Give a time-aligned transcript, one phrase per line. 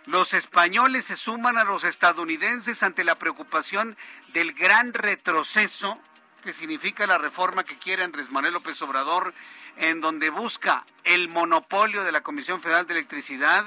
[0.06, 3.96] los españoles se suman a los estadounidenses ante la preocupación
[4.32, 6.00] del gran retroceso
[6.46, 9.34] que significa la reforma que quiere Andrés Manuel López Obrador,
[9.78, 13.64] en donde busca el monopolio de la Comisión Federal de Electricidad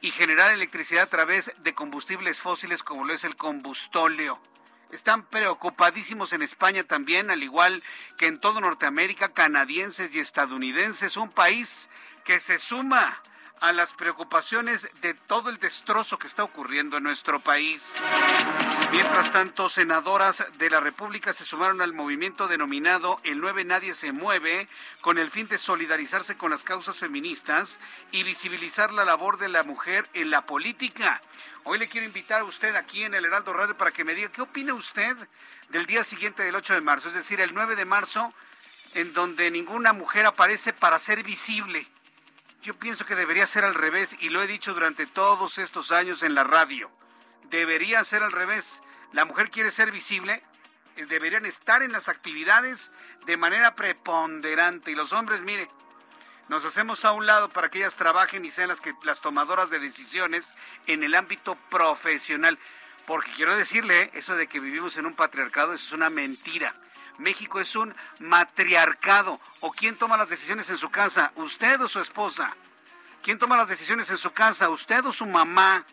[0.00, 4.40] y generar electricidad a través de combustibles fósiles como lo es el combustóleo.
[4.90, 7.80] Están preocupadísimos en España también, al igual
[8.18, 11.90] que en todo Norteamérica, canadienses y estadounidenses, un país
[12.24, 13.22] que se suma
[13.60, 17.94] a las preocupaciones de todo el destrozo que está ocurriendo en nuestro país.
[18.90, 24.12] Mientras tanto, senadoras de la República se sumaron al movimiento denominado El 9 Nadie se
[24.12, 24.66] mueve,
[25.02, 27.80] con el fin de solidarizarse con las causas feministas
[28.12, 31.20] y visibilizar la labor de la mujer en la política.
[31.64, 34.32] Hoy le quiero invitar a usted aquí en el Heraldo Radio para que me diga
[34.32, 35.16] qué opina usted
[35.68, 38.32] del día siguiente del 8 de marzo, es decir, el 9 de marzo,
[38.94, 41.86] en donde ninguna mujer aparece para ser visible
[42.62, 46.22] yo pienso que debería ser al revés y lo he dicho durante todos estos años
[46.22, 46.90] en la radio.
[47.44, 48.82] Debería ser al revés.
[49.12, 50.42] La mujer quiere ser visible,
[50.96, 52.92] eh, deberían estar en las actividades
[53.26, 55.70] de manera preponderante y los hombres, mire,
[56.48, 59.70] nos hacemos a un lado para que ellas trabajen y sean las que las tomadoras
[59.70, 60.54] de decisiones
[60.86, 62.58] en el ámbito profesional.
[63.06, 66.74] Porque quiero decirle, eso de que vivimos en un patriarcado, eso es una mentira.
[67.20, 69.40] México es un matriarcado.
[69.60, 71.32] ¿O quién toma las decisiones en su casa?
[71.36, 72.56] ¿Usted o su esposa?
[73.22, 74.70] ¿Quién toma las decisiones en su casa?
[74.70, 75.84] ¿Usted o su mamá?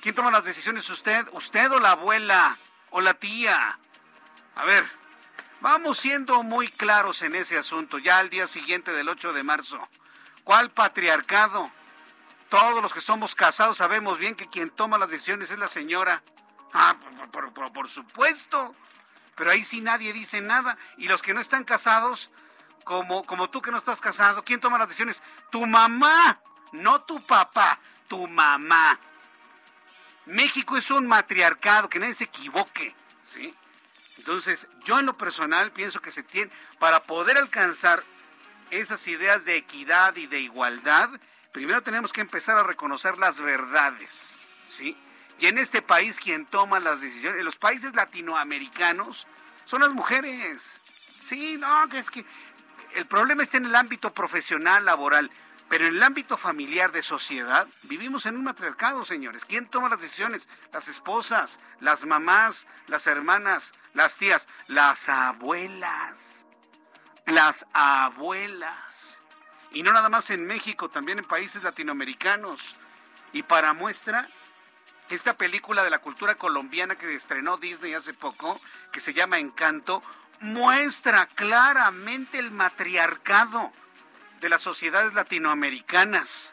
[0.00, 0.88] ¿Quién toma las decisiones?
[0.88, 1.26] ¿Usted?
[1.32, 2.58] ¿Usted o la abuela?
[2.90, 3.78] ¿O la tía?
[4.54, 4.88] A ver,
[5.60, 9.88] vamos siendo muy claros en ese asunto, ya al día siguiente del 8 de marzo.
[10.44, 11.72] ¿Cuál patriarcado?
[12.48, 16.22] Todos los que somos casados sabemos bien que quien toma las decisiones es la señora.
[16.72, 16.96] Ah,
[17.72, 18.76] por, supuesto
[19.36, 20.76] pero ahí sí nadie dice nada.
[20.96, 22.30] Y los que no están casados,
[22.84, 25.22] como, como tú que no estás casado, ¿quién toma las decisiones?
[25.50, 26.40] Tu mamá,
[26.72, 27.78] no tu papá,
[28.08, 28.98] tu mamá.
[30.26, 33.54] México es un matriarcado, que nadie se equivoque, ¿sí?
[34.16, 38.02] Entonces, yo en lo personal pienso que se tiene, para poder alcanzar
[38.70, 41.10] esas ideas de equidad y de igualdad,
[41.52, 44.96] primero tenemos que empezar a reconocer las verdades, ¿sí?
[45.38, 49.26] Y en este país quien toma las decisiones, en los países latinoamericanos,
[49.64, 50.80] son las mujeres.
[51.24, 52.24] Sí, no, que es que
[52.94, 55.30] el problema está en el ámbito profesional, laboral.
[55.68, 59.44] Pero en el ámbito familiar de sociedad, vivimos en un matriarcado, señores.
[59.44, 60.48] ¿Quién toma las decisiones?
[60.72, 66.46] Las esposas, las mamás, las hermanas, las tías, las abuelas.
[67.26, 69.22] Las abuelas.
[69.72, 72.76] Y no nada más en México, también en países latinoamericanos.
[73.32, 74.28] Y para muestra,
[75.10, 78.60] esta película de la cultura colombiana que estrenó Disney hace poco,
[78.92, 80.02] que se llama Encanto,
[80.40, 83.72] muestra claramente el matriarcado
[84.40, 86.52] de las sociedades latinoamericanas.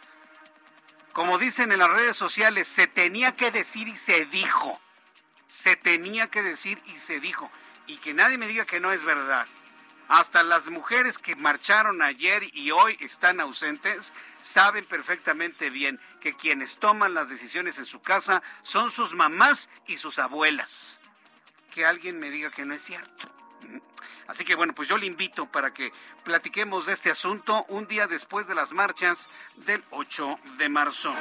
[1.14, 4.80] Como dicen en las redes sociales, se tenía que decir y se dijo.
[5.48, 7.52] Se tenía que decir y se dijo.
[7.88, 9.46] Y que nadie me diga que no es verdad.
[10.12, 14.12] Hasta las mujeres que marcharon ayer y hoy están ausentes
[14.42, 19.96] saben perfectamente bien que quienes toman las decisiones en su casa son sus mamás y
[19.96, 21.00] sus abuelas.
[21.74, 23.34] Que alguien me diga que no es cierto.
[24.28, 25.94] Así que bueno, pues yo le invito para que
[26.24, 31.14] platiquemos de este asunto un día después de las marchas del 8 de marzo.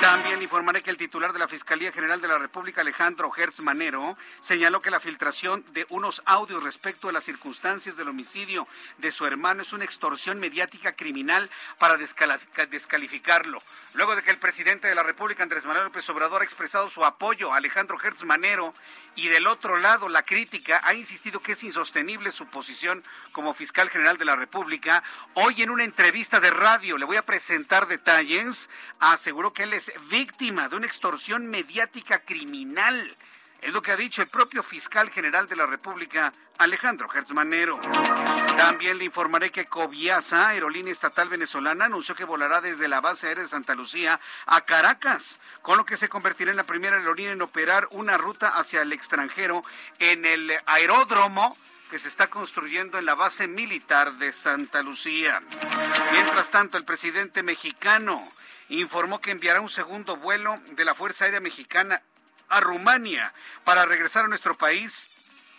[0.00, 4.16] También informaré que el titular de la Fiscalía General de la República, Alejandro Hertz Manero,
[4.40, 8.68] señaló que la filtración de unos audios respecto a las circunstancias del homicidio
[8.98, 13.60] de su hermano es una extorsión mediática criminal para descalificarlo.
[13.94, 17.04] Luego de que el presidente de la República, Andrés Manuel López Obrador, ha expresado su
[17.04, 18.74] apoyo a Alejandro Hertz Manero
[19.16, 23.90] y del otro lado la crítica, ha insistido que es insostenible su posición como fiscal
[23.90, 25.02] general de la República.
[25.34, 28.70] Hoy en una entrevista de radio, le voy a presentar detalles,
[29.00, 33.16] aseguró que él es víctima de una extorsión mediática criminal.
[33.60, 37.80] Es lo que ha dicho el propio fiscal general de la República, Alejandro Manero.
[38.56, 43.42] También le informaré que Coviasa, aerolínea estatal venezolana, anunció que volará desde la base aérea
[43.42, 47.42] de Santa Lucía a Caracas, con lo que se convertirá en la primera aerolínea en
[47.42, 49.64] operar una ruta hacia el extranjero
[49.98, 51.56] en el aeródromo
[51.88, 55.42] que se está construyendo en la base militar de Santa Lucía.
[56.12, 58.30] Mientras tanto, el presidente mexicano
[58.68, 62.02] informó que enviará un segundo vuelo de la Fuerza Aérea Mexicana
[62.48, 63.32] a Rumania
[63.64, 65.08] para regresar a nuestro país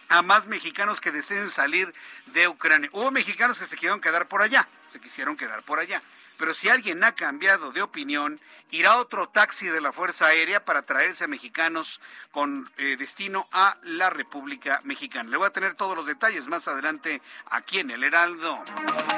[0.09, 1.93] a más mexicanos que deseen salir
[2.27, 2.89] de Ucrania.
[2.93, 6.01] Hubo mexicanos que se quisieron quedar por allá, se quisieron quedar por allá.
[6.39, 8.39] Pero si alguien ha cambiado de opinión,
[8.71, 11.99] irá otro taxi de la Fuerza Aérea para traerse a mexicanos
[12.31, 15.29] con eh, destino a la República Mexicana.
[15.29, 17.21] Le voy a tener todos los detalles más adelante
[17.51, 18.63] aquí en el Heraldo.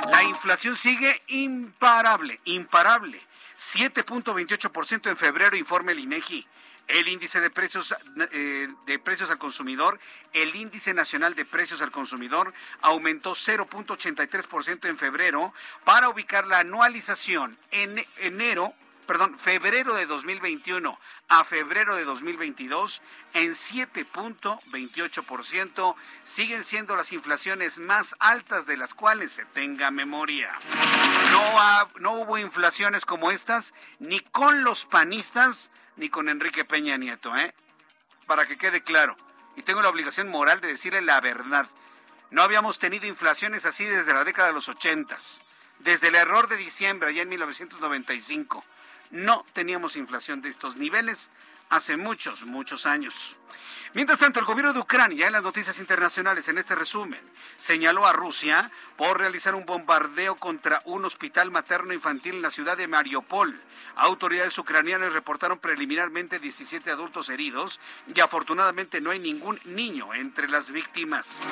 [0.09, 3.21] La inflación sigue imparable, imparable.
[3.55, 6.47] 7.28% en febrero, informa el INEGI
[6.87, 7.95] el índice de precios
[8.31, 9.99] eh, de precios al consumidor,
[10.33, 17.57] el índice nacional de precios al consumidor aumentó 0.83% en febrero para ubicar la anualización
[17.71, 18.73] en enero
[19.11, 20.97] perdón, febrero de 2021
[21.27, 23.01] a febrero de 2022
[23.33, 25.95] en 7.28%.
[26.23, 30.57] Siguen siendo las inflaciones más altas de las cuales se tenga memoria.
[31.31, 37.35] No, no hubo inflaciones como estas ni con los panistas ni con Enrique Peña Nieto,
[37.35, 37.53] ¿eh?
[38.27, 39.15] Para que quede claro.
[39.55, 41.67] Y tengo la obligación moral de decirle la verdad.
[42.29, 45.41] No habíamos tenido inflaciones así desde la década de los ochentas.
[45.79, 48.63] Desde el error de diciembre, allá en 1995.
[49.09, 51.29] No teníamos inflación de estos niveles
[51.71, 53.37] hace muchos, muchos años.
[53.93, 57.19] Mientras tanto, el gobierno de Ucrania, en las noticias internacionales, en este resumen,
[57.57, 62.77] señaló a Rusia por realizar un bombardeo contra un hospital materno infantil en la ciudad
[62.77, 63.59] de Mariupol.
[63.95, 67.81] Autoridades ucranianas reportaron preliminarmente 17 adultos heridos
[68.13, 71.47] y afortunadamente no hay ningún niño entre las víctimas.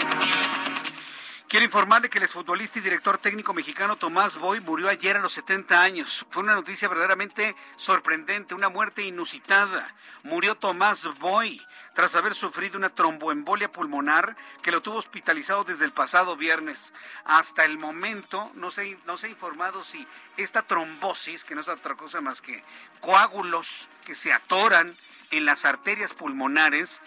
[1.50, 5.34] Quiero informarle que el exfutbolista y director técnico mexicano Tomás Boy murió ayer a los
[5.34, 6.24] 70 años.
[6.30, 9.96] Fue una noticia verdaderamente sorprendente, una muerte inusitada.
[10.22, 11.60] Murió Tomás Boy
[11.96, 16.94] tras haber sufrido una tromboembolia pulmonar que lo tuvo hospitalizado desde el pasado viernes.
[17.26, 20.06] Hasta el momento no se, no se ha informado si
[20.38, 22.64] esta trombosis, que no es otra cosa más que
[23.00, 24.96] coágulos que se atoran
[25.32, 27.02] en las arterias pulmonares,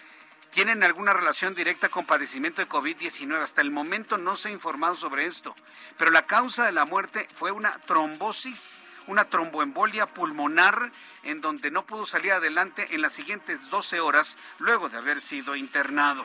[0.53, 3.41] tienen alguna relación directa con padecimiento de COVID-19.
[3.41, 5.55] Hasta el momento no se ha informado sobre esto,
[5.97, 10.91] pero la causa de la muerte fue una trombosis, una tromboembolia pulmonar
[11.23, 15.55] en donde no pudo salir adelante en las siguientes 12 horas luego de haber sido
[15.55, 16.23] internado.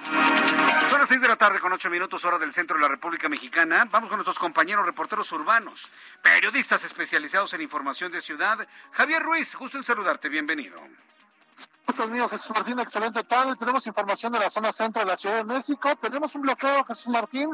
[0.90, 3.30] Son las 6 de la tarde con 8 minutos hora del centro de la República
[3.30, 3.88] Mexicana.
[3.90, 5.90] Vamos con nuestros compañeros reporteros urbanos,
[6.22, 8.68] periodistas especializados en información de ciudad.
[8.92, 10.78] Javier Ruiz, justo en saludarte, bienvenido.
[11.88, 13.56] Muchos mío, Jesús Martín, excelente tarde.
[13.56, 15.96] Tenemos información de la zona centro de la Ciudad de México.
[15.96, 17.48] Tenemos un bloqueo, Jesús Martín,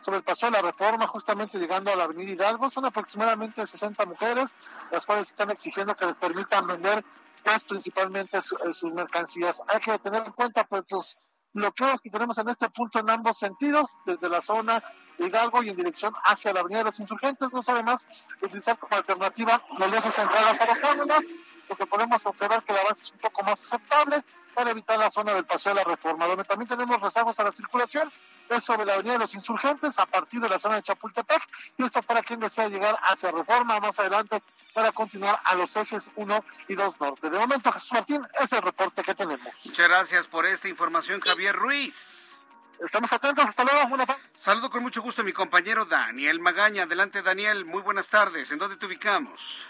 [0.00, 2.70] sobre el paso de la reforma, justamente llegando a la Avenida Hidalgo.
[2.70, 4.48] Son aproximadamente 60 mujeres,
[4.92, 7.04] las cuales están exigiendo que les permitan vender,
[7.42, 9.60] pues, principalmente sus mercancías.
[9.66, 11.18] Hay que tener en cuenta, pues, los
[11.52, 14.80] bloqueos que tenemos en este punto en ambos sentidos, desde la zona
[15.18, 17.52] Hidalgo y en dirección hacia la Avenida de los Insurgentes.
[17.52, 18.06] No sabe más
[18.40, 20.66] utilizar como alternativa los lejos centrales a
[21.70, 24.24] porque podemos observar que el avance es un poco más aceptable
[24.54, 27.52] para evitar la zona del Paseo de la Reforma, donde también tenemos rezagos a la
[27.52, 28.10] circulación,
[28.48, 31.40] es sobre la Avenida de los Insurgentes, a partir de la zona de Chapultepec,
[31.78, 34.42] y esto para quien desea llegar hacia Reforma más adelante
[34.74, 37.30] para continuar a los ejes 1 y 2 norte.
[37.30, 39.54] De momento, Jesús Martín, es el reporte que tenemos.
[39.64, 42.44] Muchas gracias por esta información, Javier Ruiz.
[42.84, 43.86] Estamos atentos, hasta luego.
[43.90, 46.82] Buenas Saludo con mucho gusto a mi compañero Daniel Magaña.
[46.82, 48.50] Adelante, Daniel, muy buenas tardes.
[48.50, 49.68] ¿En dónde te ubicamos?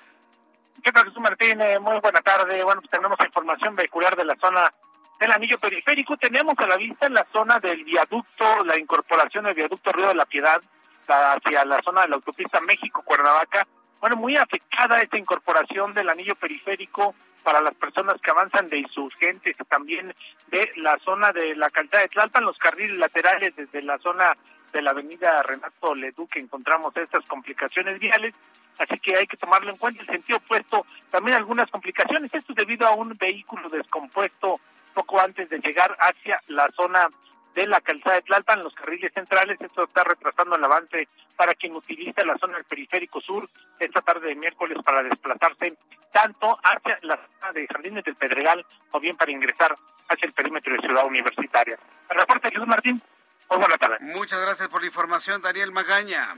[0.82, 1.60] ¿Qué tal, Jesús Martín?
[1.60, 2.62] Eh, muy buena tarde.
[2.64, 4.72] Bueno, pues tenemos información vehicular de la zona
[5.18, 6.16] del anillo periférico.
[6.16, 10.14] Tenemos a la vista en la zona del viaducto, la incorporación del viaducto Río de
[10.14, 10.60] la Piedad
[11.06, 13.66] hacia la zona de la autopista México-Cuernavaca.
[14.00, 19.56] Bueno, muy afectada esta incorporación del anillo periférico para las personas que avanzan de insurgentes
[19.58, 20.14] y también
[20.48, 24.36] de la zona de la calzada de Tlalpan, los carriles laterales desde la zona
[24.72, 28.34] de la avenida Renato Leduc encontramos estas complicaciones viales,
[28.80, 30.02] así que hay que tomarlo en cuenta.
[30.02, 34.60] El sentido opuesto, también algunas complicaciones, esto debido a un vehículo descompuesto
[34.94, 37.08] poco antes de llegar hacia la zona
[37.54, 41.74] de la calzada de Tlalpan, los carriles centrales, esto está retrasando el avance para quien
[41.74, 45.76] utiliza la zona del periférico sur esta tarde de miércoles para desplazarse
[46.12, 49.76] tanto hacia la zona de Jardines del Pedregal o bien para ingresar
[50.08, 51.78] hacia el perímetro de Ciudad Universitaria.
[52.08, 53.02] El reporte Jesús Martín,
[53.48, 53.98] muy buena tarde.
[54.00, 56.36] Muchas gracias por la información, Daniel Magaña.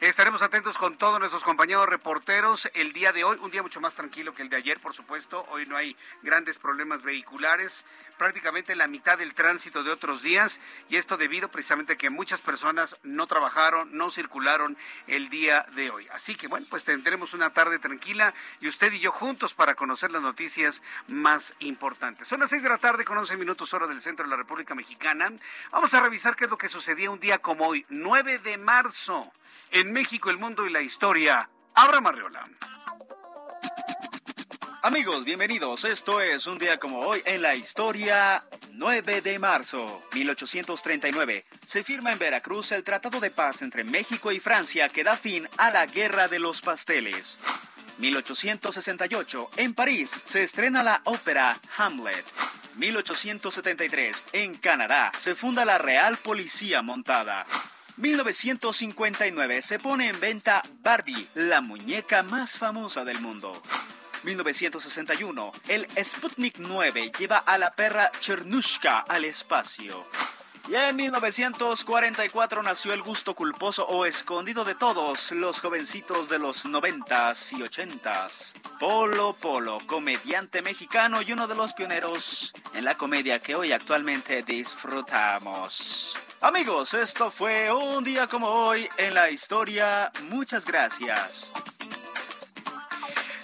[0.00, 3.94] Estaremos atentos con todos nuestros compañeros reporteros el día de hoy, un día mucho más
[3.94, 5.46] tranquilo que el de ayer, por supuesto.
[5.50, 7.84] Hoy no hay grandes problemas vehiculares,
[8.18, 12.42] prácticamente la mitad del tránsito de otros días, y esto debido precisamente a que muchas
[12.42, 16.08] personas no trabajaron, no circularon el día de hoy.
[16.12, 20.10] Así que bueno, pues tendremos una tarde tranquila y usted y yo juntos para conocer
[20.10, 22.26] las noticias más importantes.
[22.26, 24.74] Son las seis de la tarde con 11 minutos hora del centro de la República
[24.74, 25.32] Mexicana.
[25.70, 29.19] Vamos a revisar qué es lo que sucedía un día como hoy, 9 de marzo
[29.72, 31.50] en México, el mundo y la historia.
[31.74, 32.48] Abra Marriola.
[34.82, 35.84] Amigos, bienvenidos.
[35.84, 41.44] Esto es un día como hoy en la historia 9 de marzo 1839.
[41.66, 45.46] Se firma en Veracruz el Tratado de Paz entre México y Francia que da fin
[45.58, 47.38] a la Guerra de los Pasteles.
[47.98, 49.50] 1868.
[49.56, 52.24] En París se estrena la ópera Hamlet.
[52.76, 54.24] 1873.
[54.32, 57.46] En Canadá se funda la Real Policía Montada.
[57.96, 63.52] 1959 se pone en venta Barbie, la muñeca más famosa del mundo.
[64.24, 70.06] 1961, el Sputnik 9 lleva a la perra Chernushka al espacio.
[70.68, 76.64] Y en 1944 nació el gusto culposo o escondido de todos los jovencitos de los
[76.64, 78.54] noventas y ochentas.
[78.78, 84.42] Polo Polo, comediante mexicano y uno de los pioneros en la comedia que hoy actualmente
[84.42, 86.16] disfrutamos.
[86.40, 90.10] Amigos, esto fue un día como hoy en la historia.
[90.30, 91.52] Muchas gracias.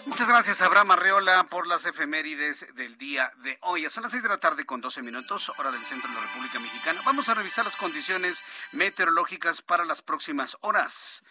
[0.07, 3.91] Muchas gracias, Abraham Arreola, por las efemérides del día de hoy.
[3.91, 6.61] Son las 6 de la tarde con 12 minutos, hora del centro de la República
[6.61, 7.03] Mexicana.
[7.05, 11.25] Vamos a revisar las condiciones meteorológicas para las próximas horas.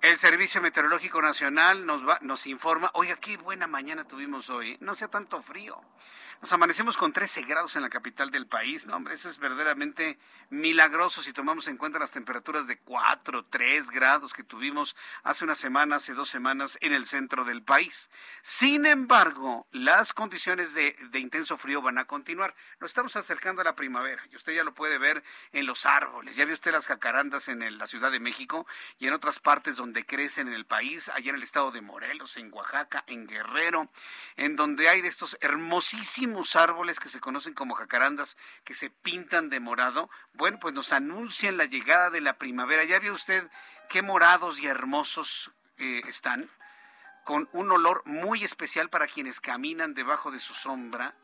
[0.00, 4.94] El Servicio Meteorológico Nacional nos, va, nos informa, oiga, qué buena mañana tuvimos hoy, no
[4.94, 5.78] sea tanto frío.
[6.40, 10.20] Nos amanecemos con 13 grados en la capital del país, no, hombre, eso es verdaderamente
[10.50, 15.56] milagroso si tomamos en cuenta las temperaturas de 4, 3 grados que tuvimos hace una
[15.56, 18.08] semana, hace dos semanas en el centro del país.
[18.40, 22.54] Sin embargo, las condiciones de, intenso frío van a continuar.
[22.78, 26.36] Nos estamos acercando a la primavera y usted ya lo puede ver en los árboles.
[26.36, 28.64] Ya vio usted las jacarandas en la Ciudad de México
[29.00, 32.36] y en otras partes donde crecen en el país, allá en el estado de Morelos,
[32.36, 33.90] en Oaxaca, en Guerrero,
[34.36, 39.50] en donde hay de estos hermosísimos árboles que se conocen como jacarandas que se pintan
[39.50, 42.84] de morado, bueno, pues nos anuncian la llegada de la primavera.
[42.84, 43.50] ¿Ya vio usted
[43.88, 46.50] qué morados y hermosos eh, están?
[47.24, 51.14] Con un olor muy especial para quienes caminan debajo de su sombra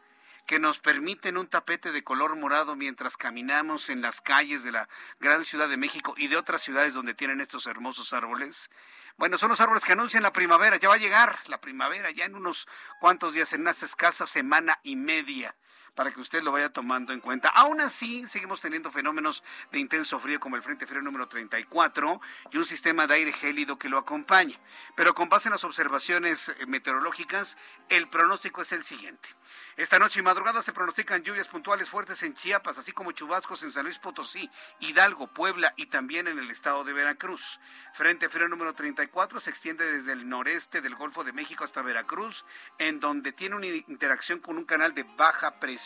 [0.47, 4.89] que nos permiten un tapete de color morado mientras caminamos en las calles de la
[5.21, 8.71] gran Ciudad de México y de otras ciudades donde tienen estos hermosos árboles.
[9.17, 10.77] Bueno, son los árboles que anuncian la primavera.
[10.77, 12.67] Ya va a llegar la primavera, ya en unos
[13.01, 15.55] cuantos días, en una escasa semana y media
[15.95, 17.49] para que usted lo vaya tomando en cuenta.
[17.49, 22.21] Aún así, seguimos teniendo fenómenos de intenso frío como el Frente Frío número 34
[22.51, 24.59] y un sistema de aire gélido que lo acompaña.
[24.97, 27.57] Pero con base en las observaciones eh, meteorológicas,
[27.89, 29.29] el pronóstico es el siguiente.
[29.77, 33.73] Esta noche y madrugada se pronostican lluvias puntuales fuertes en Chiapas, así como chubascos en
[33.73, 37.61] San Luis Potosí, Hidalgo, Puebla y también en el estado de Veracruz.
[37.93, 42.45] Frente frío número 34 se extiende desde el noreste del Golfo de México hasta Veracruz,
[42.79, 45.84] en donde tiene una interacción con un canal de baja presión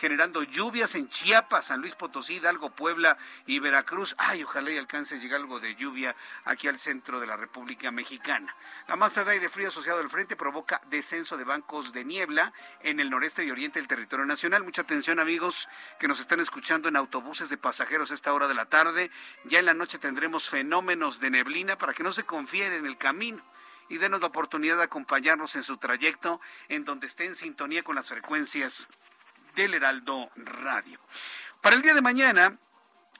[0.00, 4.14] generando lluvias en Chiapas, San Luis Potosí, Hidalgo, Puebla y Veracruz.
[4.16, 7.90] Ay, ojalá y alcance a llegar algo de lluvia aquí al centro de la República
[7.90, 8.54] Mexicana.
[8.88, 12.98] La masa de aire frío asociado al frente provoca descenso de bancos de niebla en
[12.98, 14.64] el noreste y oriente del territorio nacional.
[14.64, 18.54] Mucha atención, amigos, que nos están escuchando en autobuses de pasajeros a esta hora de
[18.54, 19.10] la tarde.
[19.44, 22.96] Ya en la noche tendremos fenómenos de neblina para que no se confíen en el
[22.96, 23.42] camino
[23.90, 27.96] y denos la oportunidad de acompañarnos en su trayecto en donde esté en sintonía con
[27.96, 28.86] las frecuencias
[29.54, 30.98] del Heraldo Radio.
[31.60, 32.56] Para el día de mañana,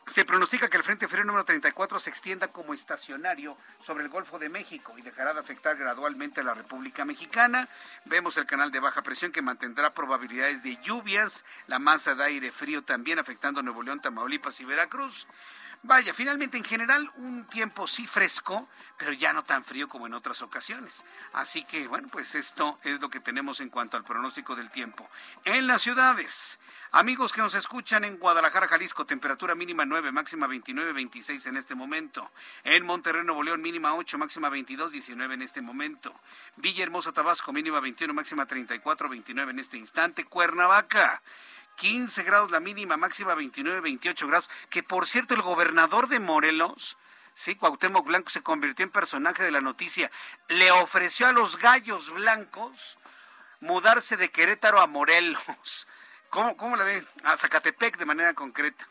[0.07, 4.39] se pronostica que el Frente Frío número 34 se extienda como estacionario sobre el Golfo
[4.39, 7.69] de México y dejará de afectar gradualmente a la República Mexicana.
[8.07, 12.51] Vemos el canal de baja presión que mantendrá probabilidades de lluvias, la masa de aire
[12.51, 15.29] frío también afectando a Nuevo León, Tamaulipas y Veracruz.
[15.83, 18.69] Vaya, finalmente en general un tiempo sí fresco,
[18.99, 21.07] pero ya no tan frío como en otras ocasiones.
[21.33, 25.09] Así que bueno, pues esto es lo que tenemos en cuanto al pronóstico del tiempo.
[25.47, 26.59] En las ciudades,
[26.93, 31.75] amigos que nos escuchan en Guadalajara, Jalisco, temperatura mínima 9, máxima 29, 26 en este
[31.75, 32.31] momento.
[32.65, 36.15] En Monterrey, Nuevo León, mínima 8, máxima 22, 19 en este momento.
[36.57, 40.27] Villahermosa, Tabasco, mínima 21, máxima 34, 29 en este instante.
[40.27, 41.23] Cuernavaca.
[41.81, 46.99] 15 grados la mínima, máxima 29, 28 grados, que por cierto el gobernador de Morelos,
[47.33, 50.11] sí, Cuauhtémoc Blanco se convirtió en personaje de la noticia,
[50.49, 52.99] le ofreció a los gallos blancos
[53.61, 55.89] mudarse de Querétaro a Morelos.
[56.29, 57.03] ¿Cómo, cómo la ve?
[57.25, 58.87] A Zacatepec de manera concreta.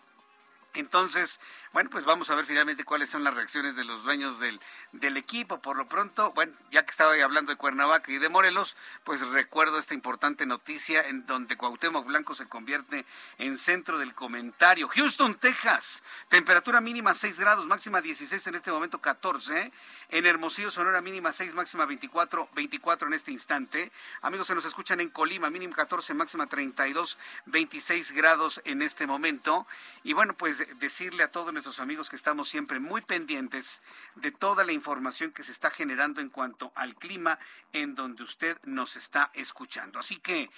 [0.74, 1.40] Entonces,
[1.72, 4.60] bueno, pues vamos a ver finalmente cuáles son las reacciones de los dueños del,
[4.92, 5.60] del equipo.
[5.60, 9.78] Por lo pronto, bueno, ya que estaba hablando de Cuernavaca y de Morelos, pues recuerdo
[9.78, 13.06] esta importante noticia en donde Cuauhtémoc Blanco se convierte
[13.38, 14.88] en centro del comentario.
[14.88, 19.72] Houston, Texas, temperatura mínima 6 grados, máxima 16, en este momento 14.
[20.12, 23.92] En Hermosillo, Sonora, mínima 6, máxima 24, 24 en este instante.
[24.24, 29.68] Amigos, se nos escuchan en Colima, mínima 14, máxima 32, 26 grados en este momento.
[30.04, 33.82] Y bueno, pues decirle a todos nuestros amigos que estamos siempre muy pendientes
[34.16, 37.38] de toda la información que se está generando en cuanto al clima
[37.74, 40.00] en donde usted nos está escuchando.
[40.00, 40.50] Así que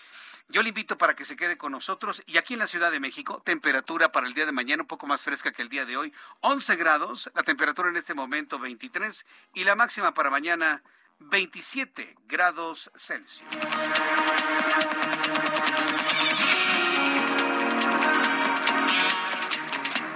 [0.50, 3.00] yo le invito para que se quede con nosotros y aquí en la Ciudad de
[3.00, 5.98] México, temperatura para el día de mañana un poco más fresca que el día de
[5.98, 10.84] hoy, 11 grados, la temperatura en este momento 23 y la máxima para mañana
[11.18, 13.50] 27 grados Celsius.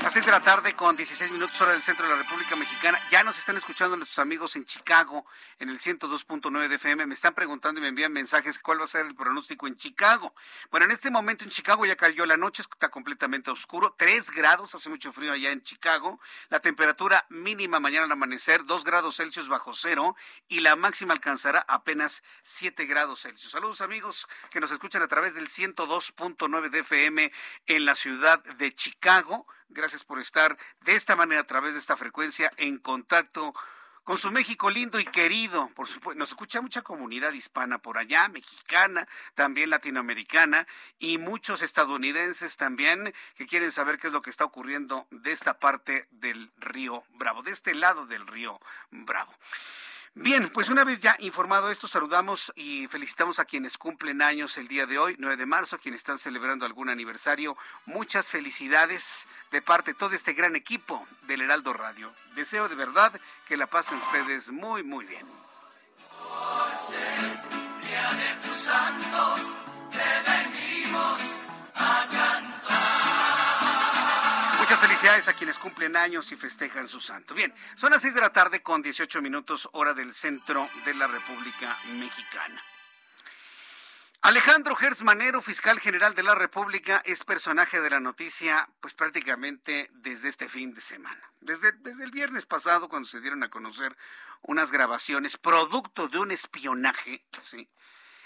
[0.05, 3.01] Las 6 de la tarde con 16 minutos hora del centro de la República Mexicana.
[3.09, 5.25] Ya nos están escuchando nuestros amigos en Chicago
[5.57, 7.07] en el 102.9 de FM.
[7.07, 10.35] Me están preguntando y me envían mensajes cuál va a ser el pronóstico en Chicago.
[10.69, 13.95] Bueno, en este momento en Chicago ya cayó la noche, está completamente oscuro.
[13.97, 16.19] 3 grados, hace mucho frío allá en Chicago.
[16.49, 20.15] La temperatura mínima mañana al amanecer, 2 grados Celsius bajo cero
[20.47, 23.53] y la máxima alcanzará apenas 7 grados Celsius.
[23.53, 27.31] Saludos amigos que nos escuchan a través del 102.9 de FM
[27.65, 29.47] en la ciudad de Chicago.
[29.69, 33.53] Gracias por estar de esta manera a través de esta frecuencia en contacto
[34.05, 35.67] con su México lindo y querido.
[35.75, 40.67] Por supuesto, nos escucha mucha comunidad hispana por allá, mexicana, también latinoamericana
[40.99, 45.59] y muchos estadounidenses también que quieren saber qué es lo que está ocurriendo de esta
[45.59, 48.59] parte del río Bravo, de este lado del río
[48.91, 49.33] Bravo.
[50.17, 54.69] Bien, pues una vez ya informado esto, saludamos y felicitamos a quienes cumplen años el
[54.69, 57.57] día de hoy, 9 de marzo, quienes están celebrando algún aniversario.
[57.85, 62.13] Muchas felicidades de parte de todo este gran equipo del Heraldo Radio.
[62.33, 63.11] Deseo de verdad
[63.45, 65.25] que la pasen ustedes muy, muy bien.
[74.77, 77.33] Felicidades a quienes cumplen años y festejan su santo.
[77.33, 81.07] Bien, son las 6 de la tarde con 18 minutos hora del centro de la
[81.07, 82.61] República Mexicana.
[84.21, 89.89] Alejandro Gertz Manero, fiscal general de la República, es personaje de la noticia pues prácticamente
[89.93, 91.31] desde este fin de semana.
[91.41, 93.95] Desde, desde el viernes pasado, cuando se dieron a conocer
[94.41, 97.69] unas grabaciones producto de un espionaje, ¿sí?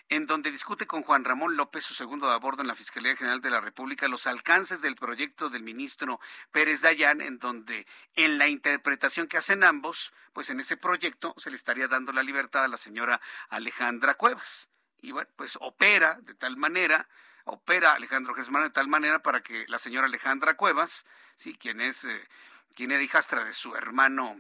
[0.10, 3.16] En donde discute con Juan Ramón López, su segundo de a bordo en la Fiscalía
[3.16, 6.20] General de la República, los alcances del proyecto del ministro
[6.52, 11.52] Pérez Dayán, en donde en la interpretación que hacen ambos, pues en ese proyecto se
[11.52, 14.70] le estaría dando la libertad a la señora Alejandra Cuevas.
[15.00, 17.08] Y bueno, pues opera de tal manera,
[17.46, 22.04] opera Alejandro Germán de tal manera para que la señora Alejandra Cuevas, sí, quien es,
[22.06, 22.28] eh,
[22.76, 24.38] quien era hijastra de su hermano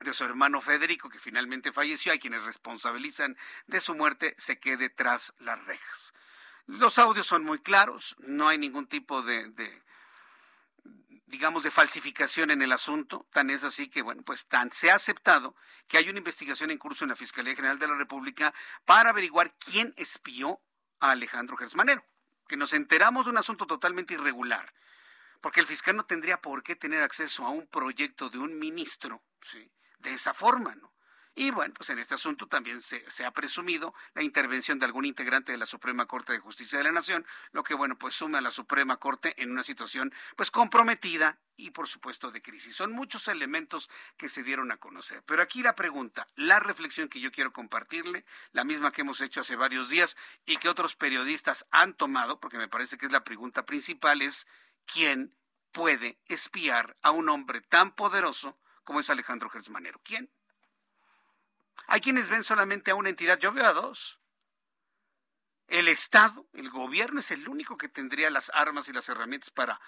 [0.00, 4.90] de su hermano Federico, que finalmente falleció, hay quienes responsabilizan de su muerte, se quede
[4.90, 6.14] tras las rejas.
[6.66, 9.82] Los audios son muy claros, no hay ningún tipo de,
[11.26, 13.26] digamos, de falsificación en el asunto.
[13.32, 15.56] Tan es así que, bueno, pues tan se ha aceptado
[15.88, 19.54] que hay una investigación en curso en la Fiscalía General de la República para averiguar
[19.58, 20.60] quién espió
[21.00, 22.04] a Alejandro Gersmanero.
[22.46, 24.72] que nos enteramos de un asunto totalmente irregular,
[25.42, 29.22] porque el fiscal no tendría por qué tener acceso a un proyecto de un ministro
[29.42, 29.70] ¿sí?
[29.98, 30.88] De esa forma, ¿no?
[31.38, 35.52] Y bueno, pues en este asunto también se, ha presumido la intervención de algún integrante
[35.52, 38.40] de la Suprema Corte de Justicia de la Nación, lo que bueno, pues suma a
[38.40, 42.74] la Suprema Corte en una situación pues comprometida y por supuesto de crisis.
[42.74, 45.22] Son muchos elementos que se dieron a conocer.
[45.26, 49.42] Pero aquí la pregunta, la reflexión que yo quiero compartirle, la misma que hemos hecho
[49.42, 53.22] hace varios días y que otros periodistas han tomado, porque me parece que es la
[53.22, 54.48] pregunta principal, es
[54.86, 55.36] ¿quién
[55.70, 60.00] puede espiar a un hombre tan poderoso como es Alejandro Gersmanero?
[60.02, 60.30] ¿Quién?
[61.88, 64.18] Hay quienes ven solamente a una entidad, yo veo a dos.
[65.66, 69.78] El Estado, el gobierno es el único que tendría las armas y las herramientas para,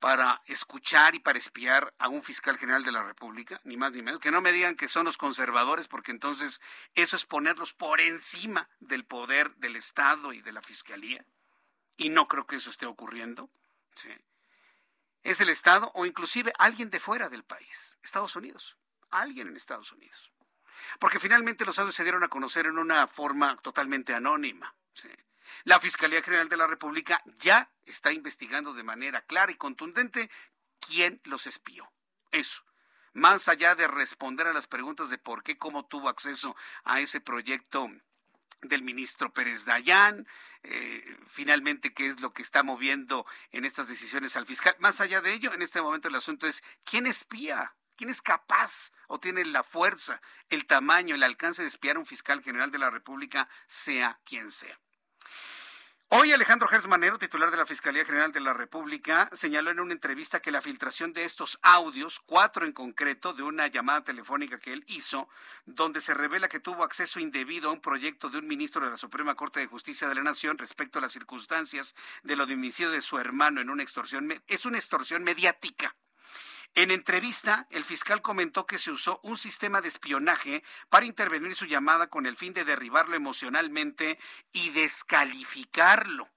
[0.00, 4.02] para escuchar y para espiar a un fiscal general de la República, ni más ni
[4.02, 4.20] menos.
[4.20, 6.60] Que no me digan que son los conservadores, porque entonces
[6.94, 11.24] eso es ponerlos por encima del poder del Estado y de la Fiscalía.
[11.96, 13.48] Y no creo que eso esté ocurriendo.
[15.28, 18.78] Es el Estado o inclusive alguien de fuera del país, Estados Unidos,
[19.10, 20.32] alguien en Estados Unidos.
[20.98, 24.74] Porque finalmente los audios se dieron a conocer en una forma totalmente anónima.
[25.64, 30.30] La Fiscalía General de la República ya está investigando de manera clara y contundente
[30.80, 31.92] quién los espió.
[32.30, 32.64] Eso.
[33.12, 37.20] Más allá de responder a las preguntas de por qué, cómo tuvo acceso a ese
[37.20, 37.90] proyecto
[38.62, 40.26] del ministro Pérez Dayán,
[40.62, 44.74] eh, finalmente qué es lo que está moviendo en estas decisiones al fiscal.
[44.78, 48.92] Más allá de ello, en este momento el asunto es quién espía ¿Quién es capaz
[49.08, 52.78] o tiene la fuerza, el tamaño, el alcance de espiar a un fiscal general de
[52.78, 54.78] la República, sea quien sea?
[56.10, 60.40] Hoy Alejandro Gersmanero, titular de la Fiscalía General de la República, señaló en una entrevista
[60.40, 64.84] que la filtración de estos audios, cuatro en concreto, de una llamada telefónica que él
[64.86, 65.28] hizo,
[65.66, 68.96] donde se revela que tuvo acceso indebido a un proyecto de un ministro de la
[68.96, 72.90] Suprema Corte de Justicia de la Nación respecto a las circunstancias de lo de homicidio
[72.90, 75.94] de su hermano en una extorsión, es una extorsión mediática
[76.74, 81.66] en entrevista, el fiscal comentó que se usó un sistema de espionaje para intervenir su
[81.66, 84.18] llamada con el fin de derribarlo emocionalmente
[84.52, 86.28] y descalificarlo.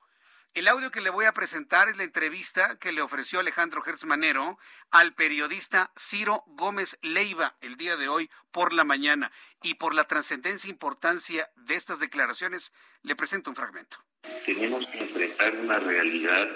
[0.54, 4.58] El audio que le voy a presentar es la entrevista que le ofreció Alejandro Manero
[4.90, 9.32] al periodista Ciro Gómez Leiva el día de hoy por la mañana.
[9.64, 13.98] Y por la trascendencia e importancia de estas declaraciones, le presento un fragmento.
[14.46, 16.50] Tenemos que enfrentar una realidad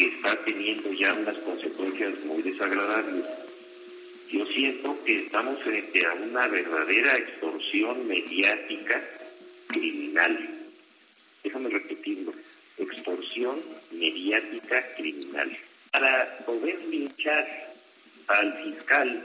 [0.00, 3.22] que está teniendo ya unas consecuencias muy desagradables.
[4.32, 9.02] Yo siento que estamos frente a una verdadera extorsión mediática
[9.66, 10.70] criminal.
[11.44, 12.32] Déjame repetirlo,
[12.78, 13.60] extorsión
[13.90, 15.54] mediática criminal.
[15.92, 17.74] Para poder linchar
[18.28, 19.22] al fiscal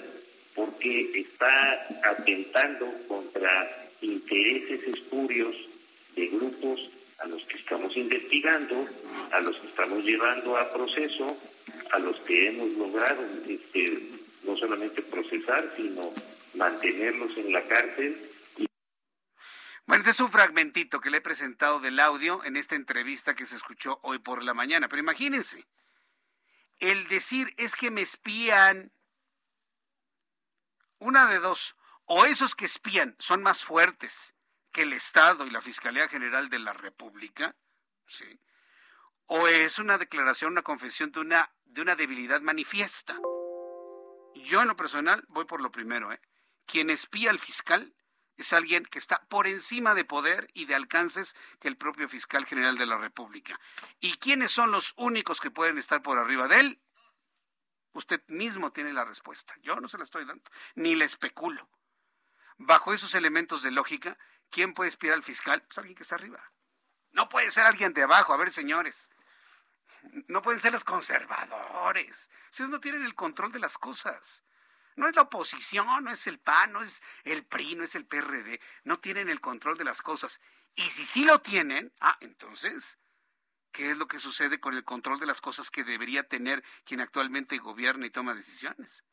[0.55, 5.55] porque está atentando contra intereses espurios
[6.17, 6.81] de grupos
[7.19, 8.87] a los que estamos investigando,
[9.31, 11.37] a los que estamos llevando a proceso,
[11.91, 14.09] a los que hemos logrado este,
[14.43, 16.13] no solamente procesar, sino
[16.55, 18.31] mantenerlos en la cárcel.
[19.87, 23.45] Bueno, este es un fragmentito que le he presentado del audio en esta entrevista que
[23.45, 24.89] se escuchó hoy por la mañana.
[24.89, 25.65] Pero imagínense,
[26.79, 28.91] el decir es que me espían,
[30.99, 31.75] una de dos,
[32.05, 34.34] o esos que espían son más fuertes
[34.75, 37.55] que el Estado y la Fiscalía General de la República,
[38.07, 38.41] ¿sí?
[39.25, 43.17] o es una declaración, una confesión de una, de una debilidad manifiesta.
[44.35, 46.11] Yo en lo personal voy por lo primero.
[46.11, 46.19] ¿eh?
[46.65, 47.95] Quien espía al fiscal
[48.35, 52.45] es alguien que está por encima de poder y de alcances que el propio fiscal
[52.45, 53.57] general de la República.
[54.01, 56.81] ¿Y quiénes son los únicos que pueden estar por arriba de él?
[57.93, 59.53] Usted mismo tiene la respuesta.
[59.61, 60.43] Yo no se la estoy dando,
[60.75, 61.69] ni le especulo.
[62.57, 64.17] Bajo esos elementos de lógica,
[64.49, 65.61] ¿Quién puede espiar al fiscal?
[65.61, 66.51] Pues alguien que está arriba.
[67.11, 68.33] No puede ser alguien de abajo.
[68.33, 69.09] A ver, señores.
[70.27, 72.29] No pueden ser los conservadores.
[72.51, 74.43] Ustedes no tienen el control de las cosas.
[74.95, 78.05] No es la oposición, no es el PAN, no es el PRI, no es el
[78.05, 78.61] PRD.
[78.83, 80.39] No tienen el control de las cosas.
[80.75, 82.97] Y si sí lo tienen, ah, entonces,
[83.71, 87.01] ¿qué es lo que sucede con el control de las cosas que debería tener quien
[87.01, 89.03] actualmente gobierna y toma decisiones?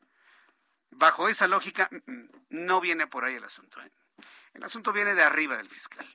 [0.91, 3.81] Bajo esa lógica, mm, mm, no viene por ahí el asunto.
[3.81, 3.91] ¿eh?
[4.53, 6.07] El asunto viene de arriba del fiscal.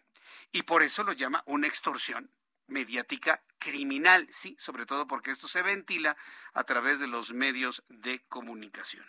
[0.52, 2.30] Y por eso lo llama una extorsión
[2.68, 6.16] mediática criminal, sí, sobre todo porque esto se ventila
[6.52, 9.04] a través de los medios de comunicación.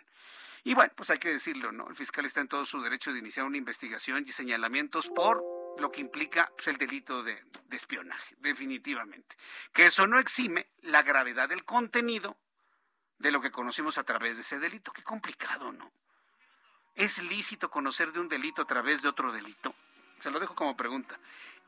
[0.63, 1.88] Y bueno, pues hay que decirlo, ¿no?
[1.88, 5.42] El fiscal está en todo su derecho de iniciar una investigación y señalamientos por
[5.80, 9.38] lo que implica pues, el delito de, de espionaje, definitivamente.
[9.74, 12.38] Que eso no exime la gravedad del contenido
[13.20, 14.92] de lo que conocimos a través de ese delito.
[14.92, 15.92] Qué complicado, ¿no?
[16.95, 19.73] ¿Es lícito conocer de un delito a través de otro delito?
[20.19, 21.17] Se lo dejo como pregunta.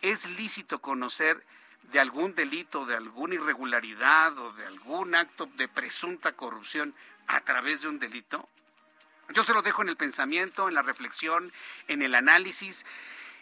[0.01, 1.45] ¿Es lícito conocer
[1.83, 6.93] de algún delito, de alguna irregularidad o de algún acto de presunta corrupción
[7.27, 8.49] a través de un delito?
[9.33, 11.53] Yo se lo dejo en el pensamiento, en la reflexión,
[11.87, 12.85] en el análisis.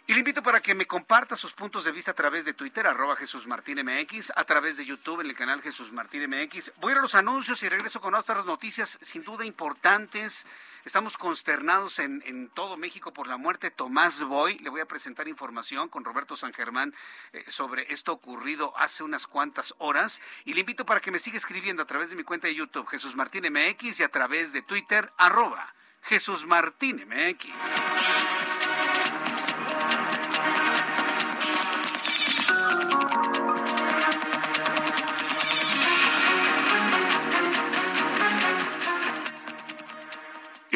[0.06, 2.86] Y le invito para que me comparta sus puntos de vista a través de Twitter,
[2.86, 6.72] arroba Jesús Martín MX, a través de YouTube en el canal Jesús Martín MX.
[6.76, 10.46] Voy a ir a los anuncios y regreso con otras noticias sin duda importantes.
[10.84, 14.58] Estamos consternados en, todo México por la muerte de Tomás Boy.
[14.60, 16.94] Le voy a presentar información con Roberto San Germán
[17.32, 20.22] eh, sobre esto ocurrido hace unas cuantas horas.
[20.46, 22.88] Y le invito para que me siga escribiendo a través de mi cuenta de YouTube,
[22.88, 28.39] Jesús Martín MX, y a través de Twitter, arroba Jesús Martín MX.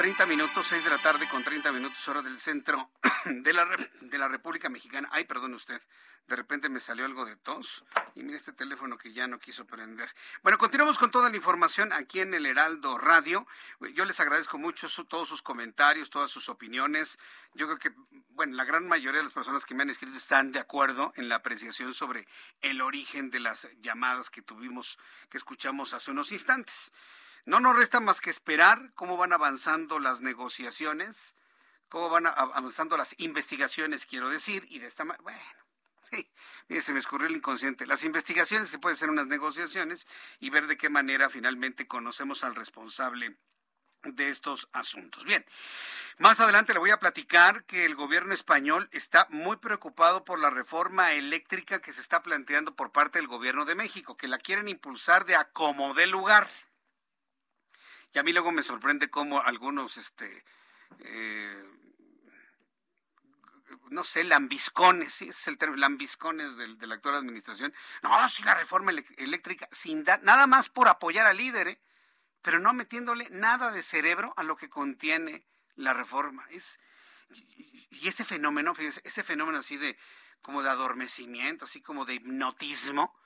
[0.00, 2.90] 30 minutos, 6 de la tarde con 30 minutos, hora del centro
[3.26, 3.68] de la,
[4.00, 5.10] de la República Mexicana.
[5.12, 5.78] Ay, perdón usted,
[6.26, 7.84] de repente me salió algo de tos
[8.14, 10.08] y mire este teléfono que ya no quiso prender.
[10.42, 13.46] Bueno, continuamos con toda la información aquí en el Heraldo Radio.
[13.92, 17.18] Yo les agradezco mucho su, todos sus comentarios, todas sus opiniones.
[17.52, 17.92] Yo creo que,
[18.30, 21.28] bueno, la gran mayoría de las personas que me han escrito están de acuerdo en
[21.28, 22.26] la apreciación sobre
[22.62, 26.90] el origen de las llamadas que tuvimos, que escuchamos hace unos instantes.
[27.44, 31.34] No nos resta más que esperar cómo van avanzando las negociaciones,
[31.88, 35.40] cómo van avanzando las investigaciones, quiero decir, y de esta manera, bueno,
[36.68, 40.06] mire, se me escurrió el inconsciente, las investigaciones que pueden ser unas negociaciones
[40.38, 43.36] y ver de qué manera finalmente conocemos al responsable
[44.02, 45.24] de estos asuntos.
[45.24, 45.44] Bien,
[46.18, 50.50] más adelante le voy a platicar que el gobierno español está muy preocupado por la
[50.50, 54.68] reforma eléctrica que se está planteando por parte del gobierno de México, que la quieren
[54.68, 56.48] impulsar de a como de lugar.
[58.12, 60.44] Y a mí luego me sorprende cómo algunos, este,
[61.00, 61.64] eh,
[63.90, 67.72] no sé, lambiscones, sí, es el término, lambiscones de la actual administración.
[68.02, 71.80] No, sí, la reforma eléctrica, sin nada más por apoyar al líder, ¿eh?
[72.42, 75.46] pero no metiéndole nada de cerebro a lo que contiene
[75.76, 76.44] la reforma.
[76.50, 76.80] Es,
[77.90, 79.96] y ese fenómeno, fíjese, ese fenómeno así de,
[80.42, 83.16] como de adormecimiento, así como de hipnotismo,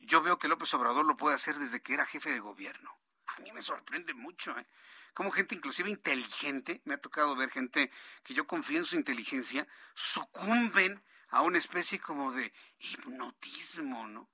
[0.00, 2.98] yo veo que López Obrador lo puede hacer desde que era jefe de gobierno
[3.36, 4.66] a mí me sorprende mucho, ¿eh?
[5.14, 7.90] Como gente inclusive inteligente, me ha tocado ver gente
[8.22, 14.30] que yo confío en su inteligencia, sucumben a una especie como de hipnotismo, ¿no?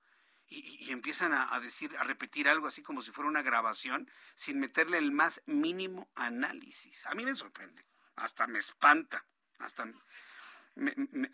[0.47, 4.61] Y, empiezan a, a, decir, a repetir algo así como si fuera una grabación, sin
[4.61, 7.07] meterle el más mínimo análisis.
[7.07, 9.27] A mí me sorprende, hasta me espanta,
[9.59, 9.91] hasta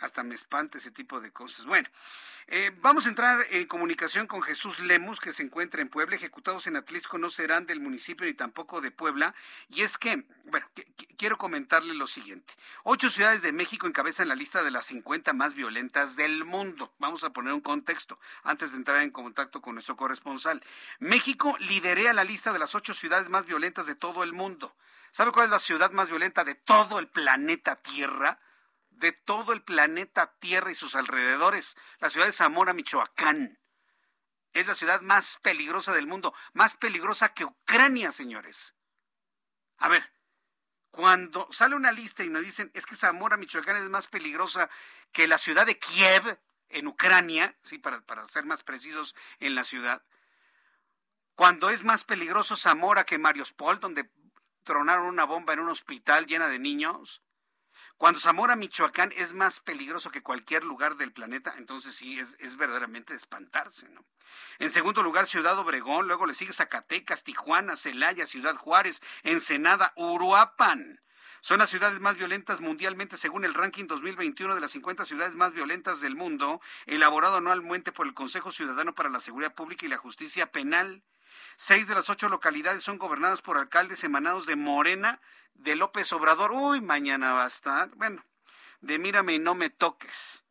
[0.00, 1.64] hasta me espanta ese tipo de cosas.
[1.64, 1.88] Bueno,
[2.46, 6.16] eh, vamos a entrar en comunicación con Jesús Lemus, que se encuentra en Puebla.
[6.16, 9.34] Ejecutados en Atlisco no serán del municipio ni tampoco de Puebla.
[9.68, 10.66] Y es que, bueno,
[11.16, 12.54] quiero comentarle lo siguiente.
[12.82, 16.92] Ocho ciudades de México encabezan la lista de las 50 más violentas del mundo.
[16.98, 20.62] Vamos a poner un contexto antes de entrar en contacto con nuestro corresponsal.
[20.98, 24.74] México liderea la lista de las ocho ciudades más violentas de todo el mundo.
[25.12, 28.38] ¿Sabe cuál es la ciudad más violenta de todo el planeta Tierra?
[29.00, 33.58] De todo el planeta Tierra y sus alrededores, la ciudad de Zamora, Michoacán.
[34.52, 38.74] Es la ciudad más peligrosa del mundo, más peligrosa que Ucrania, señores.
[39.78, 40.12] A ver,
[40.90, 44.68] cuando sale una lista y nos dicen es que Zamora, Michoacán es más peligrosa
[45.12, 49.64] que la ciudad de Kiev en Ucrania, sí, para, para ser más precisos en la
[49.64, 50.04] ciudad,
[51.34, 54.10] cuando es más peligroso Zamora que Mariuspol, donde
[54.62, 57.22] tronaron una bomba en un hospital llena de niños,
[58.00, 63.12] cuando Zamora, Michoacán es más peligroso que cualquier lugar del planeta, entonces sí, es, verdaderamente
[63.12, 64.06] de espantarse, ¿no?
[64.58, 71.02] En segundo lugar, Ciudad Obregón, luego le sigue Zacatecas, Tijuana, Celaya, Ciudad Juárez, Ensenada, Uruapan.
[71.42, 75.52] Son las ciudades más violentas mundialmente según el ranking 2021 de las 50 ciudades más
[75.52, 79.98] violentas del mundo, elaborado anualmente por el Consejo Ciudadano para la Seguridad Pública y la
[79.98, 81.02] Justicia Penal.
[81.62, 85.20] Seis de las ocho localidades son gobernadas por alcaldes emanados de Morena,
[85.52, 86.52] de López Obrador.
[86.52, 87.90] Uy, mañana va a estar.
[87.96, 88.24] Bueno,
[88.80, 90.46] de mírame y no me toques.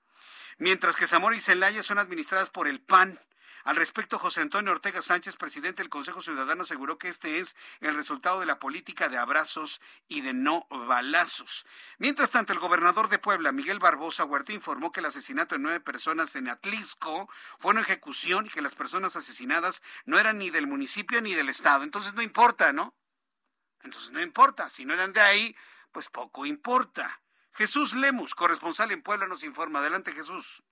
[0.59, 3.19] Mientras que Zamora y Celaya son administradas por el PAN.
[3.63, 7.95] Al respecto, José Antonio Ortega Sánchez, presidente del Consejo Ciudadano, aseguró que este es el
[7.95, 11.65] resultado de la política de abrazos y de no balazos.
[11.97, 15.79] Mientras tanto, el gobernador de Puebla, Miguel Barbosa Huerta, informó que el asesinato de nueve
[15.79, 20.67] personas en Atlisco fue una ejecución y que las personas asesinadas no eran ni del
[20.67, 21.83] municipio ni del estado.
[21.83, 22.95] Entonces no importa, ¿no?
[23.81, 24.69] Entonces no importa.
[24.69, 25.55] Si no eran de ahí,
[25.91, 27.21] pues poco importa.
[27.53, 29.79] Jesús Lemus, corresponsal en Puebla, nos informa.
[29.79, 30.63] Adelante, Jesús.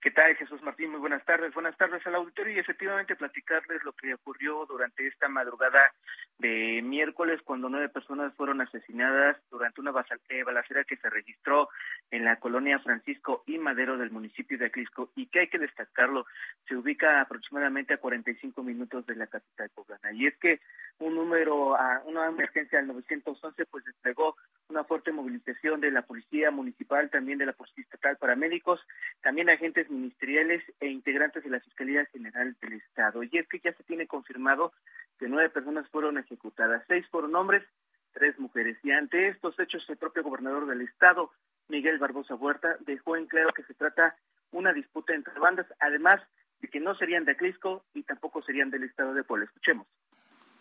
[0.00, 0.90] ¿Qué tal, Jesús Martín?
[0.90, 1.52] Muy buenas tardes.
[1.54, 5.92] Buenas tardes al auditorio y efectivamente platicarles lo que ocurrió durante esta madrugada
[6.38, 9.92] de miércoles cuando nueve personas fueron asesinadas durante una
[10.28, 11.70] eh, balacera que se registró
[12.10, 16.26] en la colonia Francisco y Madero del municipio de Aclisco y que hay que destacarlo,
[16.68, 20.12] se ubica aproximadamente a 45 minutos de la capital poblana.
[20.12, 20.60] Y es que
[20.98, 24.36] un número, a una emergencia al 911 pues desplegó
[24.68, 28.80] una fuerte movilización de la policía municipal, también de la policía estatal, paramédicos,
[29.22, 33.22] también agentes ministeriales e integrantes de la Fiscalía General del Estado.
[33.22, 34.72] Y es que ya se tiene confirmado
[35.18, 37.64] que nueve personas fueron ejecutadas, seis fueron hombres,
[38.12, 38.78] tres mujeres.
[38.82, 41.30] Y ante estos hechos, el propio gobernador del Estado,
[41.68, 44.16] Miguel Barbosa Huerta, dejó en claro que se trata
[44.52, 46.20] una disputa entre bandas, además
[46.60, 49.46] de que no serían de Acrisco y tampoco serían del Estado de Puebla.
[49.46, 49.86] Escuchemos.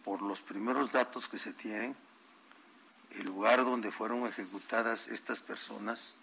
[0.04, 1.96] Por los primeros datos que se tienen,
[3.12, 6.18] el lugar donde fueron ejecutadas estas personas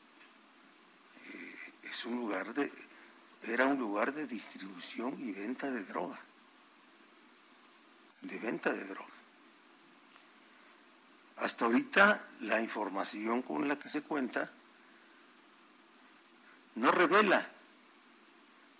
[1.24, 2.70] eh, es un lugar de,
[3.42, 6.18] era un lugar de distribución y venta de droga,
[8.20, 9.12] de venta de droga.
[11.38, 14.50] Hasta ahorita la información con la que se cuenta
[16.76, 17.48] no revela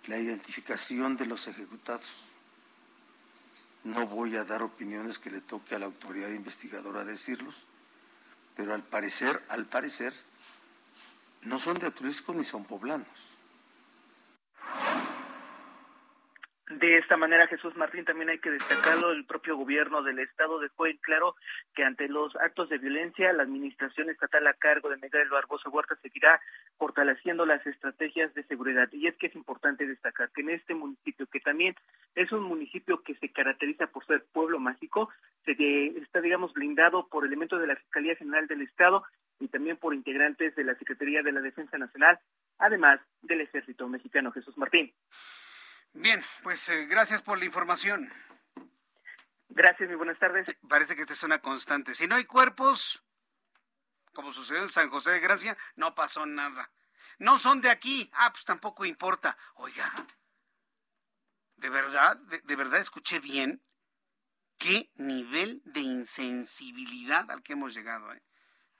[0.05, 2.09] la identificación de los ejecutados.
[3.83, 7.65] No voy a dar opiniones que le toque a la autoridad investigadora decirlos,
[8.55, 10.13] pero al parecer, al parecer,
[11.41, 13.32] no son de Atlisco ni son poblanos.
[16.79, 20.87] De esta manera, Jesús Martín, también hay que destacarlo, el propio gobierno del Estado dejó
[20.87, 21.35] en claro
[21.75, 25.95] que ante los actos de violencia, la administración estatal a cargo de Miguel Barbosa Huerta
[26.01, 26.41] seguirá
[26.77, 28.89] fortaleciendo las estrategias de seguridad.
[28.91, 31.75] Y es que es importante destacar que en este municipio, que también
[32.15, 35.09] es un municipio que se caracteriza por ser pueblo mágico,
[35.45, 35.51] se
[36.01, 39.03] está, digamos, blindado por elementos de la Fiscalía General del Estado
[39.39, 42.17] y también por integrantes de la Secretaría de la Defensa Nacional,
[42.57, 44.31] además del Ejército Mexicano.
[44.31, 44.91] Jesús Martín.
[45.93, 48.11] Bien, pues eh, gracias por la información.
[49.49, 50.47] Gracias y buenas tardes.
[50.67, 51.93] Parece que esta es una constante.
[51.93, 53.03] Si no hay cuerpos,
[54.13, 56.71] como sucedió en San José de Gracia, no pasó nada.
[57.19, 58.09] No son de aquí.
[58.13, 59.37] Ah, pues tampoco importa.
[59.55, 59.91] Oiga,
[61.57, 62.17] ¿de verdad?
[62.17, 63.63] ¿De, verdad escuché bien?
[64.57, 68.11] ¿Qué nivel de insensibilidad al que hemos llegado?
[68.13, 68.23] Eh?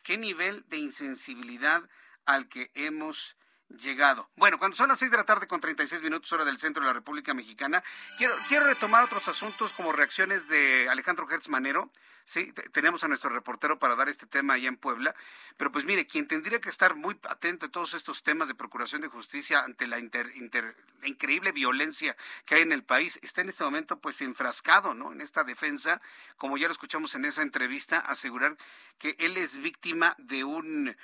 [0.04, 1.88] ¿Qué nivel de insensibilidad
[2.26, 3.38] al que hemos
[3.80, 4.30] llegado.
[4.36, 6.88] Bueno, cuando son las 6 de la tarde con 36 minutos hora del centro de
[6.88, 7.84] la República Mexicana,
[8.18, 11.92] quiero, quiero retomar otros asuntos como reacciones de Alejandro Hertz Manero.
[12.26, 15.14] Sí, tenemos a nuestro reportero para dar este tema allá en Puebla.
[15.58, 19.02] Pero pues mire, quien tendría que estar muy atento a todos estos temas de procuración
[19.02, 23.66] de justicia ante la, la increíble violencia que hay en el país, está en este
[23.66, 25.12] momento pues enfrascado, ¿no?
[25.12, 26.02] En esta defensa,
[26.38, 28.56] como ya lo escuchamos en esa entrevista, asegurar
[29.00, 30.96] que él es víctima de un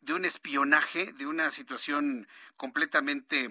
[0.00, 3.50] de un espionaje, de una situación completamente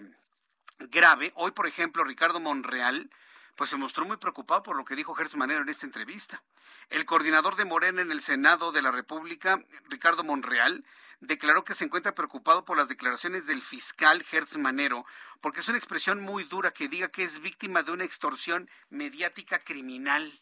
[0.79, 1.31] grave.
[1.35, 3.09] Hoy, por ejemplo, Ricardo Monreal,
[3.55, 6.41] pues se mostró muy preocupado por lo que dijo Gertz Manero en esta entrevista.
[6.89, 10.85] El coordinador de Morena en el Senado de la República, Ricardo Monreal,
[11.19, 15.05] declaró que se encuentra preocupado por las declaraciones del fiscal Gertz Manero,
[15.41, 19.59] porque es una expresión muy dura que diga que es víctima de una extorsión mediática
[19.59, 20.39] criminal.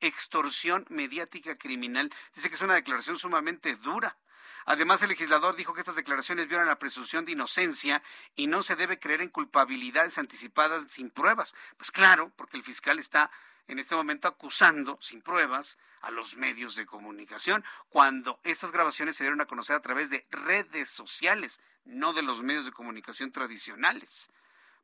[0.00, 2.12] Extorsión mediática criminal.
[2.34, 4.18] Dice que es una declaración sumamente dura.
[4.66, 8.02] Además, el legislador dijo que estas declaraciones violan la presunción de inocencia
[8.36, 11.54] y no se debe creer en culpabilidades anticipadas sin pruebas.
[11.76, 13.30] Pues claro, porque el fiscal está
[13.68, 19.24] en este momento acusando sin pruebas a los medios de comunicación cuando estas grabaciones se
[19.24, 24.30] dieron a conocer a través de redes sociales, no de los medios de comunicación tradicionales.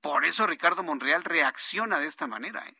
[0.01, 2.67] Por eso Ricardo Monreal reacciona de esta manera.
[2.69, 2.77] ¿eh?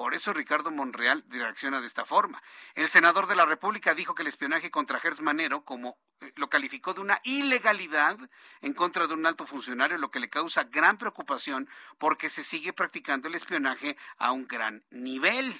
[0.00, 2.42] Por eso Ricardo Monreal reacciona de esta forma.
[2.74, 6.48] El senador de la República dijo que el espionaje contra Gertz Manero como eh, lo
[6.48, 8.16] calificó de una ilegalidad
[8.62, 12.72] en contra de un alto funcionario, lo que le causa gran preocupación porque se sigue
[12.72, 15.54] practicando el espionaje a un gran nivel.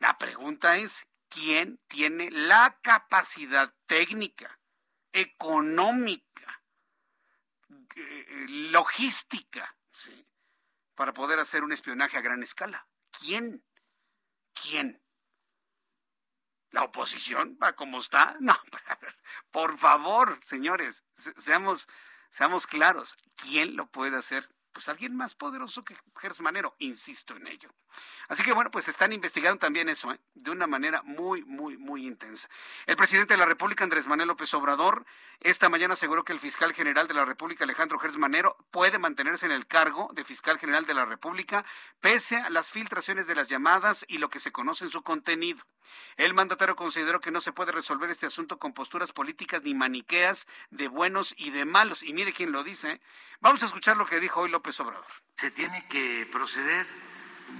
[0.00, 4.58] La pregunta es, quién tiene la capacidad técnica,
[5.14, 6.62] económica,
[7.96, 9.74] eh, logística,
[10.94, 12.86] para poder hacer un espionaje a gran escala.
[13.18, 13.64] ¿Quién?
[14.54, 15.00] ¿Quién?
[16.70, 17.58] ¿La oposición?
[17.62, 18.36] ¿Va como está?
[18.40, 18.56] No,
[19.50, 21.04] por favor, señores,
[21.38, 21.88] seamos,
[22.30, 23.16] seamos claros.
[23.36, 24.48] ¿Quién lo puede hacer?
[24.74, 27.70] Pues alguien más poderoso que Gers Manero, insisto en ello.
[28.28, 30.20] Así que bueno, pues están investigando también eso, ¿eh?
[30.34, 32.50] de una manera muy, muy, muy intensa.
[32.86, 35.06] El presidente de la República, Andrés Manuel López Obrador,
[35.40, 39.46] esta mañana aseguró que el fiscal general de la República, Alejandro Gers Manero, puede mantenerse
[39.46, 41.64] en el cargo de fiscal general de la República,
[42.00, 45.64] pese a las filtraciones de las llamadas y lo que se conoce en su contenido.
[46.16, 50.46] El mandatario consideró que no se puede resolver este asunto con posturas políticas ni maniqueas
[50.70, 52.02] de buenos y de malos.
[52.02, 52.92] Y mire quién lo dice.
[52.92, 53.00] ¿eh?
[53.40, 54.63] Vamos a escuchar lo que dijo hoy López
[55.34, 56.86] se tiene que proceder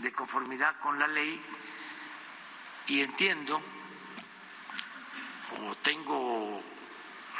[0.00, 1.38] de conformidad con la ley
[2.86, 3.60] y entiendo
[5.60, 6.62] o tengo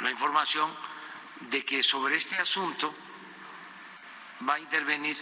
[0.01, 0.71] la información
[1.49, 2.93] de que sobre este asunto
[4.47, 5.17] va a intervenir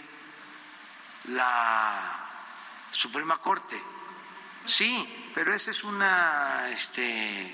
[1.28, 2.28] la
[2.90, 3.80] Suprema Corte.
[4.66, 7.46] Sí, pero esa es una este,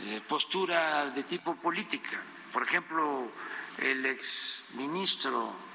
[0.00, 2.20] eh, postura de tipo política.
[2.52, 3.32] Por ejemplo,
[3.78, 5.73] el ex ministro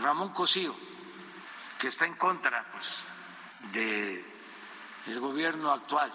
[0.00, 0.74] Ramón Cosío,
[1.78, 3.04] que está en contra pues,
[3.72, 6.12] del gobierno actual,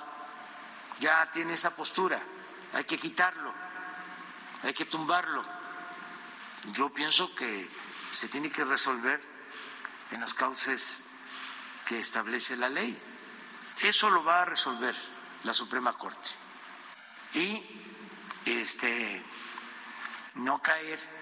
[1.00, 2.22] ya tiene esa postura,
[2.74, 3.54] hay que quitarlo,
[4.64, 5.44] hay que tumbarlo.
[6.72, 7.70] Yo pienso que
[8.12, 9.22] se tiene que resolver
[10.12, 11.06] en los cauces
[11.86, 13.00] que establece la ley.
[13.82, 14.96] Eso lo va a resolver
[15.44, 16.32] la Suprema Corte.
[17.34, 17.64] Y
[18.46, 19.24] este
[20.36, 21.15] no caer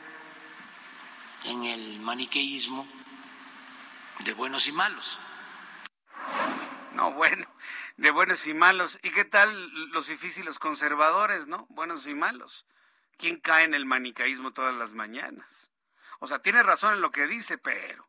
[1.45, 2.87] en el maniqueísmo
[4.25, 5.19] de buenos y malos.
[6.93, 7.45] No, bueno,
[7.97, 8.99] de buenos y malos.
[9.03, 9.51] ¿Y qué tal
[9.91, 11.65] los difíciles conservadores, no?
[11.69, 12.65] Buenos y malos.
[13.17, 15.69] ¿Quién cae en el maniqueísmo todas las mañanas?
[16.19, 18.07] O sea, tiene razón en lo que dice, pero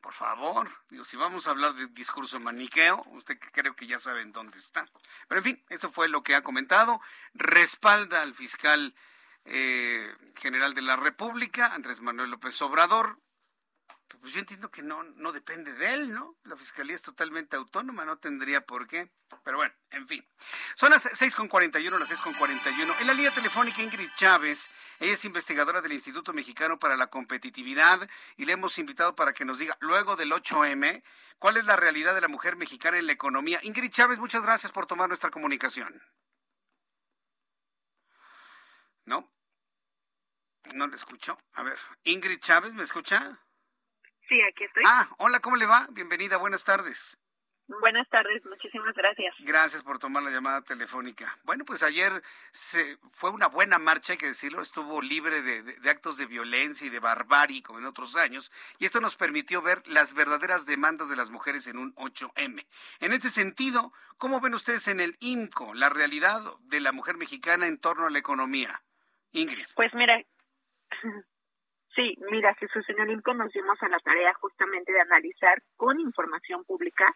[0.00, 4.22] por favor, digo, si vamos a hablar de discurso maniqueo, usted creo que ya sabe
[4.22, 4.86] en dónde está.
[5.28, 7.00] Pero en fin, eso fue lo que ha comentado.
[7.34, 8.94] Respalda al fiscal
[9.50, 13.18] eh, general de la República, Andrés Manuel López Obrador.
[14.20, 16.36] Pues yo entiendo que no, no depende de él, ¿no?
[16.44, 19.10] La fiscalía es totalmente autónoma, no tendría por qué.
[19.44, 20.26] Pero bueno, en fin.
[20.74, 23.00] Son las 6.41, las 6.41.
[23.00, 24.68] En la línea telefónica Ingrid Chávez,
[24.98, 29.44] ella es investigadora del Instituto Mexicano para la Competitividad y le hemos invitado para que
[29.44, 31.02] nos diga, luego del 8M,
[31.38, 33.60] cuál es la realidad de la mujer mexicana en la economía.
[33.62, 36.02] Ingrid Chávez, muchas gracias por tomar nuestra comunicación.
[39.04, 39.30] ¿No?
[40.74, 41.38] No le escucho.
[41.54, 43.38] A ver, Ingrid Chávez, ¿me escucha?
[44.28, 44.82] Sí, aquí estoy.
[44.86, 45.86] Ah, hola, ¿cómo le va?
[45.90, 47.18] Bienvenida, buenas tardes.
[47.68, 49.34] Buenas tardes, muchísimas gracias.
[49.40, 51.38] Gracias por tomar la llamada telefónica.
[51.44, 55.90] Bueno, pues ayer se, fue una buena marcha, hay que decirlo, estuvo libre de, de,
[55.90, 59.86] actos de violencia y de barbarie como en otros años, y esto nos permitió ver
[59.86, 62.66] las verdaderas demandas de las mujeres en un 8M.
[63.00, 67.66] En este sentido, ¿cómo ven ustedes en el IMCO la realidad de la mujer mexicana
[67.66, 68.82] en torno a la economía?
[69.32, 69.66] Ingrid.
[69.74, 70.18] Pues mira,
[71.94, 75.98] Sí, mira, Jesús, en el INCO nos dimos a la tarea justamente de analizar con
[75.98, 77.06] información pública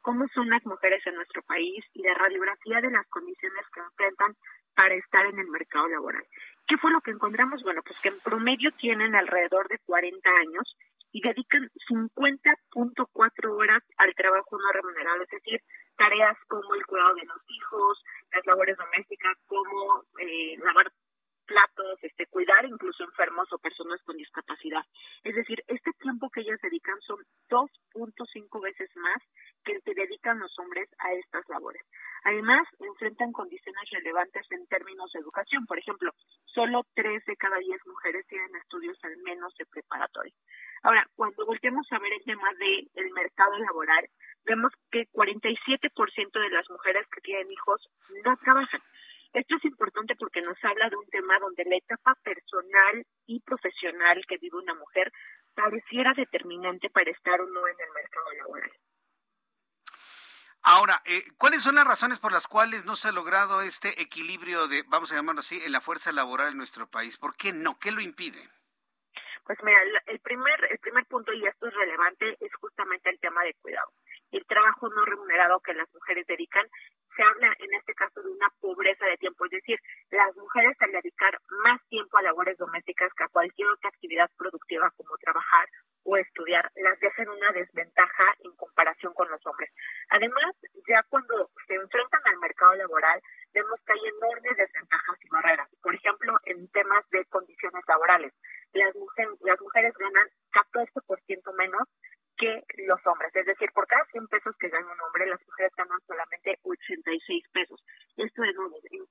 [0.00, 4.34] cómo son las mujeres en nuestro país y la radiografía de las condiciones que enfrentan
[4.74, 6.24] para estar en el mercado laboral.
[6.66, 7.62] ¿Qué fue lo que encontramos?
[7.62, 10.76] Bueno, pues que en promedio tienen alrededor de 40 años
[11.12, 15.60] y dedican 50.4 horas al trabajo no remunerado, es decir,
[15.96, 18.02] tareas como el cuidado de los hijos,
[18.32, 20.90] las labores domésticas, como eh, lavar
[21.50, 24.86] platos, este, cuidar incluso enfermos o personas con discapacidad.
[25.24, 29.18] Es decir, este tiempo que ellas dedican son 2.5 veces más
[29.64, 31.82] que el que dedican los hombres a estas labores.
[32.22, 35.66] Además, enfrentan condiciones relevantes en términos de educación.
[35.66, 36.12] Por ejemplo,
[36.46, 40.34] solo 3 de cada 10 mujeres tienen estudios al menos de preparatoria.
[40.82, 44.06] Ahora, cuando volteamos a ver el tema del mercado laboral,
[44.44, 47.88] vemos que 47% de las mujeres que tienen hijos
[48.24, 48.80] no trabajan.
[49.32, 54.24] Esto es importante porque nos habla de un tema donde la etapa personal y profesional
[54.26, 55.12] que vive una mujer
[55.54, 58.72] pareciera determinante para estar o no en el mercado laboral.
[60.62, 64.68] Ahora, eh, ¿cuáles son las razones por las cuales no se ha logrado este equilibrio
[64.68, 67.16] de, vamos a llamarlo así, en la fuerza laboral en nuestro país?
[67.16, 67.78] ¿Por qué no?
[67.78, 68.42] ¿Qué lo impide?
[69.44, 73.42] Pues mira, el primer, el primer punto, y esto es relevante, es justamente el tema
[73.42, 73.90] de cuidado
[74.32, 76.66] el trabajo no remunerado que las mujeres dedican,
[77.16, 79.78] se habla en este caso de una pobreza de tiempo, es decir,
[80.10, 84.90] las mujeres al dedicar más tiempo a labores domésticas que a cualquier otra actividad productiva
[84.96, 85.68] como trabajar
[86.04, 89.70] o estudiar, las dejan una desventaja en comparación con los hombres.
[90.08, 90.54] Además,
[90.88, 93.20] ya cuando se enfrentan al mercado laboral,
[93.52, 95.68] vemos que hay enormes desventajas y barreras.
[95.82, 98.32] Por ejemplo, en temas de condiciones laborales,
[98.72, 101.88] las, mujeres, las mujeres ganan 14% menos
[102.40, 103.30] que los hombres.
[103.36, 107.44] Es decir, por cada 100 pesos que gana un hombre, las mujeres ganan solamente 86
[107.52, 107.84] pesos.
[108.16, 108.56] Esto es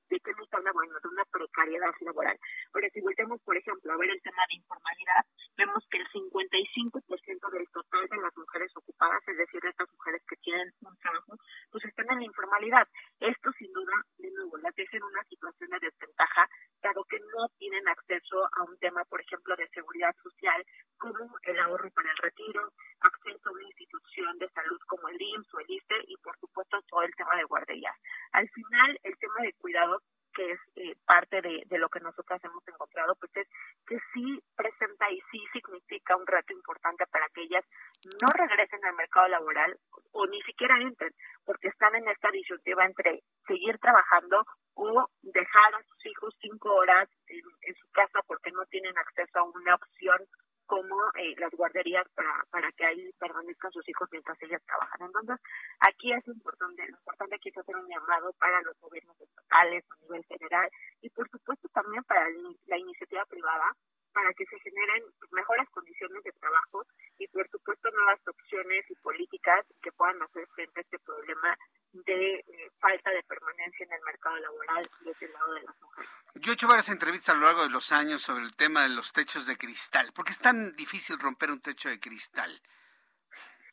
[0.09, 2.37] de qué nos habla, bueno, de una precariedad laboral.
[2.73, 5.21] Pero si volvemos, por ejemplo, a ver el tema de informalidad,
[5.55, 10.23] vemos que el 55% del total de las mujeres ocupadas, es decir, de estas mujeres
[10.27, 11.37] que tienen un trabajo,
[11.69, 12.87] pues están en la informalidad.
[13.19, 16.49] Esto sin duda, de nuevo, las deja en una situación de desventaja,
[16.81, 20.65] dado que no tienen acceso a un tema, por ejemplo, de seguridad social,
[20.97, 22.71] como el ahorro para el retiro,
[23.25, 27.15] una institución de salud como el IMSS o el ISTE y, por supuesto, todo el
[27.15, 27.95] tema de guarderías.
[28.31, 30.01] Al final, el tema de cuidado
[30.31, 33.47] que es eh, parte de, de, lo que nosotros hemos encontrado, pues es
[33.87, 37.65] que sí presenta y sí significa un reto importante para que ellas
[38.21, 39.75] no regresen al mercado laboral
[40.11, 41.13] o ni siquiera entren,
[41.45, 44.45] porque están en esta disyuntiva entre seguir trabajando
[44.75, 49.43] o dejar a sus hijos cinco horas en su casa porque no tienen acceso a
[49.43, 50.27] una opción
[50.69, 55.01] como eh, las guarderías para, para que ahí permanezcan sus hijos mientras ellas trabajan.
[55.01, 55.37] Entonces,
[55.79, 60.03] aquí es importante, lo importante aquí es hacer un llamado para los gobiernos estatales a
[60.03, 60.69] nivel general
[61.01, 62.29] y por supuesto también para
[62.67, 63.73] la iniciativa privada
[64.13, 66.85] para que se generen mejores condiciones de trabajo
[67.17, 71.57] y por supuesto nuevas opciones y políticas que puedan hacer frente a este problema
[71.93, 76.09] de eh, falta de permanencia en el mercado laboral desde el lado de las mujeres.
[76.35, 78.89] Yo he hecho varias entrevistas a lo largo de los años sobre el tema de
[78.89, 80.11] los techos de cristal.
[80.13, 82.61] ¿Por qué es tan difícil romper un techo de cristal?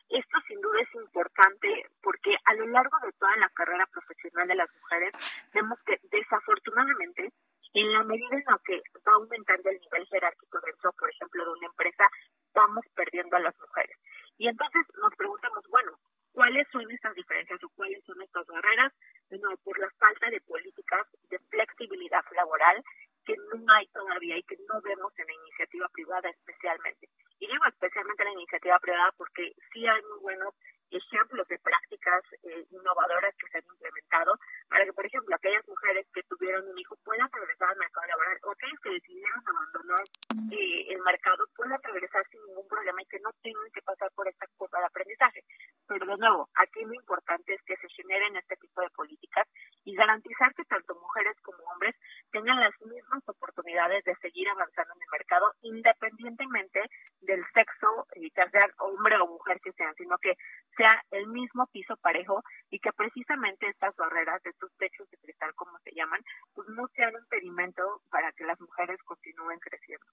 [0.08, 4.54] Esto sin duda es importante porque a lo largo de toda la carrera profesional de
[4.54, 5.12] las mujeres
[5.52, 7.32] vemos que desafortunadamente
[7.74, 11.50] en la medida en la que va aumentando el nivel jerárquico dentro, por ejemplo, de
[11.50, 12.08] una empresa,
[12.54, 13.98] vamos perdiendo a las mujeres.
[14.38, 15.92] Y entonces nos preguntamos, bueno,
[16.36, 18.92] ¿cuáles son estas diferencias o cuáles son estas barreras?
[19.30, 22.84] No, por la falta de políticas de flexibilidad laboral
[23.24, 27.08] que no hay todavía y que no vemos en la iniciativa privada especialmente.
[27.40, 30.54] Y digo especialmente en la iniciativa privada porque sí hay muy buenos
[30.90, 36.06] ejemplos de prácticas eh, innovadoras que se han implementado para que, por ejemplo, aquellas mujeres
[36.12, 40.04] que tuvieron un hijo puedan regresar al mercado laboral o aquellas que decidieron abandonar
[40.52, 44.28] eh, el mercado puedan regresar sin ningún problema y que no tengan que pasar por
[44.28, 45.42] esta curva de aprendizaje.
[45.86, 49.46] Pero de nuevo, aquí lo importante es que se generen este tipo de políticas
[49.84, 51.94] y garantizar que tanto mujeres como hombres
[52.30, 56.82] tengan las mismas oportunidades de seguir avanzando en el mercado independientemente
[57.20, 60.36] del sexo, ya sea hombre o mujer que sean, sino que
[60.76, 65.78] sea el mismo piso parejo y que precisamente estas barreras, estos techos de cristal como
[65.80, 66.20] se llaman,
[66.54, 70.06] pues no sean un impedimento para que las mujeres continúen creciendo.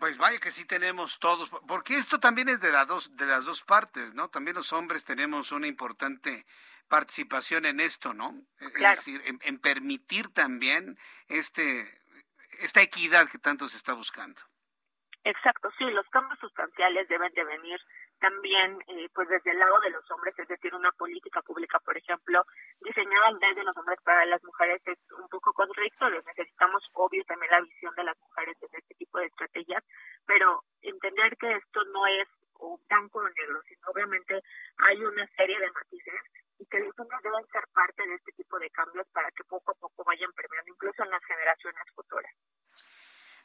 [0.00, 3.46] Pues vaya que sí tenemos todos, porque esto también es de las dos de las
[3.46, 4.28] dos partes, ¿no?
[4.28, 6.44] También los hombres tenemos una importante
[6.88, 8.34] participación en esto, ¿no?
[8.60, 11.88] Es decir, en, en, permitir también este
[12.60, 14.42] esta equidad que tanto se está buscando.
[15.24, 17.80] Exacto, sí, los cambios sustanciales deben de venir
[18.24, 21.96] también eh, pues desde el lado de los hombres, es decir, una política pública, por
[21.96, 22.44] ejemplo,
[22.80, 26.22] diseñada desde los hombres para las mujeres es un poco contradictorio.
[26.26, 29.84] Necesitamos, obvio, también la visión de las mujeres en este tipo de estrategias,
[30.26, 32.28] pero entender que esto no es
[32.88, 34.40] blanco o negro, sino obviamente
[34.78, 36.20] hay una serie de matices
[36.58, 39.72] y que los hombres deben ser parte de este tipo de cambios para que poco
[39.72, 42.32] a poco vayan permeando incluso en las generaciones futuras.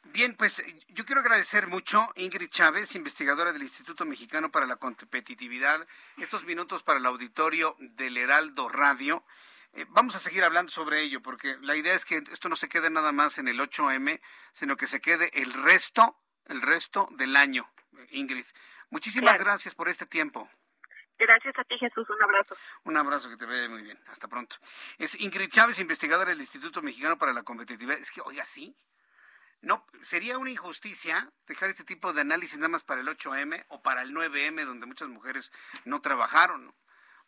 [0.04, 5.86] Bien, pues yo quiero agradecer mucho Ingrid Chávez, investigadora del Instituto Mexicano para la Competitividad,
[6.16, 9.24] estos minutos para el auditorio del Heraldo Radio.
[9.74, 12.68] Eh, vamos a seguir hablando sobre ello, porque la idea es que esto no se
[12.68, 14.20] quede nada más en el 8M,
[14.50, 17.70] sino que se quede el resto, el resto del año,
[18.10, 18.46] Ingrid.
[18.88, 19.44] Muchísimas claro.
[19.44, 20.50] gracias por este tiempo.
[21.16, 22.10] Gracias a ti, Jesús.
[22.10, 22.56] Un abrazo.
[22.82, 24.00] Un abrazo que te vea muy bien.
[24.08, 24.56] Hasta pronto.
[24.98, 28.00] Es Ingrid Chávez, investigadora del Instituto Mexicano para la Competitividad.
[28.00, 28.74] Es que, oiga, sí,
[29.62, 33.82] no, sería una injusticia dejar este tipo de análisis nada más para el 8M o
[33.82, 35.52] para el 9M, donde muchas mujeres
[35.84, 36.72] no trabajaron.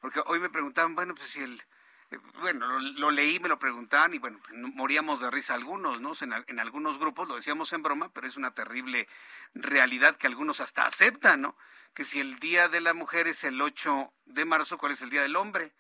[0.01, 1.63] Porque hoy me preguntaban, bueno, pues si el.
[2.11, 6.01] Eh, bueno, lo, lo leí, me lo preguntaban y bueno, pues, moríamos de risa algunos,
[6.01, 6.13] ¿no?
[6.21, 9.09] En, en, algunos grupos lo decíamos en broma, pero es una terrible
[9.55, 11.57] realidad que algunos hasta aceptan, ¿no?
[11.95, 15.11] Que si el Día de la Mujer es el 8 de marzo, ¿cuál es el
[15.11, 15.73] Día del Hombre?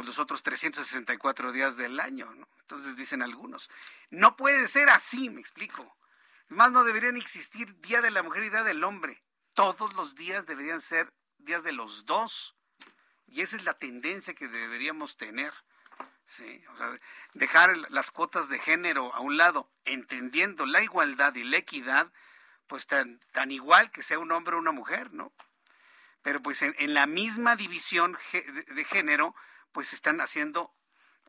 [0.00, 2.48] Pues los otros 364 días del año, ¿no?
[2.62, 3.68] Entonces dicen algunos.
[4.08, 5.94] No puede ser así, me explico.
[6.48, 9.22] Más no deberían existir Día de la Mujer y Día del Hombre.
[9.52, 12.56] Todos los días deberían ser días de los dos.
[13.26, 15.52] Y esa es la tendencia que deberíamos tener.
[17.34, 22.10] Dejar las cuotas de género a un lado, entendiendo la igualdad y la equidad,
[22.66, 25.30] pues tan, tan igual que sea un hombre o una mujer, ¿no?
[26.22, 29.34] Pero pues en la misma división de género,
[29.72, 30.74] pues están haciendo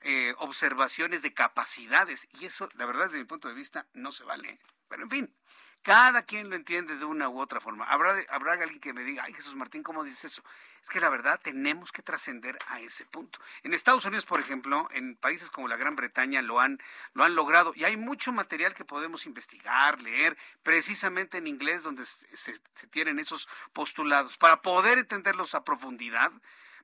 [0.01, 4.23] eh, observaciones de capacidades y eso, la verdad, desde mi punto de vista, no se
[4.23, 4.59] vale.
[4.87, 5.35] Pero en fin,
[5.83, 7.85] Cada quien lo entiende de una u otra forma.
[7.85, 10.43] Habrá, habrá alguien que me diga, ay Jesús Martín, ¿cómo dices eso?
[10.79, 13.39] Es que la verdad tenemos que trascender a ese punto.
[13.63, 16.79] En Estados Unidos, por ejemplo, en países como la Gran Bretaña lo han,
[17.13, 22.05] lo han logrado y hay mucho material que podemos investigar, leer, precisamente en inglés donde
[22.05, 24.37] se tienen esos postulados.
[24.37, 26.31] Para poder entenderlos a profundidad,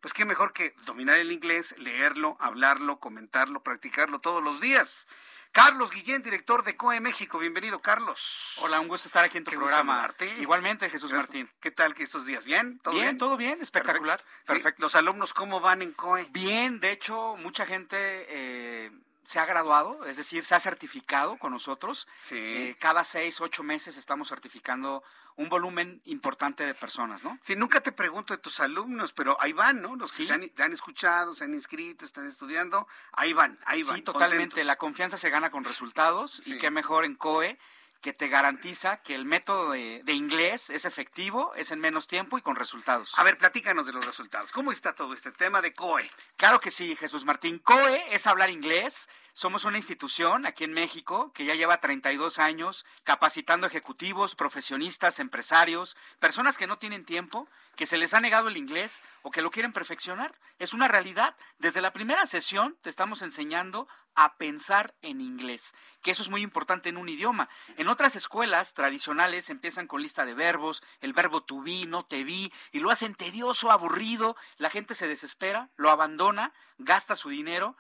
[0.02, 5.08] pues qué mejor que dominar el inglés, leerlo, hablarlo, comentarlo, practicarlo todos los días.
[5.52, 7.40] Carlos Guillén, director de COE México.
[7.40, 8.58] Bienvenido, Carlos.
[8.62, 10.14] Hola, un gusto estar aquí en tu programa.
[10.40, 11.50] Igualmente, Jesús Martín.
[11.60, 12.46] ¿Qué tal que estos días?
[12.46, 12.80] ¿Bien?
[12.80, 13.18] ¿Todo bien?
[13.18, 14.24] todo bien, espectacular.
[14.46, 14.82] Perfecto.
[14.84, 16.28] ¿Los alumnos cómo van en COE?
[16.32, 17.98] Bien, de hecho, mucha gente...
[18.00, 18.92] Eh,
[19.28, 22.08] se ha graduado, es decir, se ha certificado con nosotros.
[22.18, 22.38] Sí.
[22.38, 25.04] Eh, cada seis, ocho meses estamos certificando
[25.36, 27.38] un volumen importante de personas, ¿no?
[27.42, 29.98] Sí, nunca te pregunto de tus alumnos, pero ahí van, ¿no?
[29.98, 33.98] Los que se han, escuchado, se han inscrito, están estudiando, ahí van, ahí van.
[33.98, 34.64] Sí, totalmente.
[34.64, 37.60] La confianza se gana con resultados y qué mejor en COE
[38.08, 42.42] que te garantiza que el método de, inglés es efectivo, es en menos tiempo y
[42.42, 43.12] con resultados.
[43.18, 44.54] A ver, platícanos de los resultados.
[44.54, 46.10] ¿Cómo está todo este tema de COE?
[46.38, 47.60] Claro que sí, Jesús Martín.
[47.60, 49.10] COE es hablar inglés.
[49.38, 55.96] Somos una institución aquí en México que ya lleva 32 años capacitando ejecutivos, profesionistas, empresarios,
[56.18, 59.52] personas que no tienen tiempo, que se les ha negado el inglés o que lo
[59.52, 60.34] quieren perfeccionar.
[60.58, 61.36] Es una realidad.
[61.60, 66.42] Desde la primera sesión te estamos enseñando a pensar en inglés, que eso es muy
[66.42, 67.48] importante en un idioma.
[67.76, 72.24] En otras escuelas tradicionales empiezan con lista de verbos, el verbo to be, no te
[72.24, 77.78] vi, y lo hacen tedioso, aburrido, la gente se desespera, lo abandona, gasta su dinero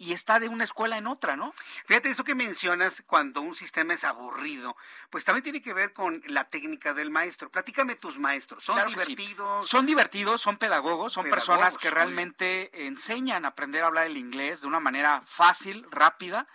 [0.00, 1.52] y está de una escuela en otra, ¿no?
[1.84, 4.74] Fíjate, eso que mencionas cuando un sistema es aburrido,
[5.10, 7.50] pues también tiene que ver con la técnica del maestro.
[7.50, 9.68] Platícame tus maestros, ¿son divertidos?
[9.68, 14.62] Son divertidos, son pedagogos, son personas que realmente enseñan a aprender a hablar el inglés
[14.62, 16.48] de una manera fácil, rápida.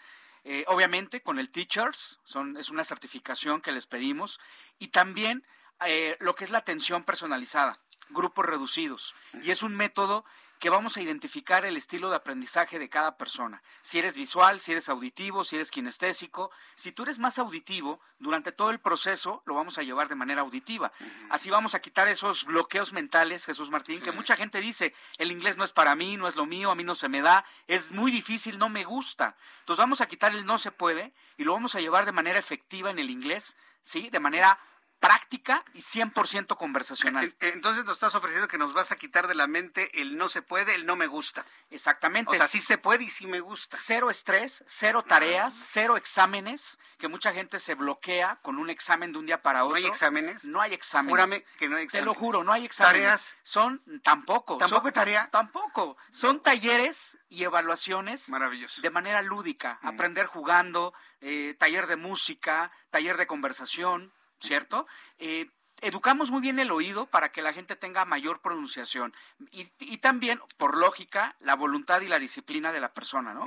[0.44, 4.40] Eh, obviamente con el Teachers, son, es una certificación que les pedimos,
[4.80, 5.46] y también
[5.86, 7.74] eh, lo que es la atención personalizada,
[8.10, 9.14] grupos reducidos.
[9.44, 10.26] Y es un método
[10.60, 13.62] que vamos a identificar el estilo de aprendizaje de cada persona.
[13.82, 16.52] Si eres visual, si eres auditivo, si eres kinestésico.
[16.76, 20.42] Si tú eres más auditivo, durante todo el proceso lo vamos a llevar de manera
[20.42, 20.92] auditiva.
[21.30, 25.58] Así vamos a quitar esos bloqueos mentales, Jesús Martín, que mucha gente dice, el inglés
[25.58, 27.92] no es para mí, no es lo mío, a mí no se me da, es
[27.92, 29.36] muy difícil, no me gusta.
[29.60, 32.40] Entonces vamos a quitar el no se puede y lo vamos a llevar de manera
[32.40, 34.10] efectiva en el inglés, ¿sí?
[34.10, 34.60] De manera
[35.06, 37.26] práctica y 100% conversacional.
[37.26, 40.18] Eh, eh, entonces nos estás ofreciendo que nos vas a quitar de la mente el
[40.18, 41.46] no se puede, el no me gusta.
[41.70, 42.32] Exactamente.
[42.32, 43.78] O sea, sí se puede y sí me gusta.
[43.80, 49.20] Cero estrés, cero tareas, cero exámenes, que mucha gente se bloquea con un examen de
[49.20, 49.78] un día para otro.
[49.78, 50.46] ¿No hay exámenes?
[50.46, 51.12] No hay exámenes.
[51.12, 51.92] Júrame que no hay exámenes.
[51.92, 53.02] Te lo juro, no hay exámenes.
[53.02, 53.36] ¿Tareas?
[53.44, 54.58] Son, tampoco.
[54.58, 55.30] ¿Tampoco tarea?
[55.32, 55.98] Tampoco.
[56.10, 58.30] Son talleres y evaluaciones.
[58.30, 58.82] Maravilloso.
[58.82, 59.80] De manera lúdica.
[59.84, 64.88] Aprender jugando, eh, taller de música, taller de conversación ¿cierto?
[65.18, 65.50] Eh,
[65.82, 69.14] educamos muy bien el oído para que la gente tenga mayor pronunciación
[69.52, 73.46] y, también, por lógica, la voluntad y la disciplina de la persona, ¿no?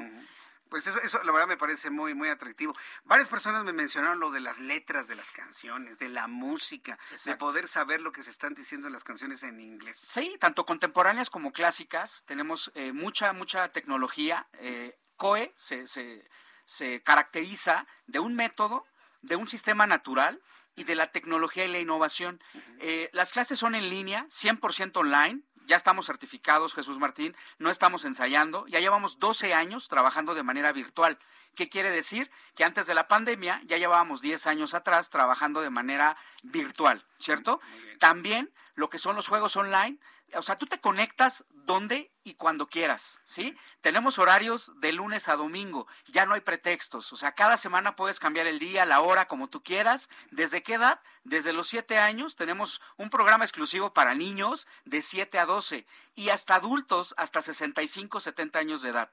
[0.68, 2.74] Pues eso, eso la verdad me parece muy, muy atractivo.
[3.04, 7.36] Varias personas me mencionaron lo de las letras de las canciones, de la música, de
[7.36, 9.98] poder saber lo que se están diciendo las canciones en inglés.
[9.98, 12.22] Sí, tanto contemporáneas como clásicas.
[12.26, 14.46] Tenemos eh, mucha, mucha tecnología.
[14.58, 16.28] Eh, COE se, se,
[16.66, 18.84] se caracteriza de un método,
[19.22, 20.42] de un sistema natural,
[20.78, 22.40] y de la tecnología y la innovación.
[22.78, 25.42] Eh, las clases son en línea, 100% online.
[25.66, 30.72] Ya estamos certificados, Jesús Martín, no estamos ensayando, ya llevamos 12 años trabajando de manera
[30.72, 31.18] virtual.
[31.56, 32.30] ¿Qué quiere decir?
[32.54, 37.60] Que antes de la pandemia ya llevábamos 10 años atrás trabajando de manera virtual, ¿cierto?
[37.98, 39.98] También lo que son los juegos online,
[40.34, 43.56] o sea, tú te conectas donde y cuando quieras, ¿sí?
[43.80, 48.20] Tenemos horarios de lunes a domingo, ya no hay pretextos, o sea, cada semana puedes
[48.20, 50.10] cambiar el día, la hora, como tú quieras.
[50.30, 51.00] ¿Desde qué edad?
[51.24, 56.28] Desde los 7 años tenemos un programa exclusivo para niños de 7 a 12 y
[56.30, 59.10] hasta adultos hasta 65, 70 años de edad.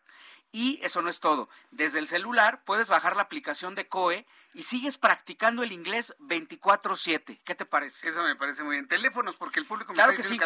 [0.52, 1.50] Y eso no es todo.
[1.72, 7.42] Desde el celular puedes bajar la aplicación de COE y sigues practicando el inglés 24/7.
[7.44, 8.08] ¿Qué te parece?
[8.08, 8.88] Eso me parece muy bien.
[8.88, 10.40] Teléfonos, porque el público me claro que sí.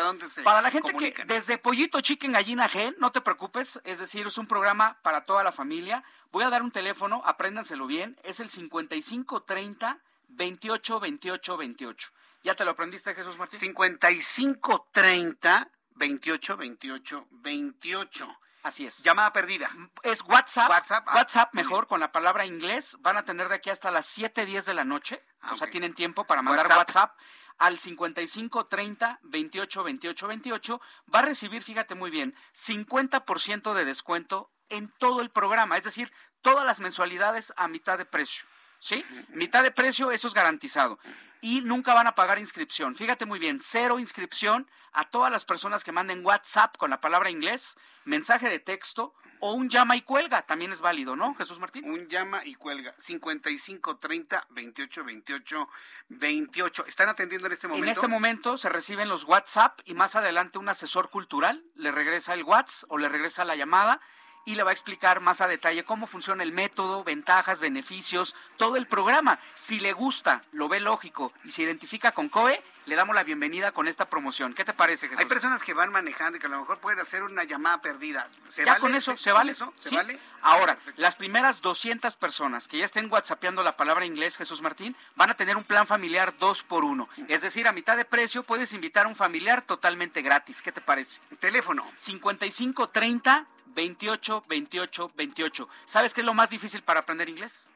[0.43, 4.37] Para la gente que desde Pollito Chicken Gallina Gen, no te preocupes, es decir, es
[4.37, 6.03] un programa para toda la familia.
[6.31, 9.99] Voy a dar un teléfono, apréndanselo bien, es el 5530
[10.29, 12.09] 28 28 28.
[12.43, 13.59] ¿Ya te lo aprendiste, Jesús Martín?
[13.59, 18.39] 5530 28 28 28.
[18.63, 19.03] Así es.
[19.03, 19.71] Llamada perdida.
[20.03, 20.69] Es WhatsApp.
[20.69, 22.97] WhatsApp, ah, WhatsApp mejor, con la palabra inglés.
[22.99, 25.23] Van a tener de aquí hasta las 7, 10 de la noche.
[25.41, 27.17] Ah, o sea, tienen tiempo para mandar WhatsApp.
[27.59, 30.81] Al 55 30 28 28 28.
[31.13, 35.77] Va a recibir, fíjate muy bien, 50% de descuento en todo el programa.
[35.77, 38.45] Es decir, todas las mensualidades a mitad de precio.
[38.79, 39.05] ¿sí?
[39.29, 40.99] Mitad de precio, eso es garantizado.
[41.41, 42.95] Y nunca van a pagar inscripción.
[42.95, 47.29] Fíjate muy bien, cero inscripción a todas las personas que manden WhatsApp con la palabra
[47.29, 51.89] inglés, mensaje de texto o un llama y cuelga, también es válido, ¿no, Jesús Martín?
[51.89, 55.69] Un llama y cuelga, 55 30 28 28
[56.09, 56.85] 28.
[56.85, 57.85] ¿Están atendiendo en este momento?
[57.85, 62.33] En este momento se reciben los WhatsApp y más adelante un asesor cultural le regresa
[62.33, 64.01] el WhatsApp o le regresa la llamada
[64.45, 68.77] y le va a explicar más a detalle cómo funciona el método, ventajas, beneficios, todo
[68.77, 69.39] el programa.
[69.53, 73.71] Si le gusta, lo ve lógico y se identifica con COE, le damos la bienvenida
[73.71, 74.55] con esta promoción.
[74.55, 75.19] ¿Qué te parece, Jesús?
[75.19, 78.27] Hay personas que van manejando y que a lo mejor pueden hacer una llamada perdida.
[78.49, 79.51] ¿Se ya con eso, ¿se vale?
[79.51, 79.71] Eso?
[79.77, 80.19] ¿Se vale?
[80.41, 85.29] Ahora, las primeras 200 personas que ya estén whatsappeando la palabra inglés, Jesús Martín, van
[85.29, 87.07] a tener un plan familiar dos por uno.
[87.27, 90.63] Es decir, a mitad de precio puedes invitar a un familiar totalmente gratis.
[90.63, 91.21] ¿Qué te parece?
[91.39, 91.85] Teléfono.
[91.93, 95.69] 5530 28 28 28.
[95.85, 97.69] ¿Sabes qué es lo más difícil para aprender inglés?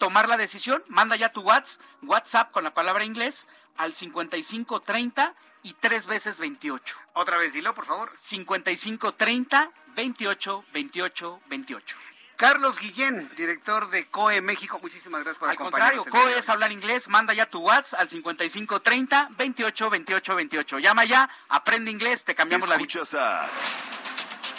[0.00, 5.74] Tomar la decisión, manda ya tu WhatsApp, WhatsApp con la palabra inglés al 5530 y
[5.74, 6.96] tres veces 28.
[7.12, 8.10] Otra vez, dilo, por favor.
[8.16, 11.96] 5530 28 28 28.
[12.36, 17.06] Carlos Guillén, director de COE México, muchísimas gracias por Al contrario, COE es hablar inglés,
[17.08, 20.78] manda ya tu WhatsApp al 5530 28 28 28.
[20.78, 23.50] Llama ya, aprende inglés, te cambiamos la vida.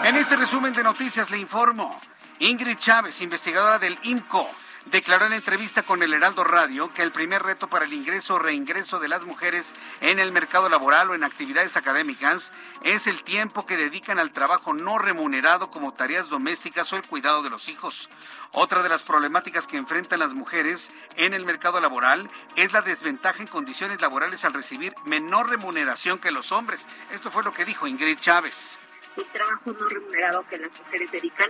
[0.03, 1.99] En este resumen de noticias le informo,
[2.39, 4.47] Ingrid Chávez, investigadora del IMCO,
[4.91, 8.39] declaró en entrevista con el Heraldo Radio que el primer reto para el ingreso o
[8.39, 12.51] reingreso de las mujeres en el mercado laboral o en actividades académicas
[12.83, 17.43] es el tiempo que dedican al trabajo no remunerado como tareas domésticas o el cuidado
[17.43, 18.09] de los hijos.
[18.51, 23.41] Otra de las problemáticas que enfrentan las mujeres en el mercado laboral es la desventaja
[23.41, 26.88] en condiciones laborales al recibir menor remuneración que los hombres.
[27.11, 28.79] Esto fue lo que dijo Ingrid Chávez
[29.18, 31.49] el trabajo no remunerado que las mujeres dedican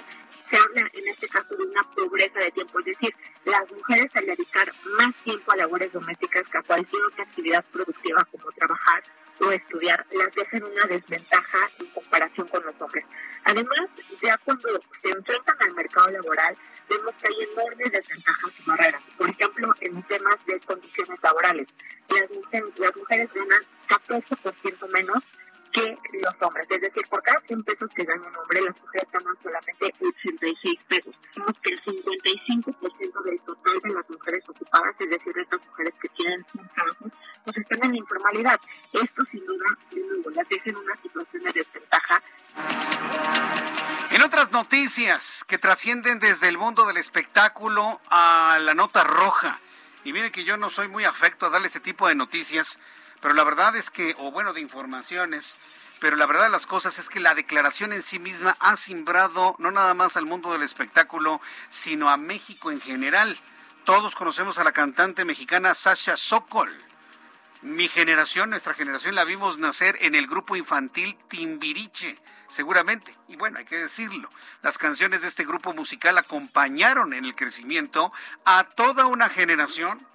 [0.50, 3.14] se habla en este caso de una pobreza de tiempo, es decir,
[3.44, 8.26] las mujeres al dedicar más tiempo a labores domésticas que a cualquier otra actividad productiva
[8.32, 9.04] como trabajar
[9.40, 13.06] o estudiar, las dejan una desventaja en comparación con los hombres.
[13.44, 13.90] Además,
[14.22, 14.68] ya cuando
[15.02, 16.58] se enfrentan al mercado laboral,
[16.90, 19.04] vemos que hay enormes desventajas y barreras.
[19.18, 21.68] Por ejemplo, en temas de condiciones laborales,
[22.10, 25.24] las mujeres, las mujeres ganan 14% menos
[25.72, 26.66] que los hombres.
[26.70, 31.16] Es decir, por 100 pesos que gana un hombre, las mujeres ganan solamente 86 pesos.
[31.36, 35.94] Vemos que el 55% del total de las mujeres ocupadas, es decir, de estas mujeres
[36.02, 37.06] que tienen un trabajo,
[37.44, 38.60] pues está están en informalidad.
[38.94, 39.66] Esto sin duda,
[40.34, 42.24] las deja en una situación de desventaja.
[44.12, 49.60] En otras noticias que trascienden desde el mundo del espectáculo a la nota roja,
[50.04, 52.80] y mire que yo no soy muy afecto a darle este tipo de noticias,
[53.22, 55.58] pero la verdad es que, o bueno, de informaciones,
[56.00, 59.56] pero la verdad de las cosas es que la declaración en sí misma ha simbrado
[59.60, 63.40] no nada más al mundo del espectáculo, sino a México en general.
[63.84, 66.84] Todos conocemos a la cantante mexicana Sasha Sokol.
[67.62, 73.18] Mi generación, nuestra generación, la vimos nacer en el grupo infantil Timbiriche, seguramente.
[73.28, 74.30] Y bueno, hay que decirlo,
[74.62, 78.12] las canciones de este grupo musical acompañaron en el crecimiento
[78.46, 80.06] a toda una generación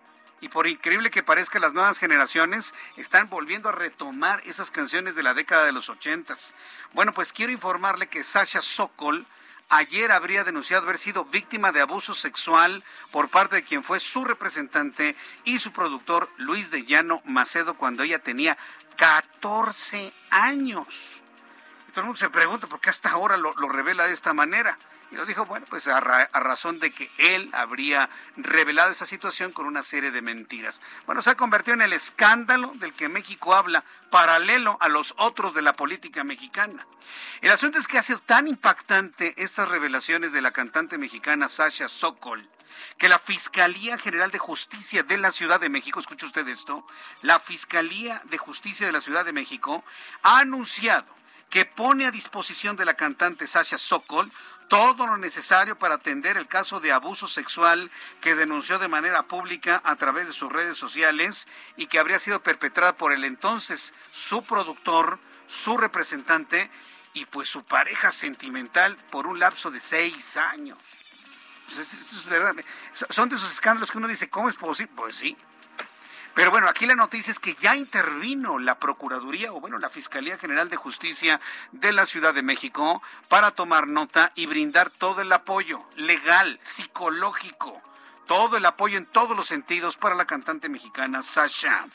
[0.43, 5.23] y por increíble que parezca, las nuevas generaciones están volviendo a retomar esas canciones de
[5.23, 6.53] la década de los ochentas.
[6.93, 9.25] Bueno, pues quiero informarle que Sasha Sokol
[9.69, 12.83] ayer habría denunciado haber sido víctima de abuso sexual
[13.13, 15.15] por parte de quien fue su representante
[15.45, 18.59] y su productor Luis de Llano Macedo cuando ella tenía
[18.97, 21.23] 14 años.
[21.91, 24.77] todo el mundo se pregunta por qué hasta ahora lo, lo revela de esta manera.
[25.13, 29.67] Y lo dijo, bueno, pues a, razón de que él habría revelado esa situación con
[29.67, 30.81] una serie de mentiras.
[31.05, 35.55] Bueno, se ha convertido en el escándalo del que México habla, paralelo a los otros
[35.55, 36.87] de la política mexicana.
[37.43, 41.89] El asunto es que ha sido tan impactante estas revelaciones de la cantante mexicana Sasha
[41.89, 42.49] Sokol,
[42.97, 46.87] que la Fiscalía General de Justicia de la Ciudad de México, escuche usted esto,
[47.21, 49.85] la Fiscalía de Justicia de la Ciudad de México
[50.23, 51.05] ha anunciado
[51.53, 54.33] que pone a disposición de la cantante Sasha Sokol
[54.73, 57.91] todo lo necesario para atender el caso de abuso sexual
[58.23, 61.47] que denunció de manera pública a través de sus redes sociales
[61.77, 66.71] y que habría sido perpetrada por el entonces su productor, su representante
[67.13, 70.79] y pues su pareja sentimental por un lapso de seis años.
[73.11, 74.91] Son de esos escándalos que uno dice, ¿cómo es posible?
[74.97, 75.37] Pues sí,
[76.35, 80.39] pero bueno, aquí la noticia es que ya intervino la Procuraduría o bueno, la Fiscalía
[80.39, 81.41] General de Justicia
[81.73, 87.83] de la Ciudad de México para tomar nota y brindar todo el apoyo legal, psicológico,
[88.27, 91.87] todo el apoyo en todos los sentidos para la cantante mexicana Sasha.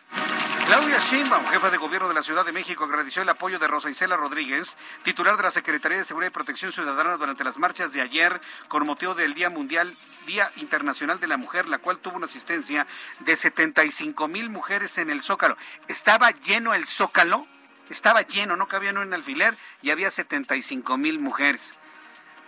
[0.68, 3.90] Claudia Sheinbaum, jefa de gobierno de la Ciudad de México, agradeció el apoyo de Rosa
[3.90, 8.02] Isela Rodríguez, titular de la Secretaría de Seguridad y Protección Ciudadana durante las marchas de
[8.02, 9.96] ayer con motivo del Día Mundial
[10.26, 12.86] Día Internacional de la Mujer, la cual tuvo una asistencia
[13.22, 15.56] de 75 mil mujeres en el Zócalo.
[15.88, 17.48] Estaba lleno el Zócalo,
[17.90, 21.76] estaba lleno, no cabía en un alfiler y había 75 mil mujeres.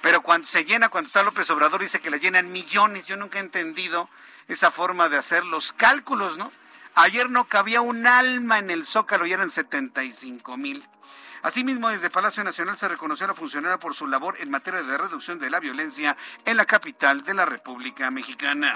[0.01, 3.05] Pero cuando se llena, cuando está López Obrador, dice que la llenan millones.
[3.05, 4.09] Yo nunca he entendido
[4.49, 6.51] esa forma de hacer los cálculos, ¿no?
[7.01, 10.85] Ayer no cabía un alma en el Zócalo y eran 75 mil.
[11.41, 14.97] Asimismo, desde Palacio Nacional se reconoció a la funcionaria por su labor en materia de
[14.97, 18.73] reducción de la violencia en la capital de la República Mexicana.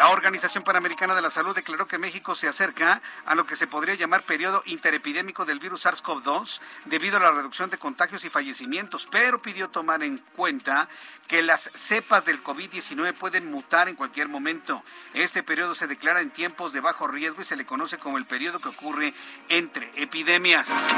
[0.00, 3.66] La Organización Panamericana de la Salud declaró que México se acerca a lo que se
[3.66, 9.06] podría llamar periodo interepidémico del virus SARS-CoV-2 debido a la reducción de contagios y fallecimientos,
[9.10, 10.88] pero pidió tomar en cuenta
[11.28, 14.82] que las cepas del COVID-19 pueden mutar en cualquier momento.
[15.12, 18.24] Este periodo se declara en tiempos de bajo riesgo y se le conoce como el
[18.24, 19.12] periodo que ocurre
[19.50, 20.88] entre epidemias.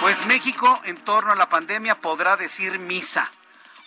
[0.00, 3.30] Pues México en torno a la pandemia podrá decir misa.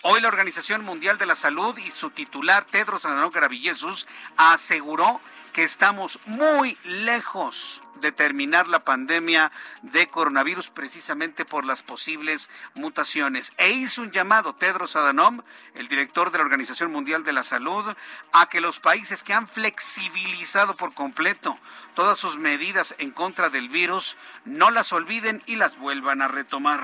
[0.02, 4.06] Hoy la Organización Mundial de la Salud y su titular Tedros Adhanom Ghebreyesus
[4.36, 5.20] aseguró
[5.52, 9.50] que estamos muy lejos de terminar la pandemia
[9.80, 13.52] de coronavirus precisamente por las posibles mutaciones.
[13.56, 15.40] E hizo un llamado Tedros Adhanom,
[15.74, 17.84] el director de la Organización Mundial de la Salud,
[18.32, 21.58] a que los países que han flexibilizado por completo
[21.94, 26.82] todas sus medidas en contra del virus no las olviden y las vuelvan a retomar.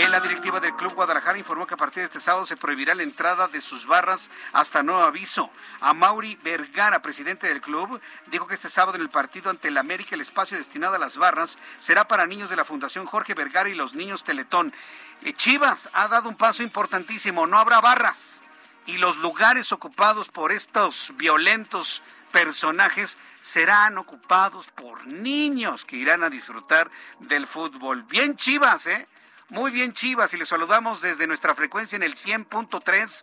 [0.00, 2.94] En la directiva del Club Guadalajara informó que a partir de este sábado se prohibirá
[2.94, 5.50] la entrada de sus barras hasta nuevo aviso.
[5.80, 9.78] A Mauri Vergara, presidente del club, dijo que este sábado en el partido ante el
[9.78, 13.68] América el espacio destinado a las barras será para niños de la Fundación Jorge Vergara
[13.68, 14.74] y los niños Teletón.
[15.22, 18.42] Eh, Chivas ha dado un paso importantísimo, no habrá barras
[18.84, 22.02] y los lugares ocupados por estos violentos
[22.32, 26.90] personajes serán ocupados por niños que irán a disfrutar
[27.20, 28.02] del fútbol.
[28.02, 29.06] Bien Chivas, ¿eh?
[29.50, 33.22] Muy bien Chivas y les saludamos desde nuestra frecuencia en el 100.3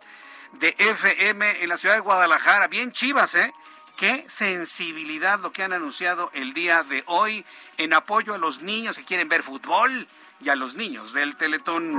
[0.60, 2.68] de FM en la ciudad de Guadalajara.
[2.68, 3.52] Bien Chivas, ¿eh?
[3.96, 7.46] Qué sensibilidad lo que han anunciado el día de hoy
[7.78, 10.06] en apoyo a los niños que quieren ver fútbol
[10.38, 11.98] y a los niños del Teletón.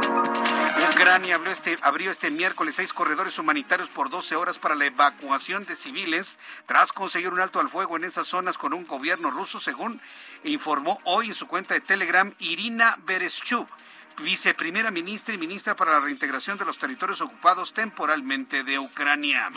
[0.93, 5.63] Ucrania abrió este, abrió este miércoles seis corredores humanitarios por 12 horas para la evacuación
[5.65, 6.37] de civiles
[6.67, 9.99] tras conseguir un alto al fuego en esas zonas con un gobierno ruso, según
[10.43, 13.67] informó hoy en su cuenta de Telegram Irina Bereshchuk
[14.17, 19.51] viceprimera ministra y ministra para la reintegración de los territorios ocupados temporalmente de Ucrania.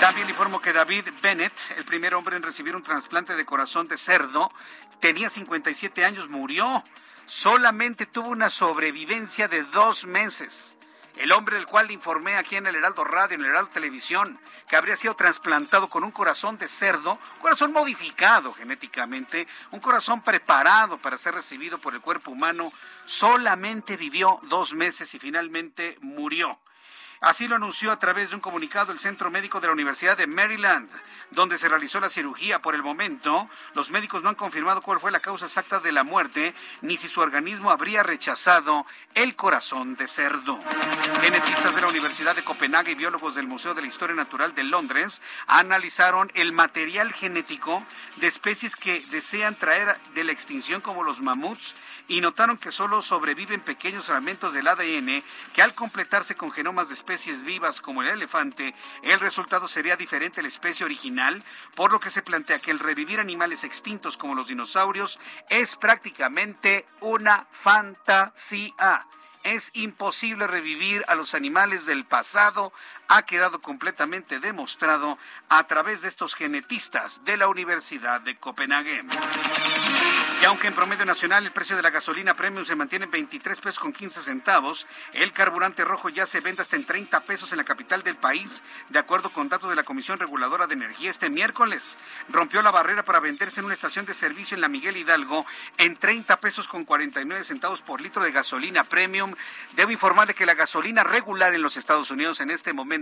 [0.00, 3.98] También informo que David Bennett, el primer hombre en recibir un trasplante de corazón de
[3.98, 4.50] cerdo,
[5.00, 6.82] tenía 57 años, murió.
[7.26, 10.76] Solamente tuvo una sobrevivencia de dos meses.
[11.16, 14.40] El hombre del cual le informé aquí en el Heraldo Radio, en el Heraldo Televisión,
[14.68, 20.98] que habría sido trasplantado con un corazón de cerdo, corazón modificado genéticamente, un corazón preparado
[20.98, 22.72] para ser recibido por el cuerpo humano,
[23.04, 26.58] solamente vivió dos meses y finalmente murió.
[27.20, 30.26] Así lo anunció a través de un comunicado el Centro Médico de la Universidad de
[30.26, 30.88] Maryland,
[31.30, 32.62] donde se realizó la cirugía.
[32.62, 36.02] Por el momento, los médicos no han confirmado cuál fue la causa exacta de la
[36.02, 40.58] muerte, ni si su organismo habría rechazado el corazón de cerdo.
[41.20, 44.64] Genetistas de la Universidad de Copenhague y biólogos del Museo de la Historia Natural de
[44.64, 47.84] Londres analizaron el material genético
[48.16, 51.76] de especies que desean traer de la extinción como los mamuts
[52.08, 56.94] y notaron que solo sobreviven pequeños fragmentos del ADN que al completarse con genomas de
[56.94, 61.42] especies especies vivas como el elefante, el resultado sería diferente a la especie original,
[61.74, 66.86] por lo que se plantea que el revivir animales extintos como los dinosaurios es prácticamente
[67.00, 69.08] una fantasía.
[69.42, 72.72] Es imposible revivir a los animales del pasado,
[73.10, 79.04] ha quedado completamente demostrado a través de estos genetistas de la Universidad de Copenhague.
[80.40, 83.60] Y aunque en promedio nacional el precio de la gasolina premium se mantiene en 23
[83.60, 87.58] pesos con 15 centavos, el carburante rojo ya se vende hasta en 30 pesos en
[87.58, 91.30] la capital del país, de acuerdo con datos de la Comisión Reguladora de Energía este
[91.30, 91.98] miércoles.
[92.28, 95.44] Rompió la barrera para venderse en una estación de servicio en la Miguel Hidalgo
[95.78, 99.34] en 30 pesos con 49 centavos por litro de gasolina premium.
[99.74, 102.99] Debo informarle que la gasolina regular en los Estados Unidos en este momento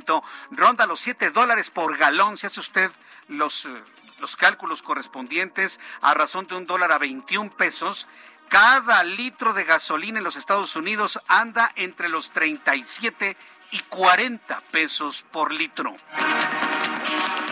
[0.51, 2.37] ronda los 7 dólares por galón.
[2.37, 2.91] Si hace usted
[3.29, 3.83] los eh,
[4.21, 8.07] los cálculos correspondientes a razón de un dólar a 21 pesos,
[8.49, 13.37] cada litro de gasolina en los Estados Unidos anda entre los 37
[13.71, 15.95] y 40 pesos por litro.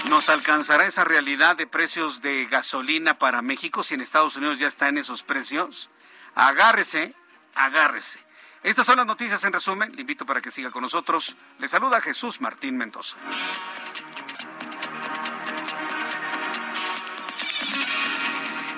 [0.08, 4.68] ¿Nos alcanzará esa realidad de precios de gasolina para México si en Estados Unidos ya
[4.68, 5.90] está en esos precios?
[6.34, 7.14] Agárrese,
[7.54, 8.25] agárrese.
[8.66, 9.92] Estas son las noticias en resumen.
[9.94, 11.36] Le invito para que siga con nosotros.
[11.60, 13.16] Le saluda Jesús Martín Mendoza.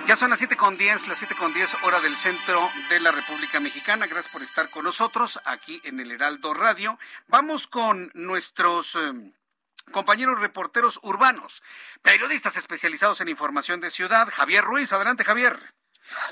[0.06, 3.12] Ya son las 7 con 10, las 7 con 10 hora del centro de la
[3.12, 4.06] República Mexicana.
[4.06, 6.98] Gracias por estar con nosotros aquí en el Heraldo Radio.
[7.28, 9.32] Vamos con nuestros eh,
[9.90, 11.62] compañeros reporteros urbanos,
[12.02, 14.28] periodistas especializados en información de ciudad.
[14.30, 15.77] Javier Ruiz, adelante Javier.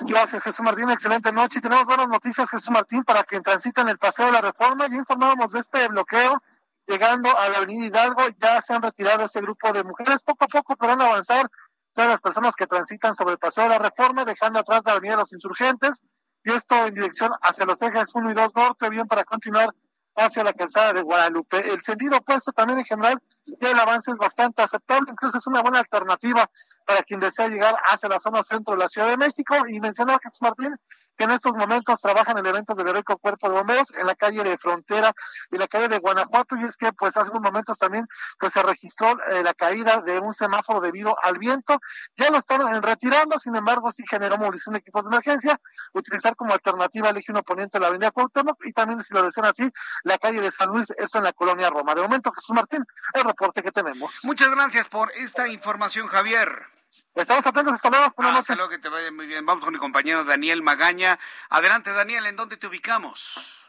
[0.00, 0.90] Gracias, Jesús Martín.
[0.90, 1.60] Excelente noche.
[1.60, 4.88] Tenemos buenas noticias, Jesús Martín, para quien transita en el Paseo de la Reforma.
[4.88, 6.42] Ya informábamos de este bloqueo.
[6.86, 10.22] Llegando a la Avenida Hidalgo, ya se han retirado ese grupo de mujeres.
[10.22, 11.50] Poco a poco podrán avanzar
[11.96, 15.12] todas las personas que transitan sobre el paseo de la reforma, dejando atrás la avenida
[15.12, 16.00] de los insurgentes,
[16.44, 19.74] y esto en dirección hacia los ejes 1 y 2 norte, bien para continuar
[20.16, 21.58] hacia la calzada de Guadalupe.
[21.72, 25.60] El sentido opuesto también en general, ya el avance es bastante aceptable, incluso es una
[25.62, 26.50] buena alternativa
[26.86, 29.54] para quien desea llegar hacia la zona centro de la Ciudad de México.
[29.68, 30.74] Y mencionar, Jesús Martín,
[31.16, 34.42] que en estos momentos trabajan en eventos del Heroico Cuerpo de Bomberos en la calle
[34.42, 35.12] de Frontera
[35.50, 38.06] y la calle de Guanajuato y es que pues hace unos momentos también
[38.38, 41.80] pues se registró eh, la caída de un semáforo debido al viento,
[42.16, 45.60] ya lo están retirando, sin embargo sí generó movilización de equipos de emergencia,
[45.92, 49.46] utilizar como alternativa el eje 1 poniente la avenida Cuauhtémoc y también si lo desean
[49.46, 49.70] así,
[50.04, 51.94] la calle de San Luis, esto en la colonia Roma.
[51.94, 54.20] De momento Jesús Martín, el reporte que tenemos.
[54.22, 56.76] Muchas gracias por esta información Javier.
[57.14, 58.14] Estamos atentos, hasta luego.
[58.16, 59.44] hasta luego, que te vaya muy bien.
[59.46, 61.18] Vamos con mi compañero Daniel Magaña.
[61.50, 63.68] Adelante, Daniel, ¿en dónde te ubicamos?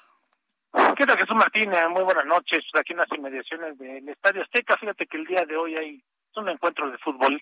[0.96, 1.90] ¿Qué tal, Jesús Martínez?
[1.90, 2.64] Muy buenas noches.
[2.74, 4.78] Aquí en las inmediaciones del Estadio Azteca.
[4.78, 6.04] Fíjate que el día de hoy hay
[6.36, 7.42] un encuentro de fútbol,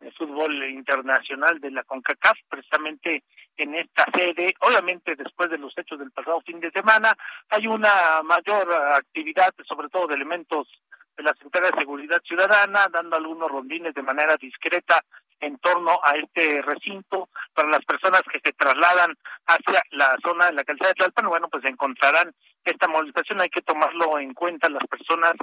[0.00, 3.22] de fútbol internacional de la CONCACAF, precisamente
[3.56, 4.54] en esta sede.
[4.60, 7.14] Obviamente, después de los hechos del pasado fin de semana,
[7.50, 10.68] hay una mayor actividad, sobre todo de elementos
[11.16, 15.00] de la Secretaría de Seguridad Ciudadana, dando algunos rondines de manera discreta
[15.40, 19.14] en torno a este recinto para las personas que se trasladan
[19.46, 22.34] hacia la zona de la calzada de Tlalpan, bueno, pues encontrarán
[22.64, 25.34] esta movilización, hay que tomarlo en cuenta las personas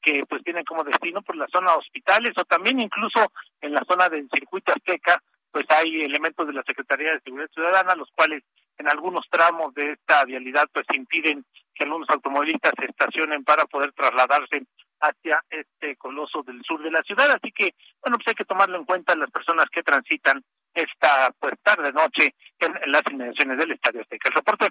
[0.00, 3.84] que pues tienen como destino por la zona de hospitales o también incluso en la
[3.86, 8.42] zona del circuito azteca, pues hay elementos de la Secretaría de Seguridad Ciudadana, los cuales
[8.78, 13.92] en algunos tramos de esta vialidad pues impiden que algunos automovilistas se estacionen para poder
[13.92, 14.62] trasladarse
[15.00, 17.30] hacia este coloso del sur de la ciudad.
[17.30, 20.44] Así que, bueno, pues hay que tomarlo en cuenta las personas que transitan
[20.74, 24.28] esta pues tarde noche en, las inmediaciones del Estadio Azteca.
[24.28, 24.68] El reporte,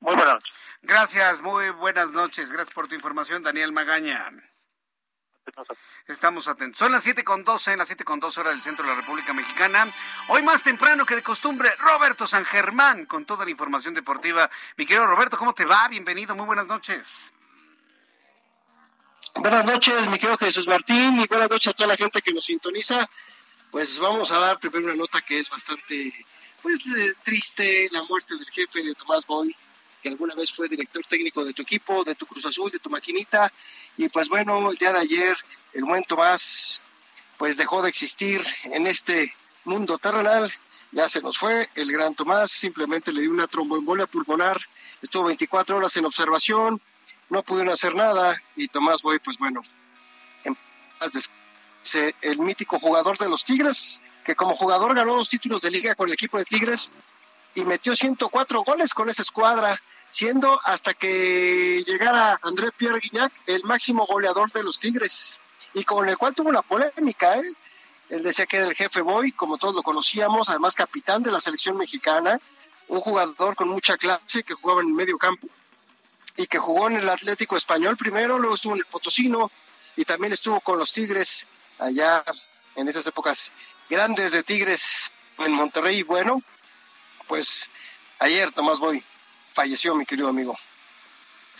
[0.00, 0.54] muy buenas noches.
[0.82, 2.52] Gracias, muy buenas noches.
[2.52, 4.30] Gracias por tu información, Daniel Magaña.
[6.06, 6.78] Estamos atentos.
[6.78, 9.00] Son las siete con doce, en las siete con doce hora del centro de la
[9.00, 9.88] República Mexicana.
[10.28, 14.50] Hoy más temprano que de costumbre, Roberto San Germán con toda la información deportiva.
[14.76, 15.86] Mi querido Roberto, ¿cómo te va?
[15.88, 17.32] Bienvenido, muy buenas noches.
[19.38, 22.46] Buenas noches, mi querido Jesús Martín, y buenas noches a toda la gente que nos
[22.46, 23.06] sintoniza.
[23.70, 26.10] Pues vamos a dar primero una nota que es bastante
[26.62, 26.80] pues
[27.22, 29.54] triste, la muerte del jefe de Tomás Boy,
[30.02, 32.88] que alguna vez fue director técnico de tu equipo, de tu Cruz Azul, de tu
[32.88, 33.52] maquinita,
[33.98, 35.36] y pues bueno, el día de ayer
[35.74, 36.80] el buen Tomás
[37.36, 39.34] pues dejó de existir en este
[39.64, 40.50] mundo terrenal,
[40.92, 44.58] ya se nos fue, el gran Tomás simplemente le dio una tromboembolia pulmonar,
[45.02, 46.80] estuvo 24 horas en observación,
[47.28, 49.62] no pudieron hacer nada y Tomás Boy pues bueno,
[50.44, 50.56] en
[50.98, 51.30] paz
[52.20, 56.08] el mítico jugador de los Tigres, que como jugador ganó dos títulos de liga con
[56.08, 56.90] el equipo de Tigres
[57.54, 63.62] y metió 104 goles con esa escuadra, siendo hasta que llegara André Pierre Guignac el
[63.64, 65.38] máximo goleador de los Tigres,
[65.74, 67.52] y con el cual tuvo una polémica, ¿eh?
[68.08, 71.40] Él decía que era el jefe Boy, como todos lo conocíamos, además capitán de la
[71.40, 72.38] selección mexicana,
[72.88, 75.48] un jugador con mucha clase que jugaba en el medio campo
[76.36, 79.50] y que jugó en el Atlético Español primero, luego estuvo en el Potosino
[79.96, 81.46] y también estuvo con los Tigres
[81.78, 82.24] allá
[82.74, 83.52] en esas épocas
[83.88, 86.02] grandes de Tigres en Monterrey.
[86.02, 86.42] Bueno,
[87.26, 87.70] pues
[88.18, 89.02] ayer Tomás Boy
[89.54, 90.56] falleció, mi querido amigo.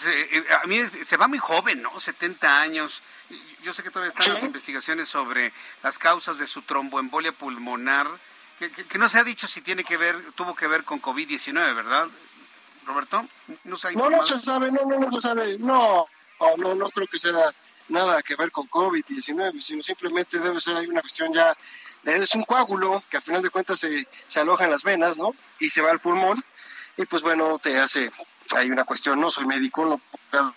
[0.04, 1.98] Eh, a mí se va muy joven, ¿no?
[1.98, 3.02] 70 años.
[3.62, 5.52] Yo sé que todavía están las investigaciones sobre
[5.82, 8.06] las causas de su tromboembolia pulmonar,
[8.58, 12.08] que, no se ha dicho si tiene que ver, tuvo que ver con COVID-19, ¿verdad,
[12.86, 13.26] Roberto?
[13.64, 15.58] No se No, no se sabe, no, no, no se sabe.
[15.58, 16.06] No,
[16.58, 17.32] no, no creo que sea
[17.88, 21.54] nada que ver con COVID-19, sino simplemente debe ser hay una cuestión ya,
[22.04, 25.34] es un coágulo que al final de cuentas se, se aloja en las venas, ¿no?
[25.60, 26.44] Y se va al pulmón
[26.96, 28.10] y pues bueno, te hace,
[28.56, 30.54] hay una cuestión, no soy médico, no puedo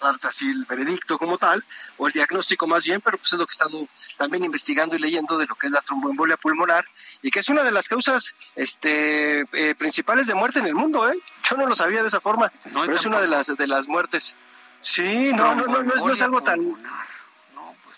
[0.00, 1.64] darte así el veredicto como tal,
[1.96, 4.98] o el diagnóstico más bien, pero pues es lo que he estado también investigando y
[4.98, 6.84] leyendo de lo que es la tromboembolia pulmonar,
[7.22, 11.10] y que es una de las causas este, eh, principales de muerte en el mundo,
[11.10, 11.18] ¿eh?
[11.48, 14.36] Yo no lo sabía de esa forma, pero es una de las, de las muertes
[14.86, 16.60] Sí, no, no, no, no, es, algo tan...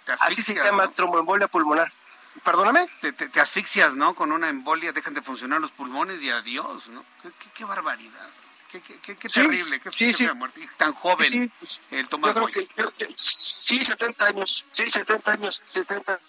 [0.06, 1.92] Pues Así se llama tromboembolia pulmonar.
[2.42, 2.86] Perdóname.
[3.00, 4.14] Te, asfixias, ¿no?
[4.14, 7.04] Con una embolia, dejan de funcionar los pulmones y adiós, ¿no?
[7.52, 8.28] Qué, barbaridad.
[8.70, 10.68] Qué, qué, qué terrible, qué, sí, muerte.
[10.76, 16.20] tan joven pues, el Tomás yo creo que, sí, 70 años, sí, 70 años, 70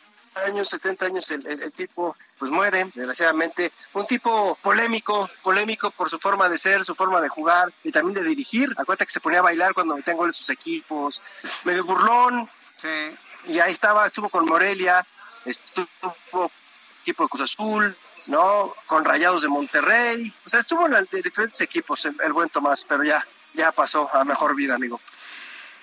[0.45, 3.73] años, 70 años el, tipo pues muere, desgraciadamente.
[3.93, 8.23] Un tipo polémico, polémico por su forma de ser, su forma de jugar y también
[8.23, 8.69] de dirigir.
[8.77, 11.21] Acuérdate que se ponía a bailar cuando metían goles sus equipos,
[11.65, 12.49] medio burlón.
[12.77, 13.17] Sí.
[13.47, 15.05] Y ahí estaba, estuvo con Morelia,
[15.43, 15.89] estuvo
[17.01, 17.97] equipo de Cruz Azul,
[18.29, 18.73] ¿no?
[18.85, 20.31] Con Rayados de Monterrey.
[20.45, 24.23] O sea, estuvo en diferentes equipos el, el buen Tomás, pero ya, ya pasó a
[24.23, 25.01] mejor vida, amigo.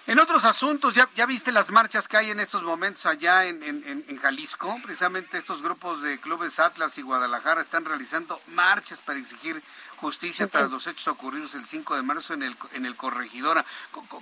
[0.07, 3.61] En otros asuntos, ¿ya, ¿ya viste las marchas que hay en estos momentos allá en,
[3.65, 4.79] en, Jalisco?
[4.85, 9.61] Precisamente estos grupos de clubes Atlas y Guadalajara están realizando marchas para exigir
[9.97, 13.65] justicia tras los hechos ocurridos el 5 de marzo en el, en el Corregidora.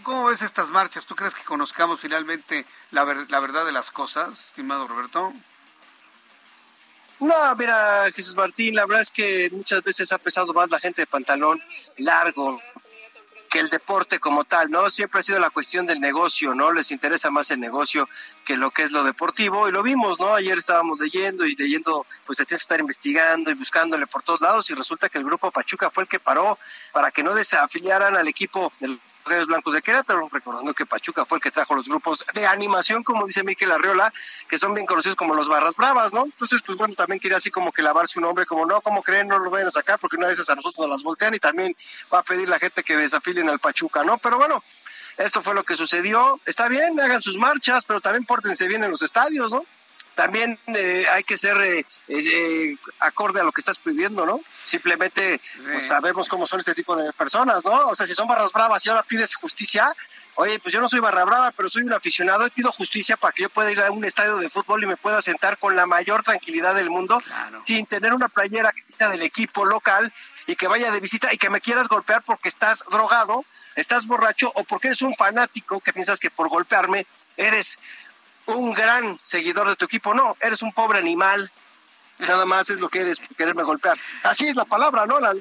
[0.03, 1.05] ¿Cómo, ves estas marchas?
[1.05, 5.35] ¿Tú crees que conozcamos finalmente la, la verdad de las cosas, estimado Roberto?
[7.25, 11.01] No, mira, Jesús Martín, la verdad es que muchas veces ha pesado más la gente
[11.01, 11.59] de pantalón
[11.97, 12.61] largo,
[13.49, 14.91] que el deporte como tal, ¿no?
[14.91, 16.71] Siempre ha sido la cuestión del negocio, ¿no?
[16.71, 18.11] Les interesa más el negocio
[18.45, 20.35] que lo que es lo deportivo y lo vimos, ¿no?
[20.35, 24.43] Ayer estábamos leyendo y leyendo, pues se tienes que estar investigando y buscándole por todos
[24.43, 26.59] lados y resulta que el grupo Pachuca fue el que paró
[26.93, 31.39] para que no desafiliaran al equipo del Reyes Blancos de Querétaro, recordando que Pachuca fue
[31.39, 34.13] el que trajo los grupos de animación, como dice Miquel Arriola,
[34.49, 36.25] que son bien conocidos como los Barras Bravas, ¿no?
[36.25, 39.29] Entonces, pues bueno, también quería así como que lavar su nombre, como no, como creen,
[39.29, 41.77] no lo vayan a sacar, porque una vez a nosotros nos las voltean y también
[42.13, 44.19] va a pedir la gente que desafilen al Pachuca, ¿no?
[44.19, 44.63] Pero bueno,
[45.17, 46.41] esto fue lo que sucedió.
[46.45, 49.65] Está bien, hagan sus marchas, pero también pórtense bien en los estadios, ¿no?
[50.15, 54.41] También eh, hay que ser eh, eh, acorde a lo que estás pidiendo, ¿no?
[54.63, 57.89] Simplemente pues, sabemos cómo son este tipo de personas, ¿no?
[57.89, 59.95] O sea, si son barras bravas y ahora pides justicia,
[60.37, 63.33] oye, pues yo no soy barra brava, pero soy un aficionado y pido justicia para
[63.33, 65.87] que yo pueda ir a un estadio de fútbol y me pueda sentar con la
[65.87, 67.23] mayor tranquilidad del mundo
[67.65, 70.13] sin tener una playera del equipo local
[70.47, 74.51] y que vaya de visita y que me quieras golpear porque estás drogado, estás borracho
[74.55, 77.79] o porque eres un fanático que piensas que por golpearme eres
[78.47, 80.15] un gran seguidor de tu equipo.
[80.15, 81.51] No, eres un pobre animal.
[82.19, 83.99] Nada más es lo que eres por quererme golpear.
[84.23, 85.19] Así es la palabra, ¿no?
[85.19, 85.35] La,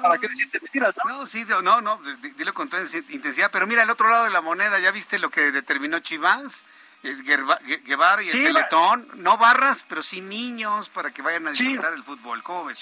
[0.00, 0.94] ¿Para qué decirte mentiras?
[1.04, 2.00] No, no sí, no, no,
[2.36, 3.50] dilo con toda intensidad.
[3.50, 6.62] Pero mira, el otro lado de la moneda, ¿ya viste lo que determinó Chivas?
[7.02, 12.04] Guevara y el Teletón, no barras, pero sí niños para que vayan a disfrutar el
[12.04, 12.42] fútbol.
[12.42, 12.78] ¿Cómo ves?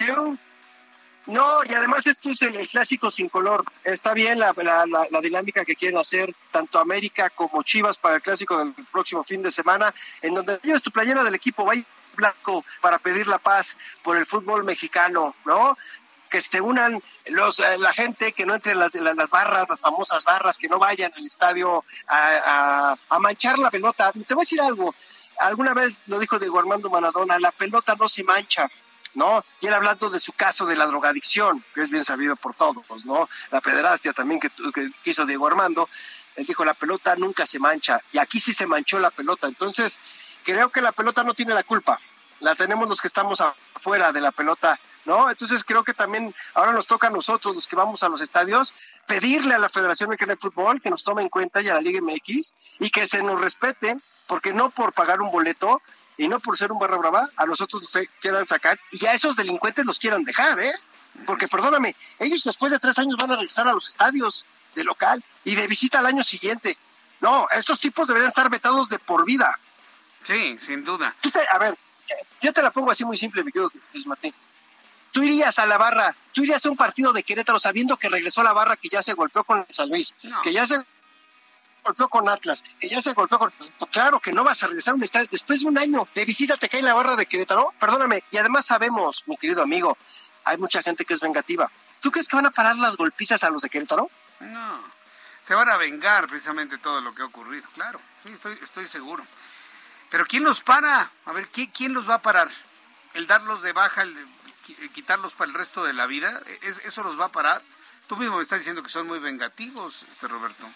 [1.28, 3.62] No, y además esto es el clásico sin color.
[3.84, 8.58] Está bien la, la, dinámica que quieren hacer tanto América como Chivas para el clásico
[8.58, 9.92] del próximo fin de semana,
[10.22, 11.84] en donde lleves tu playera del equipo, vaya
[12.16, 15.76] blanco para pedir la paz por el fútbol mexicano, ¿no?
[16.30, 20.24] que se unan los, eh, la gente, que no entren las, las barras, las famosas
[20.24, 24.12] barras, que no vayan al estadio a, a, manchar la pelota.
[24.12, 24.94] Te voy a decir algo,
[25.40, 28.68] alguna vez lo dijo Diego Armando Maradona, la pelota no se mancha,
[29.14, 29.44] ¿no?
[29.60, 33.06] Y él hablando de su caso de la drogadicción, que es bien sabido por todos,
[33.06, 33.28] ¿no?
[33.50, 35.88] La pederastia también que, que hizo Diego Armando,
[36.36, 40.00] él dijo, la pelota nunca se mancha, y aquí sí se manchó la pelota, entonces
[40.44, 42.00] creo que la pelota no tiene la culpa,
[42.40, 45.28] la tenemos los que estamos afuera de la pelota, ¿no?
[45.28, 48.74] Entonces creo que también ahora nos toca a nosotros, los que vamos a los estadios,
[49.06, 51.80] pedirle a la Federación Mexicana de Fútbol que nos tome en cuenta y a la
[51.80, 55.82] Liga MX y que se nos respete, porque no por pagar un boleto
[56.18, 59.36] y no por ser un barra brava, a nosotros nos quieran sacar y a esos
[59.36, 60.72] delincuentes los quieran dejar, ¿eh?
[61.24, 65.24] Porque perdóname, ellos después de tres años van a regresar a los estadios de local
[65.44, 66.76] y de visita al año siguiente.
[67.20, 69.58] No, estos tipos deberían estar vetados de por vida.
[70.24, 71.14] Sí, sin duda.
[71.52, 71.78] a ver,
[72.42, 74.34] yo te la pongo así muy simple, mi querido Jesús Martín.
[75.12, 78.42] Tú irías a la barra, tú irías a un partido de Querétaro sabiendo que regresó
[78.42, 80.84] la barra que ya se golpeó con San Luis, que ya se
[81.88, 83.50] golpeó con Atlas, que ya se golpeó con...
[83.52, 85.28] Pues, claro que no vas a regresar a un estadio.
[85.30, 87.72] Después de un año de visita te cae la barra de Querétaro.
[87.80, 88.22] Perdóname.
[88.30, 89.96] Y además sabemos, mi querido amigo,
[90.44, 91.70] hay mucha gente que es vengativa.
[92.00, 94.10] ¿Tú crees que van a parar las golpizas a los de Querétaro?
[94.40, 94.84] No.
[95.42, 97.66] Se van a vengar precisamente todo lo que ha ocurrido.
[97.74, 98.00] Claro.
[98.24, 99.26] Sí, estoy, estoy seguro.
[100.10, 101.10] Pero ¿quién los para?
[101.24, 102.50] A ver, ¿quién, los va a parar?
[103.14, 104.14] ¿El darlos de baja, el
[104.92, 106.42] quitarlos para el resto de la vida?
[106.84, 107.62] ¿Eso los va a parar?
[108.08, 110.66] Tú mismo me estás diciendo que son muy vengativos, este Roberto.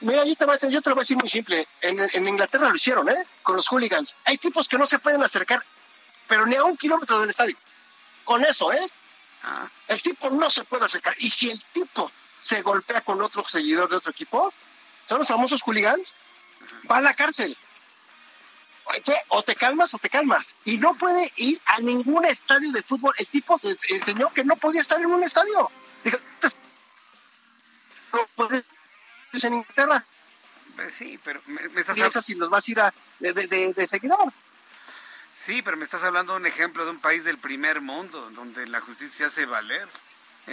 [0.00, 1.66] Mira, yo te, voy a, yo te lo voy a decir muy simple.
[1.80, 3.26] En, Inglaterra lo hicieron, ¿eh?
[3.42, 4.16] Con los hooligans.
[4.24, 5.64] Hay tipos que no se pueden acercar,
[6.26, 7.56] pero ni a un kilómetro del estadio.
[8.24, 8.86] Con eso, ¿eh?
[9.42, 9.68] Ah.
[9.88, 11.14] El tipo no se puede acercar.
[11.18, 14.52] Y si el tipo se golpea con otro seguidor de otro equipo,
[15.08, 16.16] son los famosos hooligans,
[16.90, 17.56] va a la cárcel
[19.28, 20.56] o te calmas o te calmas.
[20.64, 23.14] Y no puede ir a ningún estadio de fútbol.
[23.18, 25.70] El tipo enseñó que no podía estar en un estadio.
[26.02, 26.18] Dijo,
[28.12, 28.64] no puedes
[29.42, 30.04] en Inglaterra.
[30.76, 32.20] Pues sí, pero me, estás hablando...
[32.20, 34.32] si los vas a ir a, de, de, de, seguidor.
[35.34, 38.66] Sí, pero me estás hablando de un ejemplo de un país del primer mundo, donde
[38.66, 39.88] la justicia se hace valer.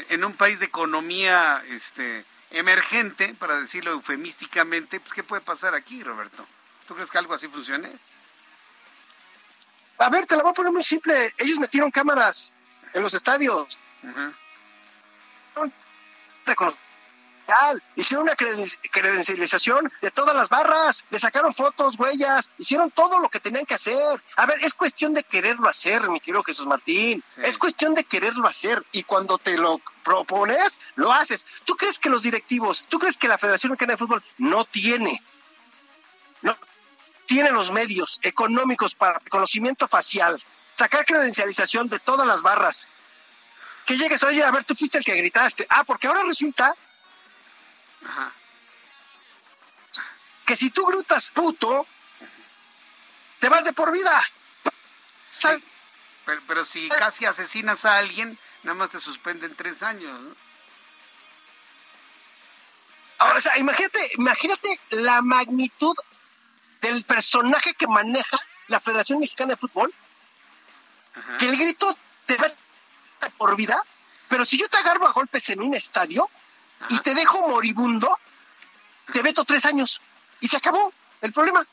[0.10, 6.04] En un país de economía este, emergente, para decirlo eufemísticamente, pues ¿qué puede pasar aquí,
[6.04, 6.46] Roberto?
[6.88, 7.92] ¿Tú crees que algo así funcione?
[9.98, 11.32] A ver, te la voy a poner muy simple.
[11.38, 12.56] Ellos metieron cámaras
[12.94, 13.80] en los estadios.
[17.96, 23.40] Hicieron una credencialización de todas las barras, le sacaron fotos, huellas, hicieron todo lo que
[23.40, 24.22] tenían que hacer.
[24.36, 27.24] A ver, es cuestión de quererlo hacer, mi querido Jesús Martín.
[27.38, 28.84] Es cuestión de quererlo hacer.
[28.92, 31.46] Y cuando te lo propones, lo haces.
[31.66, 35.22] ¿Tú crees que los directivos, tú crees que la Federación Mexicana de Fútbol no tiene,
[36.42, 36.58] no
[37.26, 40.42] tiene los medios económicos para conocimiento facial,
[40.74, 42.90] sacar credencialización de todas las barras.
[43.86, 45.66] Que llegues, oye, a ver, tú fuiste el que gritaste.
[45.70, 46.76] Ah, porque ahora resulta
[50.46, 51.88] que si tú grutas puto,
[53.40, 54.22] te vas de por vida.
[56.46, 60.20] Pero, si casi asesinas a alguien, nada más te suspenden tres años.
[63.20, 65.96] O sea, imagínate, imagínate la magnitud
[66.82, 68.38] del personaje que maneja
[68.68, 69.94] la Federación Mexicana de Fútbol,
[71.40, 72.52] que el grito te va
[73.38, 73.82] por vida,
[74.28, 76.30] pero si yo te agarro a golpes en un estadio
[76.90, 78.18] y te dejo moribundo,
[79.14, 80.02] te veto tres años
[80.40, 81.66] y se acabó el problema.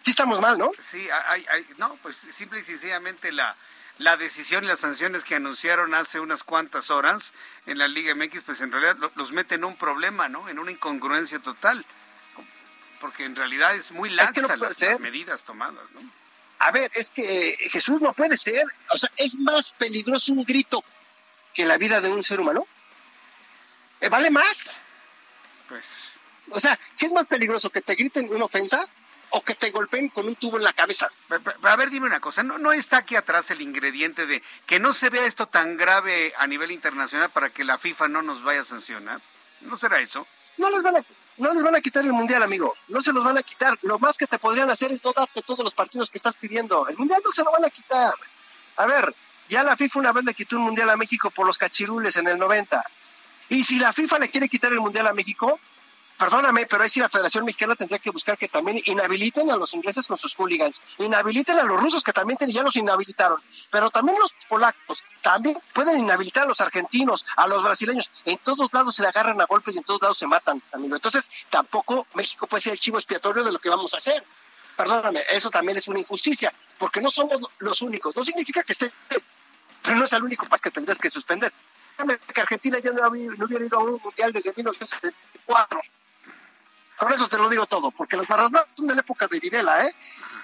[0.00, 0.70] Sí estamos mal, ¿no?
[0.78, 3.56] Sí, hay, no, pues simple y sencillamente la,
[3.98, 7.32] la decisión y las sanciones que anunciaron hace unas cuantas horas
[7.66, 10.48] en la Liga MX, pues en realidad los meten en un problema, ¿no?
[10.48, 11.84] En una incongruencia total
[13.00, 16.00] porque en realidad es muy laxa las, medidas tomadas, ¿no?
[16.58, 20.82] A ver, es que Jesús no puede ser, o sea, es más peligroso un grito
[21.52, 22.66] que la vida de un ser humano.
[24.00, 24.80] Eh, ¿Vale más?
[25.68, 26.12] Pues.
[26.50, 27.70] O sea, ¿qué es más peligroso?
[27.70, 28.84] ¿Que te griten una ofensa
[29.30, 31.10] o que te golpeen con un tubo en la cabeza?
[31.62, 34.94] a ver, dime una cosa, ¿no, ¿no está aquí atrás el ingrediente de que no
[34.94, 38.60] se vea esto tan grave a nivel internacional para que la FIFA no nos vaya
[38.60, 39.20] a sancionar?
[39.62, 40.26] ¿No será eso?
[40.58, 41.00] No les van a
[41.38, 42.74] no les van a quitar el mundial, amigo.
[42.88, 43.78] No se los van a quitar.
[43.82, 46.88] Lo más que te podrían hacer es no darte todos los partidos que estás pidiendo.
[46.88, 48.14] El mundial no se lo van a quitar.
[48.76, 49.14] A ver,
[49.48, 52.28] ya la FIFA una vez le quitó un mundial a México por los cachirules en
[52.28, 52.82] el 90.
[53.48, 55.58] Y si la FIFA le quiere quitar el mundial a México,
[56.18, 59.74] perdóname, pero ahí sí la Federación Mexicana tendría que buscar que también inhabiliten a los
[59.74, 63.40] ingleses con sus hooligans, inhabiliten a los rusos que también ya los inhabilitaron,
[63.70, 68.72] pero también los polacos, también pueden inhabilitar a los argentinos, a los brasileños, en todos
[68.72, 70.96] lados se le agarran a golpes y en todos lados se matan, amigo.
[70.96, 74.24] Entonces, tampoco México puede ser el chivo expiatorio de lo que vamos a hacer.
[74.76, 78.14] Perdóname, eso también es una injusticia, porque no somos los únicos.
[78.14, 78.92] No significa que esté
[79.86, 81.52] pero no es el único país que tendrías que suspender.
[82.32, 85.80] Que Argentina ya no, hubiera ido a un mundial desde 1974.
[86.96, 89.84] Con eso te lo digo todo, porque los barras son de la época de Videla,
[89.84, 89.94] ¿eh?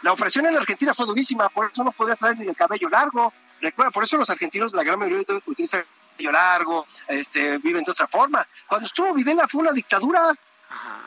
[0.02, 3.32] La opresión en Argentina fue durísima, por eso no podías traer ni el cabello largo.
[3.60, 7.92] Recuerda, por eso los argentinos, la gran mayoría utilizan el cabello largo, este, viven de
[7.92, 8.46] otra forma.
[8.66, 10.32] Cuando estuvo Videla fue una dictadura.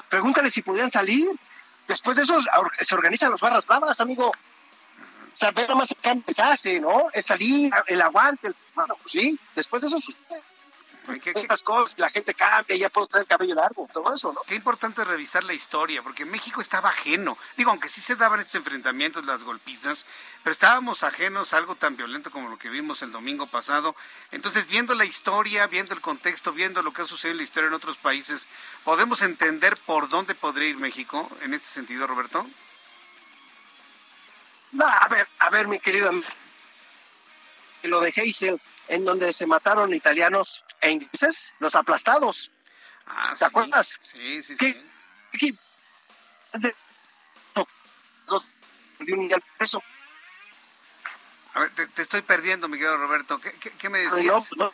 [0.09, 1.27] Pregúntale si podían salir.
[1.87, 2.39] Después de eso
[2.79, 4.31] se organizan los barras bravas, amigo.
[5.35, 7.09] O sea, ver más el cambio se hace, ¿no?
[7.13, 10.41] Es salir, el aguante, bueno, pues sí, después de eso sucede.
[11.21, 14.41] ¿Qué, cosas, la gente cambia, ya puedo traer cabello largo, todo eso, ¿no?
[14.47, 17.37] Qué importante revisar la historia, porque México estaba ajeno.
[17.57, 20.05] Digo, aunque sí se daban estos enfrentamientos, las golpizas,
[20.43, 23.95] pero estábamos ajenos a algo tan violento como lo que vimos el domingo pasado.
[24.31, 27.67] Entonces, viendo la historia, viendo el contexto, viendo lo que ha sucedido en la historia
[27.67, 28.47] en otros países,
[28.83, 32.47] ¿podemos entender por dónde podría ir México en este sentido, Roberto?
[34.71, 36.11] No, a ver, a ver, mi querido
[37.83, 40.49] lo de Heysel, en donde se mataron italianos
[40.81, 42.51] e ingleses, los aplastados.
[43.05, 43.99] Ah, ¿Te acuerdas?
[44.01, 44.75] Sí, sí, sí.
[45.31, 45.53] ¿Qué,
[46.59, 46.73] de,
[49.13, 49.83] un peso.
[51.53, 53.39] A ver, te, estoy perdiendo, mi querido Roberto.
[53.39, 54.49] ¿Qué, qué, me decías?
[54.55, 54.73] No, no.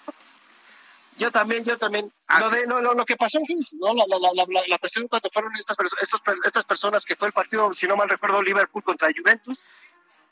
[1.18, 2.12] Yo también, yo también.
[2.28, 3.94] Ah, lo, de, lo, lo, que pasó en Hills, ¿no?
[3.94, 7.72] La, la, la, la, cuestión cuando fueron estas, estos, estas personas que fue el partido,
[7.74, 9.64] si no mal recuerdo, Liverpool contra Juventus,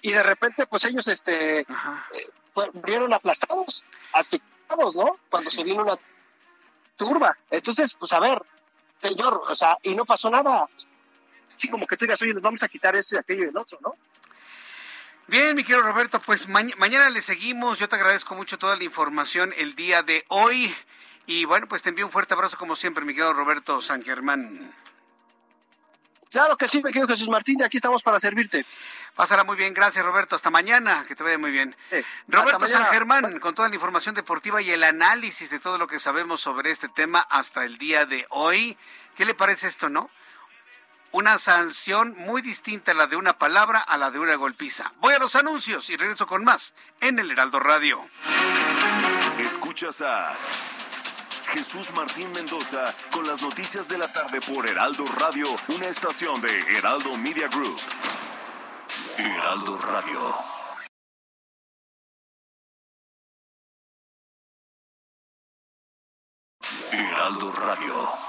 [0.01, 1.65] y de repente, pues ellos este, eh,
[2.73, 3.83] murieron aplastados,
[4.13, 5.17] asfixiados, ¿no?
[5.29, 5.97] Cuando se vino una
[6.95, 7.37] turba.
[7.51, 8.41] Entonces, pues a ver,
[8.99, 10.67] señor, o sea, y no pasó nada.
[11.55, 13.57] Así como que tú digas, oye, les vamos a quitar esto y aquello y el
[13.57, 13.95] otro, ¿no?
[15.29, 17.77] Bien, mi querido Roberto, pues mañana le seguimos.
[17.77, 20.75] Yo te agradezco mucho toda la información el día de hoy.
[21.27, 24.73] Y bueno, pues te envío un fuerte abrazo como siempre, mi querido Roberto San Germán.
[26.31, 28.65] Claro que sí, me querido Jesús Martín, aquí estamos para servirte.
[29.15, 31.75] Pásala muy bien, gracias Roberto, hasta mañana, que te vaya muy bien.
[32.27, 35.99] Roberto San Germán, con toda la información deportiva y el análisis de todo lo que
[35.99, 38.75] sabemos sobre este tema hasta el día de hoy.
[39.15, 40.09] ¿Qué le parece esto, no?
[41.11, 44.93] Una sanción muy distinta a la de una palabra a la de una golpiza.
[44.99, 48.07] Voy a los anuncios y regreso con más en el Heraldo Radio.
[49.39, 50.35] Escuchas a
[51.47, 56.59] Jesús Martín Mendoza con las noticias de la tarde por Heraldo Radio, una estación de
[56.77, 57.79] Heraldo Media Group.
[59.17, 60.19] Heraldo Radio.
[66.91, 68.28] Heraldo Radio.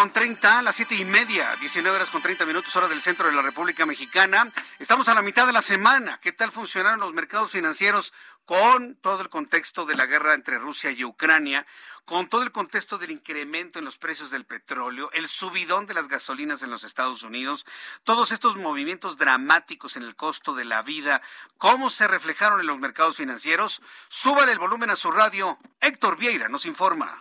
[0.00, 3.34] Con treinta, las siete y media, 19 horas con 30 minutos, hora del centro de
[3.34, 4.50] la República Mexicana.
[4.78, 6.18] Estamos a la mitad de la semana.
[6.22, 8.14] ¿Qué tal funcionaron los mercados financieros
[8.46, 11.66] con todo el contexto de la guerra entre Rusia y Ucrania?
[12.06, 16.08] Con todo el contexto del incremento en los precios del petróleo, el subidón de las
[16.08, 17.66] gasolinas en los Estados Unidos,
[18.02, 21.20] todos estos movimientos dramáticos en el costo de la vida,
[21.58, 23.82] ¿cómo se reflejaron en los mercados financieros?
[24.08, 25.58] Súbale el volumen a su radio.
[25.78, 27.20] Héctor Vieira nos informa.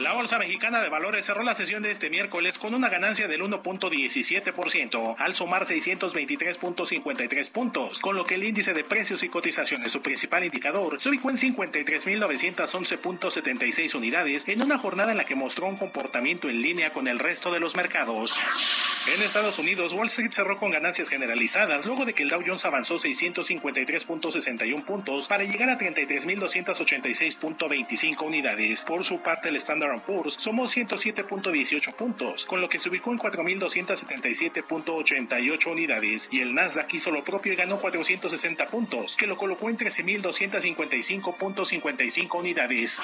[0.00, 3.42] La Bolsa Mexicana de Valores cerró la sesión de este miércoles con una ganancia del
[3.42, 10.02] 1.17%, al sumar 623.53 puntos, con lo que el índice de precios y cotizaciones, su
[10.02, 15.76] principal indicador, se ubicó en 53.911.76 unidades en una jornada en la que mostró un
[15.76, 18.93] comportamiento en línea con el resto de los mercados.
[19.06, 22.64] En Estados Unidos, Wall Street cerró con ganancias generalizadas luego de que el Dow Jones
[22.64, 28.82] avanzó 653.61 puntos para llegar a 33.286.25 unidades.
[28.84, 33.18] Por su parte, el Standard Poor's sumó 107.18 puntos, con lo que se ubicó en
[33.18, 39.68] 4.277.88 unidades, y el Nasdaq hizo lo propio y ganó 460 puntos, que lo colocó
[39.68, 43.02] en 13.255.55 unidades.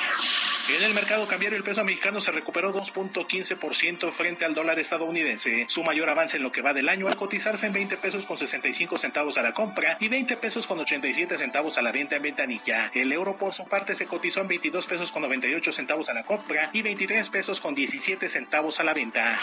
[0.68, 5.82] En el mercado cambiario, el peso mexicano se recuperó 2.15% frente al dólar estadounidense, su
[5.82, 8.96] mayor avance en lo que va del año al cotizarse en 20 pesos con 65
[8.96, 12.90] centavos a la compra y 20 pesos con 87 centavos a la venta en ventanilla.
[12.94, 16.24] El euro, por su parte, se cotizó en 22 pesos con 98 centavos a la
[16.24, 19.40] compra y 23 pesos con 17 centavos a la venta.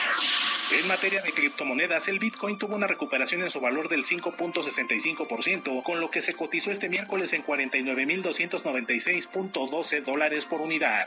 [0.69, 6.01] En materia de criptomonedas, el Bitcoin tuvo una recuperación en su valor del 5.65%, con
[6.01, 11.05] lo que se cotizó este miércoles en 49.296.12 dólares por unidad.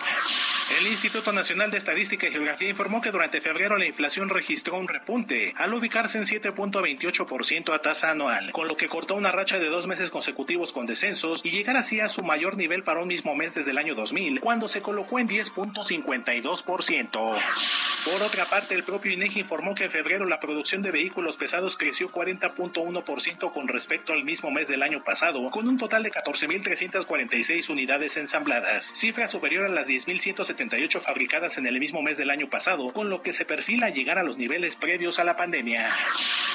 [0.78, 4.88] El Instituto Nacional de Estadística y Geografía informó que durante febrero la inflación registró un
[4.88, 9.68] repunte, al ubicarse en 7.28% a tasa anual, con lo que cortó una racha de
[9.68, 13.34] dos meses consecutivos con descensos y llegar así a su mayor nivel para un mismo
[13.34, 17.89] mes desde el año 2000, cuando se colocó en 10.52%.
[18.04, 21.76] Por otra parte, el propio INEGI informó que en febrero la producción de vehículos pesados
[21.76, 27.68] creció 40.1% con respecto al mismo mes del año pasado, con un total de 14.346
[27.68, 32.90] unidades ensambladas, cifra superior a las 10.178 fabricadas en el mismo mes del año pasado,
[32.92, 35.94] con lo que se perfila llegar a los niveles previos a la pandemia.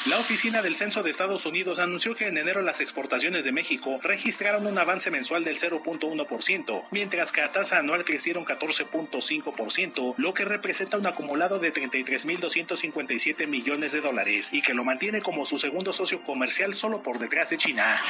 [0.10, 4.00] La Oficina del Censo de Estados Unidos anunció que en enero las exportaciones de México
[4.02, 10.46] registraron un avance mensual del 0.1%, mientras que a tasa anual crecieron 14.5%, lo que
[10.46, 15.58] representa un acumulado lado de 33.257 millones de dólares y que lo mantiene como su
[15.58, 18.02] segundo socio comercial solo por detrás de China.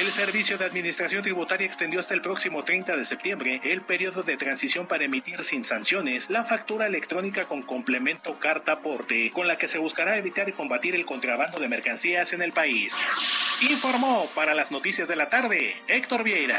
[0.00, 4.38] El Servicio de Administración Tributaria extendió hasta el próximo 30 de septiembre el periodo de
[4.38, 9.68] transición para emitir sin sanciones la factura electrónica con complemento carta aporte, con la que
[9.68, 13.58] se buscará evitar y combatir el contrabando de mercancías en el país.
[13.68, 16.58] Informó para las noticias de la tarde Héctor Vieira.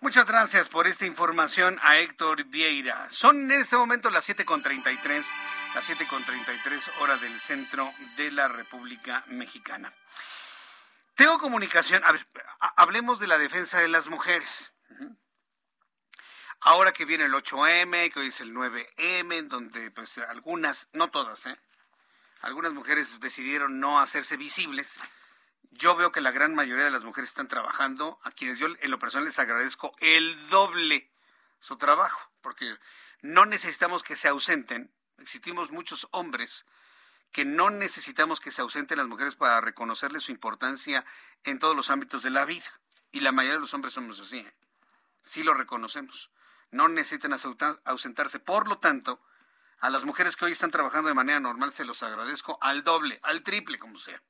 [0.00, 3.06] Muchas gracias por esta información a Héctor Vieira.
[3.10, 5.22] Son en este momento las 7.33,
[5.74, 9.92] las 7.33 hora del centro de la República Mexicana.
[11.16, 12.26] Tengo comunicación, a ver,
[12.76, 14.72] hablemos de la defensa de las mujeres.
[16.60, 21.46] Ahora que viene el 8M, que hoy es el 9M, donde pues algunas, no todas,
[21.46, 21.56] ¿eh?
[22.42, 24.98] algunas mujeres decidieron no hacerse visibles
[25.78, 28.90] yo veo que la gran mayoría de las mujeres están trabajando, a quienes yo en
[28.90, 31.10] lo personal les agradezco el doble
[31.60, 32.76] su trabajo, porque
[33.22, 36.66] no necesitamos que se ausenten, existimos muchos hombres
[37.36, 41.04] que no necesitamos que se ausenten las mujeres para reconocerles su importancia
[41.44, 42.80] en todos los ámbitos de la vida.
[43.12, 44.54] Y la mayoría de los hombres somos así, ¿eh?
[45.22, 46.30] sí lo reconocemos.
[46.70, 47.34] No necesitan
[47.84, 48.40] ausentarse.
[48.40, 49.20] Por lo tanto,
[49.80, 53.20] a las mujeres que hoy están trabajando de manera normal se los agradezco al doble,
[53.22, 54.22] al triple, como sea.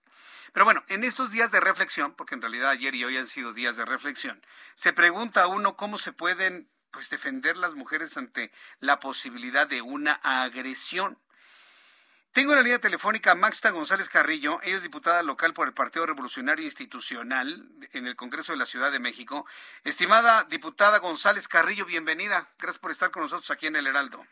[0.53, 3.53] Pero bueno, en estos días de reflexión, porque en realidad ayer y hoy han sido
[3.53, 8.51] días de reflexión, se pregunta a uno cómo se pueden pues defender las mujeres ante
[8.81, 11.20] la posibilidad de una agresión.
[12.37, 15.73] Tengo en la línea telefónica a Maxta González Carrillo, ella es diputada local por el
[15.73, 19.47] Partido Revolucionario Institucional en el Congreso de la Ciudad de México.
[19.85, 22.47] Estimada diputada González Carrillo, bienvenida.
[22.59, 24.23] Gracias por estar con nosotros aquí en el Heraldo.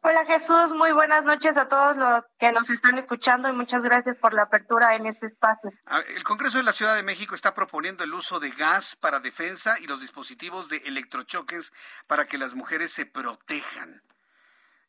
[0.00, 4.16] Hola Jesús, muy buenas noches a todos los que nos están escuchando y muchas gracias
[4.16, 5.72] por la apertura en este espacio.
[5.84, 9.20] Ah, el Congreso de la Ciudad de México está proponiendo el uso de gas para
[9.20, 11.74] defensa y los dispositivos de electrochoques
[12.06, 14.00] para que las mujeres se protejan.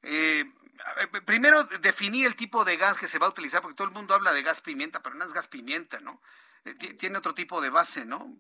[0.02, 0.46] Eh,
[1.26, 4.14] primero, definir el tipo de gas que se va a utilizar, porque todo el mundo
[4.14, 6.22] habla de gas pimienta, pero no es gas pimienta, ¿no?
[6.66, 8.38] Eh, tiene otro tipo de base, ¿no?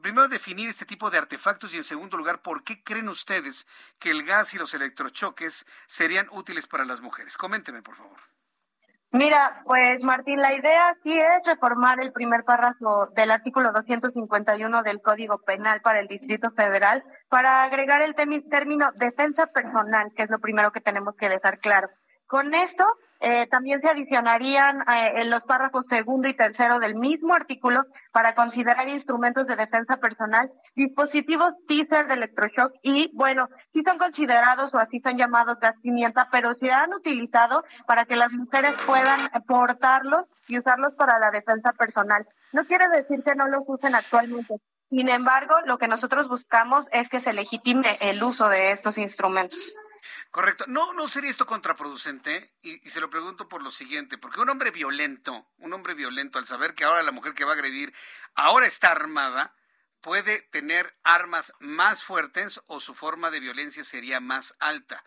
[0.00, 3.66] primero definir este tipo de artefactos y en segundo lugar, ¿por qué creen ustedes
[3.98, 7.36] que el gas y los electrochoques serían útiles para las mujeres?
[7.36, 8.20] Coménteme, por favor.
[9.14, 15.02] Mira, pues Martín, la idea sí es reformar el primer párrafo del artículo 251 del
[15.02, 20.38] Código Penal para el Distrito Federal para agregar el término defensa personal, que es lo
[20.38, 21.90] primero que tenemos que dejar claro.
[22.26, 22.86] Con esto
[23.22, 28.34] eh, también se adicionarían eh, en los párrafos segundo y tercero del mismo artículo para
[28.34, 34.78] considerar instrumentos de defensa personal, dispositivos teaser de electroshock y, bueno, sí son considerados o
[34.78, 40.24] así son llamados gas pimienta, pero se han utilizado para que las mujeres puedan portarlos
[40.48, 42.26] y usarlos para la defensa personal.
[42.52, 44.56] No quiere decir que no los usen actualmente.
[44.90, 49.74] Sin embargo, lo que nosotros buscamos es que se legitime el uso de estos instrumentos.
[50.30, 50.64] Correcto.
[50.68, 54.48] No, no sería esto contraproducente y, y, se lo pregunto por lo siguiente, porque un
[54.48, 57.94] hombre violento, un hombre violento al saber que ahora la mujer que va a agredir
[58.34, 59.54] ahora está armada,
[60.00, 65.04] puede tener armas más fuertes o su forma de violencia sería más alta.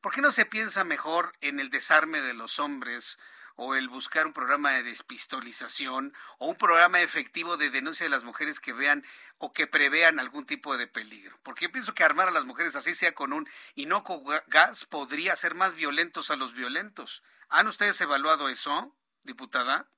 [0.00, 3.18] ¿Por qué no se piensa mejor en el desarme de los hombres
[3.56, 8.24] o el buscar un programa de despistolización o un programa efectivo de denuncia de las
[8.24, 9.04] mujeres que vean
[9.38, 11.38] o que prevean algún tipo de peligro.
[11.42, 15.54] Porque pienso que armar a las mujeres así sea con un inocuo gas podría ser
[15.54, 17.22] más violentos a los violentos.
[17.48, 19.88] ¿Han ustedes evaluado eso, diputada?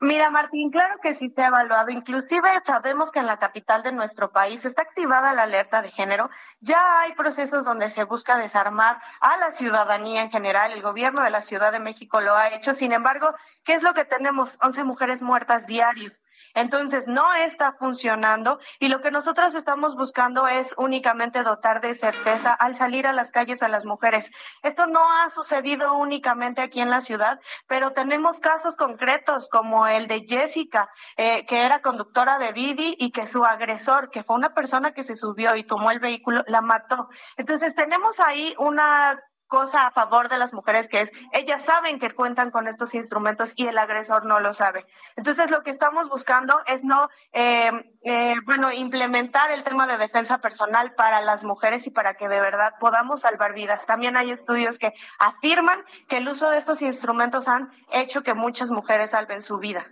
[0.00, 1.90] Mira, Martín, claro que sí se ha evaluado.
[1.90, 6.28] Inclusive sabemos que en la capital de nuestro país está activada la alerta de género.
[6.60, 10.72] Ya hay procesos donde se busca desarmar a la ciudadanía en general.
[10.72, 12.74] El gobierno de la Ciudad de México lo ha hecho.
[12.74, 14.58] Sin embargo, ¿qué es lo que tenemos?
[14.62, 16.12] 11 mujeres muertas diario.
[16.56, 22.54] Entonces, no está funcionando y lo que nosotros estamos buscando es únicamente dotar de certeza
[22.54, 24.30] al salir a las calles a las mujeres.
[24.62, 30.06] Esto no ha sucedido únicamente aquí en la ciudad, pero tenemos casos concretos como el
[30.08, 30.88] de Jessica,
[31.18, 35.04] eh, que era conductora de Didi y que su agresor, que fue una persona que
[35.04, 37.10] se subió y tomó el vehículo, la mató.
[37.36, 42.10] Entonces, tenemos ahí una cosa a favor de las mujeres que es, ellas saben que
[42.10, 44.86] cuentan con estos instrumentos y el agresor no lo sabe.
[45.16, 47.70] Entonces lo que estamos buscando es no, eh,
[48.02, 52.40] eh, bueno, implementar el tema de defensa personal para las mujeres y para que de
[52.40, 53.86] verdad podamos salvar vidas.
[53.86, 58.70] También hay estudios que afirman que el uso de estos instrumentos han hecho que muchas
[58.70, 59.86] mujeres salven su vida.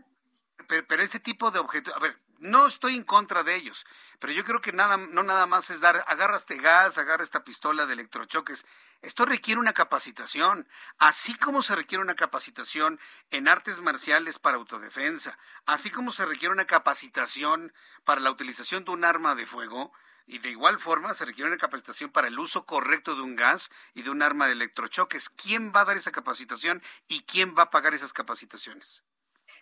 [0.66, 3.86] Pero, este tipo de objetos, a ver, no estoy en contra de ellos,
[4.18, 7.44] pero yo creo que nada, no nada más es dar, agarra este gas, agarra esta
[7.44, 8.66] pistola de electrochoques.
[9.05, 10.66] Esto requiere una capacitación,
[10.98, 12.98] así como se requiere una capacitación
[13.31, 17.74] en artes marciales para autodefensa, así como se requiere una capacitación
[18.05, 19.93] para la utilización de un arma de fuego,
[20.26, 23.70] y de igual forma se requiere una capacitación para el uso correcto de un gas
[23.93, 25.28] y de un arma de electrochoques.
[25.28, 29.05] ¿Quién va a dar esa capacitación y quién va a pagar esas capacitaciones?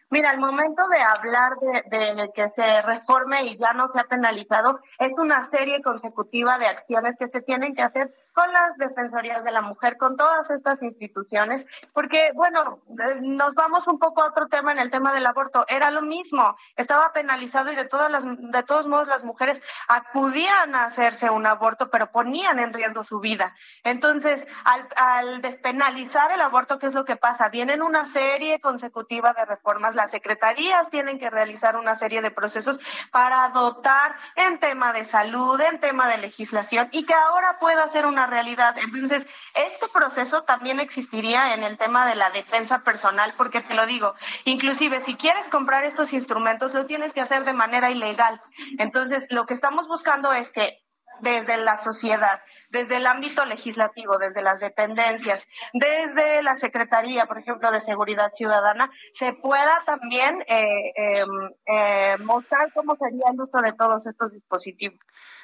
[0.08, 1.52] Mira, al momento de hablar
[1.90, 6.66] de, que se reforme y ya no se ha penalizado, es una serie consecutiva de
[6.66, 10.82] acciones que se tienen que hacer con las defensorías de la mujer, con todas estas
[10.82, 15.26] instituciones, porque, bueno, eh, nos vamos un poco a otro tema en el tema del
[15.26, 15.64] aborto.
[15.68, 20.74] Era lo mismo, estaba penalizado y de, todas las, de todos modos las mujeres acudían
[20.74, 23.54] a hacerse un aborto, pero ponían en riesgo su vida.
[23.84, 27.48] Entonces, al, al despenalizar el aborto, ¿qué es lo que pasa?
[27.48, 32.80] Vienen una serie consecutiva de reformas, las secretarías tienen que realizar una serie de procesos
[33.10, 38.06] para dotar en tema de salud, en tema de legislación, y que ahora pueda ser
[38.06, 38.76] una realidad.
[38.78, 43.86] Entonces, este proceso también existiría en el tema de la defensa personal, porque te lo
[43.86, 48.40] digo, inclusive si quieres comprar estos instrumentos, lo tienes que hacer de manera ilegal.
[48.78, 50.82] Entonces, lo que estamos buscando es que
[51.20, 52.42] desde la sociedad,
[52.72, 58.90] desde el ámbito legislativo, desde las dependencias, desde la Secretaría, por ejemplo, de Seguridad Ciudadana,
[59.12, 64.98] se pueda también eh, em, eh, mostrar cómo sería el uso de todos estos dispositivos.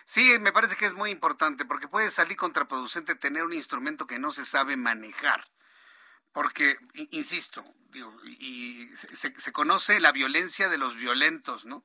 [0.07, 4.19] Sí, me parece que es muy importante porque puede salir contraproducente tener un instrumento que
[4.19, 5.45] no se sabe manejar.
[6.33, 6.79] Porque,
[7.11, 7.63] insisto,
[8.25, 11.85] y se, se conoce la violencia de los violentos, ¿no?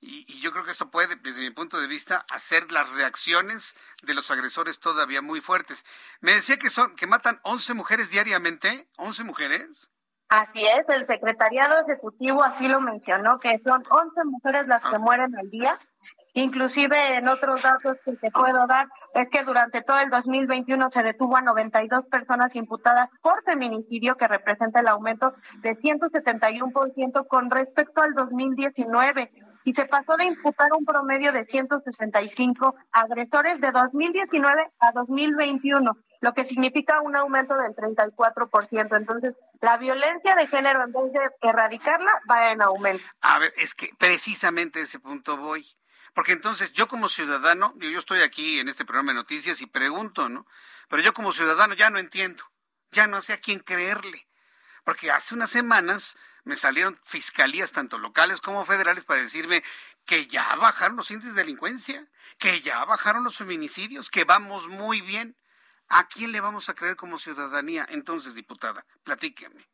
[0.00, 4.14] Y, yo creo que esto puede, desde mi punto de vista, hacer las reacciones de
[4.14, 5.84] los agresores todavía muy fuertes.
[6.20, 9.90] Me decía que son que matan 11 mujeres diariamente, 11 mujeres.
[10.28, 14.98] Así es, el secretariado ejecutivo así lo mencionó, que son 11 mujeres las que ah.
[14.98, 15.78] mueren al día.
[16.34, 21.02] Inclusive en otros datos que te puedo dar es que durante todo el 2021 se
[21.02, 28.02] detuvo a 92 personas imputadas por feminicidio, que representa el aumento de 171% con respecto
[28.02, 29.30] al 2019
[29.66, 36.34] y se pasó de imputar un promedio de 165 agresores de 2019 a 2021, lo
[36.34, 38.96] que significa un aumento del 34%.
[38.96, 43.02] Entonces, la violencia de género, en vez de erradicarla, va en aumento.
[43.22, 45.66] A ver, es que precisamente a ese punto voy.
[46.14, 50.28] Porque entonces yo como ciudadano, yo estoy aquí en este programa de noticias y pregunto,
[50.28, 50.46] ¿no?
[50.88, 52.44] Pero yo como ciudadano ya no entiendo,
[52.92, 54.28] ya no sé a quién creerle.
[54.84, 56.16] Porque hace unas semanas
[56.46, 59.64] me salieron fiscalías tanto locales como federales para decirme
[60.06, 62.06] que ya bajaron los índices de delincuencia,
[62.38, 65.36] que ya bajaron los feminicidios, que vamos muy bien.
[65.88, 67.84] ¿A quién le vamos a creer como ciudadanía?
[67.88, 69.66] Entonces, diputada, platíqueme.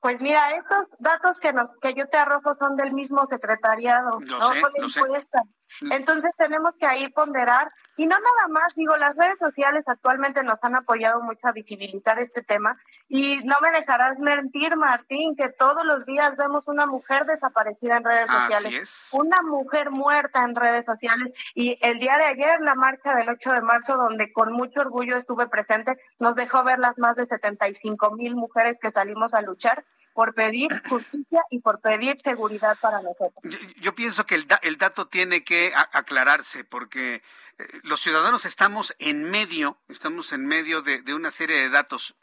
[0.00, 4.52] Pues mira, estos datos que nos que yo te arrojo son del mismo secretariado, no
[4.52, 5.48] sé, Mm.
[5.90, 10.58] Entonces tenemos que ahí ponderar y no nada más, digo, las redes sociales actualmente nos
[10.62, 12.78] han apoyado mucho a visibilizar este tema
[13.08, 18.04] y no me dejarás mentir, Martín, que todos los días vemos una mujer desaparecida en
[18.04, 23.14] redes sociales, una mujer muerta en redes sociales y el día de ayer la marcha
[23.14, 27.16] del 8 de marzo, donde con mucho orgullo estuve presente, nos dejó ver las más
[27.16, 29.84] de 75 mil mujeres que salimos a luchar
[30.16, 33.34] por pedir justicia y por pedir seguridad para nosotros.
[33.76, 37.22] Yo, pienso que el, el, dato tiene que aclararse porque
[37.58, 42.16] eh, los ciudadanos estamos en medio, estamos en medio de, de una serie de datos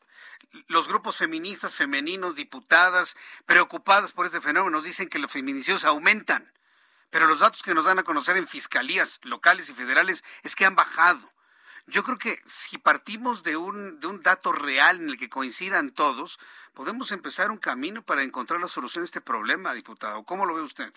[0.67, 3.15] los grupos feministas, femeninos, diputadas,
[3.47, 6.51] preocupadas por este fenómeno, dicen que los feminicidios aumentan.
[7.09, 10.65] Pero los datos que nos dan a conocer en fiscalías locales y federales es que
[10.65, 11.27] han bajado.
[11.87, 15.91] Yo creo que si partimos de un, de un dato real en el que coincidan
[15.91, 16.39] todos,
[16.73, 20.23] podemos empezar un camino para encontrar la solución a este problema, diputado.
[20.23, 20.93] ¿Cómo lo ve usted?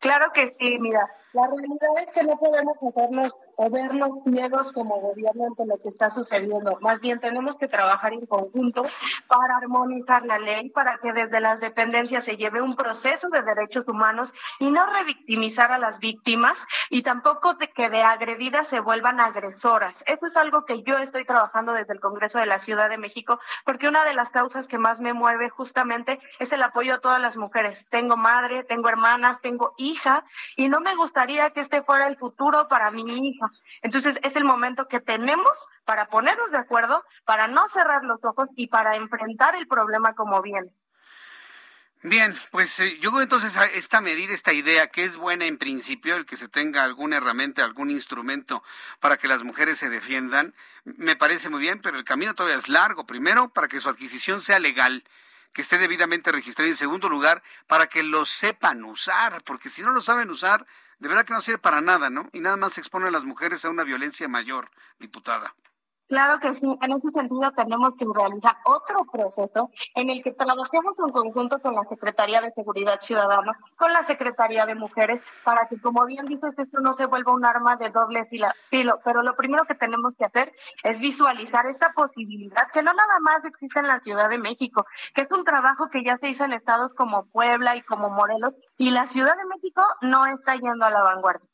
[0.00, 1.00] Claro que sí, mira,
[1.32, 5.88] la realidad es que no podemos hacernos o vernos ciegos como gobierno ante lo que
[5.88, 6.78] está sucediendo.
[6.80, 8.84] Más bien tenemos que trabajar en conjunto
[9.26, 13.86] para armonizar la ley, para que desde las dependencias se lleve un proceso de derechos
[13.88, 19.20] humanos y no revictimizar a las víctimas y tampoco de que de agredidas se vuelvan
[19.20, 20.04] agresoras.
[20.06, 23.40] Eso es algo que yo estoy trabajando desde el Congreso de la Ciudad de México,
[23.64, 27.20] porque una de las causas que más me mueve justamente es el apoyo a todas
[27.20, 27.86] las mujeres.
[27.90, 30.24] Tengo madre, tengo hermanas, tengo hija
[30.56, 33.43] y no me gusta que este fuera el futuro para mi hija.
[33.82, 38.48] Entonces es el momento que tenemos para ponernos de acuerdo, para no cerrar los ojos
[38.56, 40.70] y para enfrentar el problema como viene.
[42.06, 46.26] Bien, pues eh, yo entonces esta medida, esta idea, que es buena en principio, el
[46.26, 48.62] que se tenga alguna herramienta, algún instrumento
[49.00, 50.54] para que las mujeres se defiendan,
[50.84, 53.06] me parece muy bien, pero el camino todavía es largo.
[53.06, 55.02] Primero, para que su adquisición sea legal
[55.54, 56.66] que esté debidamente registrado.
[56.66, 60.66] Y en segundo lugar, para que lo sepan usar, porque si no lo saben usar,
[60.98, 62.28] de verdad que no sirve para nada, ¿no?
[62.32, 65.54] Y nada más se expone a las mujeres a una violencia mayor, diputada.
[66.06, 70.94] Claro que sí, en ese sentido tenemos que realizar otro proceso en el que trabajemos
[70.98, 75.80] en conjunto con la Secretaría de Seguridad Ciudadana, con la Secretaría de Mujeres, para que,
[75.80, 79.00] como bien dices, esto no se vuelva un arma de doble filo.
[79.02, 80.52] Pero lo primero que tenemos que hacer
[80.82, 85.22] es visualizar esta posibilidad, que no nada más existe en la Ciudad de México, que
[85.22, 88.90] es un trabajo que ya se hizo en estados como Puebla y como Morelos, y
[88.90, 91.48] la Ciudad de México no está yendo a la vanguardia.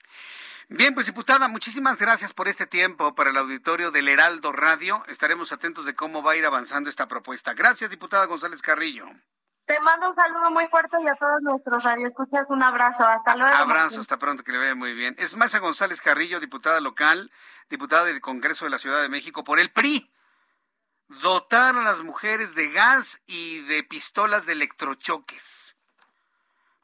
[0.72, 5.02] Bien, pues diputada, muchísimas gracias por este tiempo para el auditorio del Heraldo Radio.
[5.08, 7.54] Estaremos atentos de cómo va a ir avanzando esta propuesta.
[7.54, 9.06] Gracias, diputada González Carrillo.
[9.66, 13.04] Te mando un saludo muy fuerte y a todos nuestros radioescuchas un abrazo.
[13.04, 13.52] Hasta luego.
[13.52, 15.16] Abrazo, hasta pronto, que le vaya muy bien.
[15.18, 17.32] Es Marcia González Carrillo, diputada local,
[17.68, 20.08] diputada del Congreso de la Ciudad de México por el PRI.
[21.08, 25.76] Dotar a las mujeres de gas y de pistolas de electrochoques.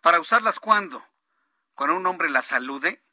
[0.00, 1.06] ¿Para usarlas cuándo?
[1.76, 3.05] Cuando un hombre la salude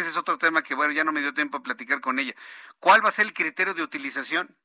[0.00, 2.34] ese es otro tema que, bueno, ya no me dio tiempo a platicar con ella.
[2.78, 4.56] ¿Cuál va a ser el criterio de utilización?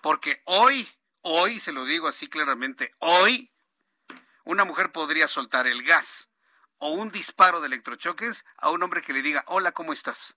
[0.00, 0.88] Porque hoy,
[1.22, 3.52] hoy, se lo digo así claramente, hoy
[4.44, 6.30] una mujer podría soltar el gas
[6.78, 10.36] o un disparo de electrochoques a un hombre que le diga, hola, ¿cómo estás?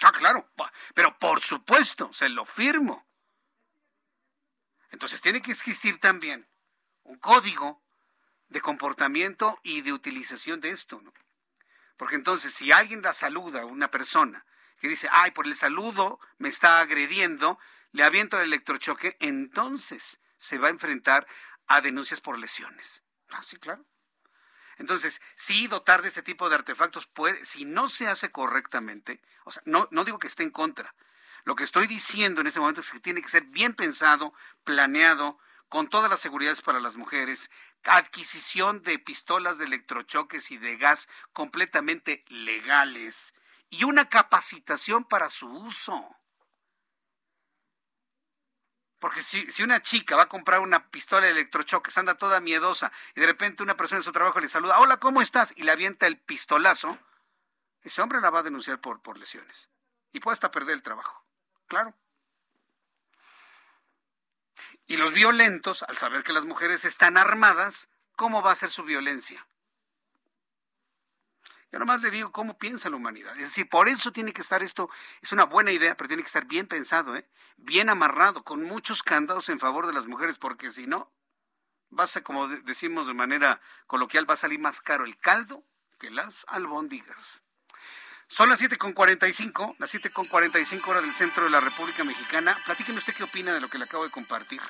[0.00, 0.50] Ah, claro,
[0.94, 3.06] pero por supuesto, se lo firmo.
[4.90, 6.48] Entonces tiene que existir también
[7.02, 7.82] un código
[8.48, 11.12] de comportamiento y de utilización de esto, ¿no?
[12.00, 14.46] Porque entonces, si alguien la saluda, una persona,
[14.78, 17.58] que dice, ay, por el saludo me está agrediendo,
[17.92, 21.26] le aviento el electrochoque, entonces se va a enfrentar
[21.66, 23.02] a denuncias por lesiones.
[23.28, 23.84] Ah, sí, claro.
[24.78, 29.52] Entonces, sí, dotar de este tipo de artefactos puede, si no se hace correctamente, o
[29.52, 30.94] sea, no, no digo que esté en contra.
[31.44, 34.32] Lo que estoy diciendo en este momento es que tiene que ser bien pensado,
[34.64, 37.50] planeado, con todas las seguridades para las mujeres,
[37.84, 43.34] adquisición de pistolas de electrochoques y de gas completamente legales
[43.68, 46.16] y una capacitación para su uso.
[48.98, 52.92] Porque si, si, una chica va a comprar una pistola de electrochoques, anda toda miedosa,
[53.14, 55.54] y de repente una persona en su trabajo le saluda, hola, ¿cómo estás?
[55.56, 56.98] Y le avienta el pistolazo,
[57.82, 59.70] ese hombre la va a denunciar por, por lesiones.
[60.12, 61.24] Y puede hasta perder el trabajo.
[61.66, 61.94] Claro.
[64.90, 68.82] Y los violentos, al saber que las mujeres están armadas, ¿cómo va a ser su
[68.82, 69.46] violencia?
[71.70, 73.36] Yo nomás le digo cómo piensa la humanidad.
[73.36, 74.90] Es decir, por eso tiene que estar esto,
[75.22, 77.24] es una buena idea, pero tiene que estar bien pensado, ¿eh?
[77.56, 81.12] bien amarrado, con muchos candados en favor de las mujeres, porque si no,
[81.96, 85.64] va a como decimos de manera coloquial, va a salir más caro el caldo
[86.00, 87.44] que las albóndigas.
[88.32, 92.56] Son las 7.45, las 7.45 horas del centro de la República Mexicana.
[92.64, 94.60] Platíqueme usted qué opina de lo que le acabo de compartir.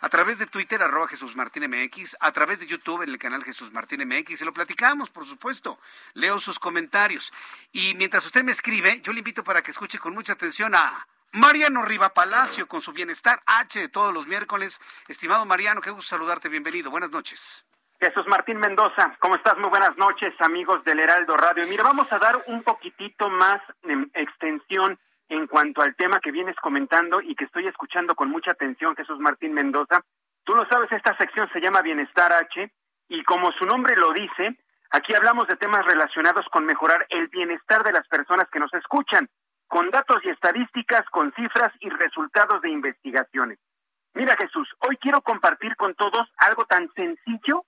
[0.00, 3.44] A través de Twitter, arroba Jesús Martín MX, a través de YouTube en el canal
[3.44, 5.78] Jesús Martín MX, y lo platicamos, por supuesto.
[6.14, 7.32] Leo sus comentarios.
[7.70, 11.06] Y mientras usted me escribe, yo le invito para que escuche con mucha atención a
[11.30, 14.80] Mariano Riva Palacio con su Bienestar H de todos los miércoles.
[15.06, 16.90] Estimado Mariano, qué gusto saludarte, bienvenido.
[16.90, 17.64] Buenas noches.
[18.04, 19.56] Jesús Martín Mendoza, ¿cómo estás?
[19.56, 21.66] Muy buenas noches, amigos del Heraldo Radio.
[21.66, 24.98] Mira, vamos a dar un poquitito más de extensión
[25.30, 29.18] en cuanto al tema que vienes comentando y que estoy escuchando con mucha atención, Jesús
[29.20, 30.02] Martín Mendoza.
[30.44, 32.70] Tú lo sabes, esta sección se llama Bienestar H
[33.08, 34.54] y como su nombre lo dice,
[34.90, 39.30] aquí hablamos de temas relacionados con mejorar el bienestar de las personas que nos escuchan,
[39.66, 43.58] con datos y estadísticas, con cifras y resultados de investigaciones.
[44.12, 47.64] Mira Jesús, hoy quiero compartir con todos algo tan sencillo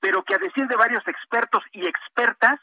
[0.00, 2.60] pero que a decir de varios expertos y expertas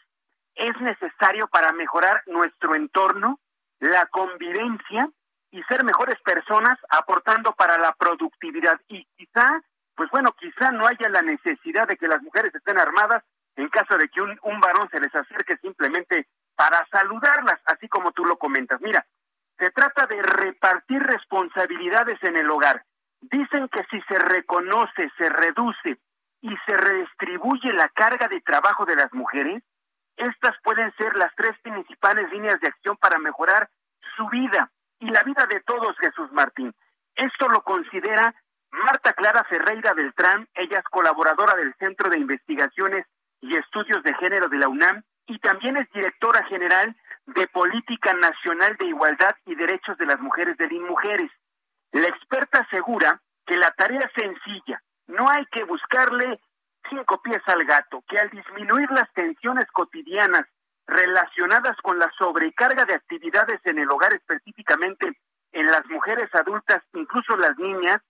[0.55, 3.39] es necesario para mejorar nuestro entorno,
[3.79, 5.09] la convivencia
[5.51, 8.79] y ser mejores personas aportando para la productividad.
[8.87, 9.61] Y quizá,
[9.95, 13.23] pues bueno, quizá no haya la necesidad de que las mujeres estén armadas
[13.57, 18.11] en caso de que un, un varón se les acerque simplemente para saludarlas, así como
[18.11, 18.79] tú lo comentas.
[18.81, 19.05] Mira,
[19.57, 22.83] se trata de repartir responsabilidades en el hogar.
[23.21, 25.99] Dicen que si se reconoce, se reduce
[26.45, 29.63] y se redistribuye la carga de trabajo de las mujeres,
[30.15, 33.67] estas pueden ser las tres principales líneas de acción para mejorar
[34.15, 34.69] su vida
[34.99, 36.71] y la vida de todos, Jesús Martín.
[37.15, 38.35] Esto lo considera
[38.69, 43.07] Marta Clara Ferreira Beltrán, ella es colaboradora del Centro de Investigaciones
[43.41, 46.95] y Estudios de Género de la UNAM y también es directora general
[47.25, 51.31] de Política Nacional de Igualdad y Derechos de las Mujeres del INMujeres.
[51.91, 56.39] La experta asegura que la tarea sencilla, no hay que buscarle
[56.89, 60.45] cinco pies al gato, que al disminuir las tensiones cotidianas
[60.87, 65.17] relacionadas con la sobrecarga de actividades en el hogar específicamente
[65.51, 68.01] en las mujeres adultas, incluso las niñas,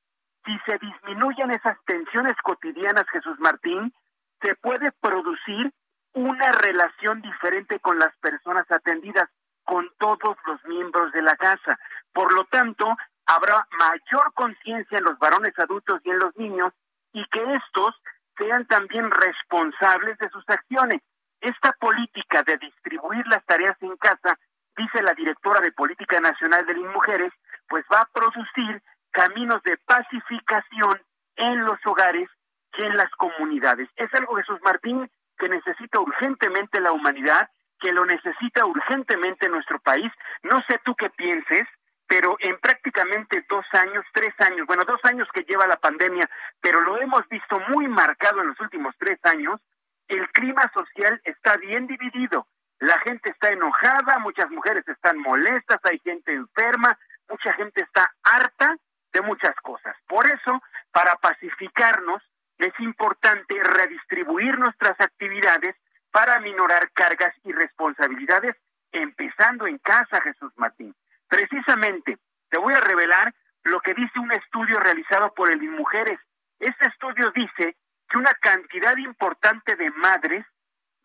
[0.45, 3.93] si se disminuyen esas tensiones cotidianas, Jesús Martín,
[4.41, 5.71] se puede producir
[6.13, 9.29] una relación diferente con las personas atendidas,
[9.63, 11.79] con todos los miembros de la casa.
[12.13, 12.95] Por lo tanto,
[13.25, 16.73] habrá mayor conciencia en los varones adultos y en los niños
[17.15, 17.95] y que estos
[18.37, 21.01] sean también responsables de sus acciones.
[21.39, 24.37] Esta política de distribuir las tareas en casa,
[24.75, 27.31] dice la directora de Política Nacional de las Mujeres,
[27.69, 31.01] pues va a producir caminos de pacificación
[31.37, 32.29] en los hogares
[32.77, 33.87] y en las comunidades.
[33.95, 40.11] Es algo, Jesús Martín, que necesita urgentemente la humanidad, que lo necesita urgentemente nuestro país.
[40.43, 41.65] No sé tú qué pienses,
[42.07, 46.29] pero en prácticamente dos años, tres años, bueno, dos años que lleva la pandemia,
[46.61, 49.59] pero lo hemos visto muy marcado en los últimos tres años,
[50.07, 52.47] el clima social está bien dividido.
[52.79, 56.97] La gente está enojada, muchas mujeres están molestas, hay gente enferma,
[57.29, 58.75] mucha gente está harta
[59.13, 59.95] de muchas cosas.
[60.07, 60.61] Por eso,
[60.91, 62.21] para pacificarnos,
[62.57, 65.75] es importante redistribuir nuestras actividades
[66.11, 68.55] para minorar cargas y responsabilidades,
[68.91, 70.95] empezando en casa, Jesús Martín.
[71.35, 72.17] Precisamente,
[72.49, 76.17] te voy a revelar lo que dice un estudio realizado por el Mujeres.
[76.59, 77.75] Este estudio dice
[78.07, 80.45] que una cantidad importante de madres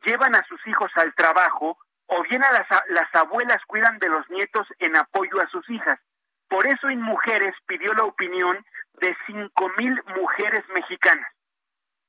[0.04, 1.76] llevan a sus hijos al trabajo
[2.06, 5.98] o bien a las, las abuelas cuidan de los nietos en apoyo a sus hijas.
[6.48, 8.64] Por eso en Mujeres pidió la opinión
[9.00, 11.28] de cinco mil mujeres mexicanas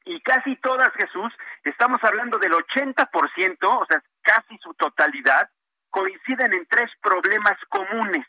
[0.05, 1.31] y casi todas, Jesús,
[1.63, 5.49] estamos hablando del 80%, o sea, casi su totalidad,
[5.91, 8.25] coinciden en tres problemas comunes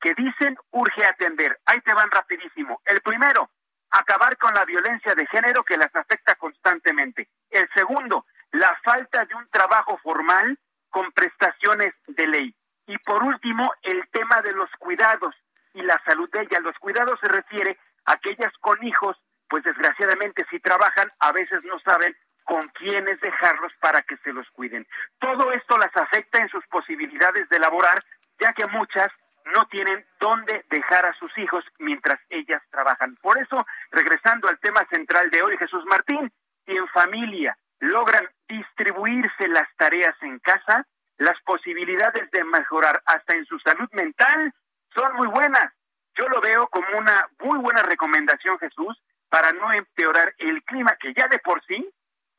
[0.00, 1.58] que dicen urge atender.
[1.66, 2.80] Ahí te van rapidísimo.
[2.84, 3.50] El primero,
[3.90, 7.28] acabar con la violencia de género que las afecta constantemente.
[7.50, 10.58] El segundo, la falta de un trabajo formal
[10.90, 12.54] con prestaciones de ley.
[12.86, 15.34] Y por último, el tema de los cuidados
[15.74, 16.62] y la salud de ellas.
[16.62, 19.16] Los cuidados se refiere a aquellas con hijos
[19.48, 22.16] pues desgraciadamente si trabajan a veces no saben
[22.46, 24.86] con quiénes dejarlos para que se los cuiden.
[25.18, 27.98] Todo esto las afecta en sus posibilidades de laborar,
[28.38, 29.08] ya que muchas
[29.54, 33.16] no tienen dónde dejar a sus hijos mientras ellas trabajan.
[33.16, 36.32] Por eso, regresando al tema central de hoy, Jesús Martín,
[36.64, 40.86] si en familia logran distribuirse las tareas en casa,
[41.18, 44.54] las posibilidades de mejorar hasta en su salud mental
[44.94, 45.72] son muy buenas.
[46.14, 48.96] Yo lo veo como una muy buena recomendación, Jesús,
[49.28, 51.92] para no empeorar el clima que ya de por sí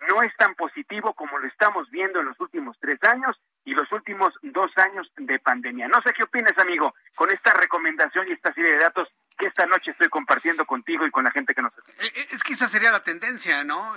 [0.07, 3.91] no es tan positivo como lo estamos viendo en los últimos tres años y los
[3.91, 5.87] últimos dos años de pandemia.
[5.87, 9.65] No sé qué opinas, amigo, con esta recomendación y esta serie de datos que esta
[9.65, 11.73] noche estoy compartiendo contigo y con la gente que nos.
[11.73, 13.95] Eh, eh, es que esa sería la tendencia, ¿no?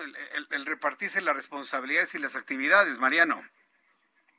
[0.50, 3.42] El, repartirse las responsabilidades y las actividades, Mariano.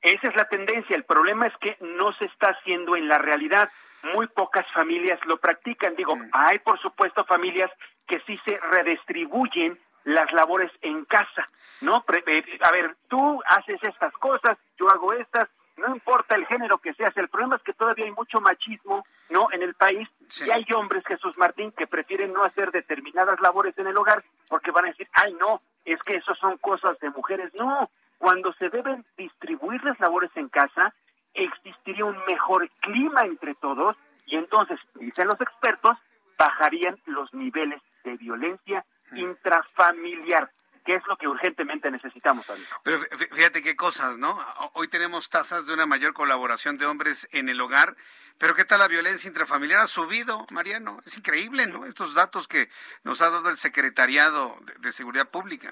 [0.01, 0.95] Esa es la tendencia.
[0.95, 3.71] El problema es que no se está haciendo en la realidad.
[4.13, 5.95] Muy pocas familias lo practican.
[5.95, 6.29] Digo, mm.
[6.33, 7.69] hay por supuesto familias
[8.07, 11.49] que sí se redistribuyen las labores en casa,
[11.81, 12.03] ¿no?
[12.27, 16.93] Eh, a ver, tú haces estas cosas, yo hago estas, no importa el género que
[16.93, 19.47] seas, el problema es que todavía hay mucho machismo, ¿no?
[19.51, 20.07] En el país,
[20.45, 24.71] y hay hombres, Jesús Martín, que prefieren no hacer determinadas labores en el hogar porque
[24.71, 27.51] van a decir, ay, no, es que eso son cosas de mujeres.
[27.59, 30.93] No, cuando se deben distribuir las labores en casa,
[31.33, 33.95] existiría un mejor clima entre todos
[34.25, 35.97] y entonces, dicen los expertos,
[36.37, 38.85] bajarían los niveles de violencia
[39.15, 40.51] intrafamiliar,
[40.85, 42.67] que es lo que urgentemente necesitamos, amigo.
[42.83, 44.39] Pero fíjate qué cosas, ¿no?
[44.73, 47.95] Hoy tenemos tasas de una mayor colaboración de hombres en el hogar,
[48.41, 49.81] pero ¿qué tal la violencia intrafamiliar?
[49.81, 50.99] Ha subido, Mariano.
[51.05, 51.85] Es increíble, ¿no?
[51.85, 52.69] Estos datos que
[53.03, 55.71] nos ha dado el Secretariado de, Seguridad Pública.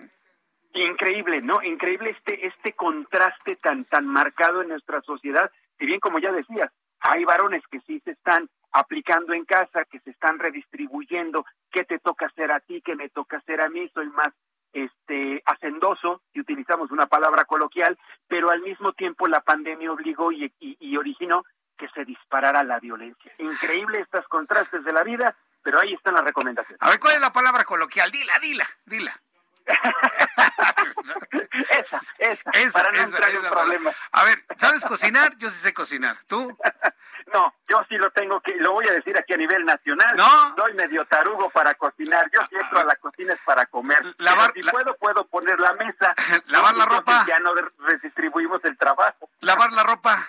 [0.74, 1.64] Increíble, ¿no?
[1.64, 5.52] Increíble este, este contraste tan, tan marcado en nuestra sociedad.
[5.80, 10.00] Si bien, como ya decías, hay varones que sí se están aplicando en casa, que
[10.00, 13.90] se están redistribuyendo, qué te toca hacer a ti, qué me toca hacer a mí,
[13.94, 14.34] soy más
[14.72, 17.98] este hacendoso, si utilizamos una palabra coloquial,
[18.28, 21.44] pero al mismo tiempo la pandemia obligó y, y originó
[21.78, 23.32] que se disparara la violencia.
[23.40, 26.82] Increíble estos contrastes de la vida, pero ahí están las recomendaciones.
[26.82, 28.12] A ver, ¿cuál es la palabra coloquial?
[28.12, 29.14] Dila, dila, dila.
[31.70, 32.02] Esa,
[32.52, 33.96] esa, para no entrar en problemas.
[34.12, 35.38] A ver, ¿sabes cocinar?
[35.38, 36.18] Yo sí sé cocinar.
[36.28, 36.58] ¿Tú?
[37.34, 40.16] No, yo sí lo tengo que, lo voy a decir aquí a nivel nacional.
[40.16, 40.56] No.
[40.56, 42.30] Soy medio tarugo para cocinar.
[42.34, 44.00] Yo siempre a la cocina es para comer.
[44.18, 46.16] Lavar, si puedo, puedo poner la mesa.
[46.48, 47.26] Lavar la ropa.
[47.28, 49.30] Ya no redistribuimos el trabajo.
[49.42, 50.28] Lavar la ropa.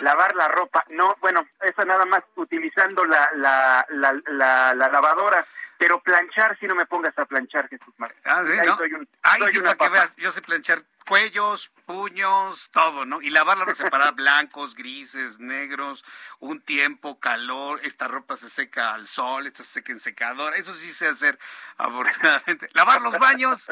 [0.00, 0.84] Lavar la ropa.
[0.90, 5.46] No, bueno, eso nada más utilizando la, la, la, la, la lavadora
[5.84, 8.18] pero planchar si no me pongas a planchar, Jesús Martín.
[8.24, 8.76] Ah, sí, Ahí ¿no?
[8.78, 13.04] soy un- Ahí soy sí, una para que veas, yo sé planchar cuellos, puños, todo,
[13.04, 13.20] ¿no?
[13.22, 16.04] Y lavarla, separar blancos, grises, negros,
[16.40, 20.74] un tiempo, calor, esta ropa se seca al sol, esta se seca en secador, eso
[20.74, 21.38] sí sé hacer,
[21.76, 22.68] afortunadamente.
[22.74, 23.68] Lavar los baños,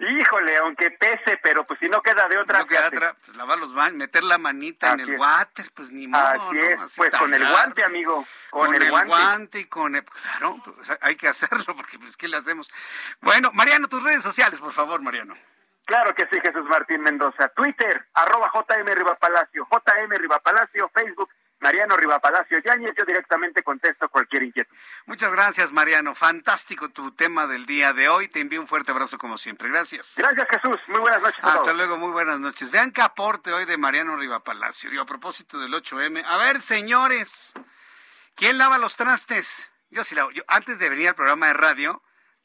[0.00, 2.58] Híjole, aunque pese, pero pues si no queda de otra.
[2.58, 5.18] no pues lavar los baños, meter la manita en el es.
[5.18, 6.82] water, pues ni modo, Así ¿no?
[6.82, 9.60] Así pues con el guante, amigo, con, Con, el, guante.
[9.60, 12.70] y con el, claro, pues, hay que hacerlo porque pues qué le hacemos.
[13.22, 15.34] Bueno, Mariano, tus redes sociales, por favor, Mariano.
[15.84, 17.48] Claro que sí, Jesús Martín Mendoza.
[17.48, 21.28] Twitter, arroba JM Rivapalacio, JM Rivapalacio, Facebook,
[21.60, 22.92] Mariano Rivapalacio Yáñez.
[22.96, 24.74] Yo directamente contesto cualquier inquietud.
[25.06, 26.14] Muchas gracias, Mariano.
[26.14, 28.28] Fantástico tu tema del día de hoy.
[28.28, 29.68] Te envío un fuerte abrazo como siempre.
[29.68, 30.14] Gracias.
[30.16, 30.78] Gracias, Jesús.
[30.88, 31.42] Muy buenas noches.
[31.44, 31.76] a Hasta todos.
[31.76, 32.70] luego, muy buenas noches.
[32.70, 34.90] Vean qué aporte hoy de Mariano Rivapalacio.
[34.90, 36.24] Digo, a propósito del 8M.
[36.26, 37.52] A ver, señores,
[38.34, 39.70] ¿quién lava los trastes?
[39.90, 40.30] Yo sí lavo.
[40.32, 42.02] Yo, antes de venir al programa de radio,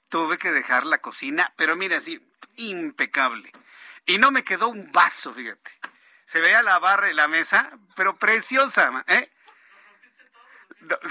[0.10, 2.26] tuve que dejar la cocina, pero mira, así,
[2.56, 3.52] impecable.
[4.06, 5.72] Y no me quedó un vaso, fíjate.
[6.26, 9.30] Se veía la barra y la mesa, pero preciosa, ¿eh?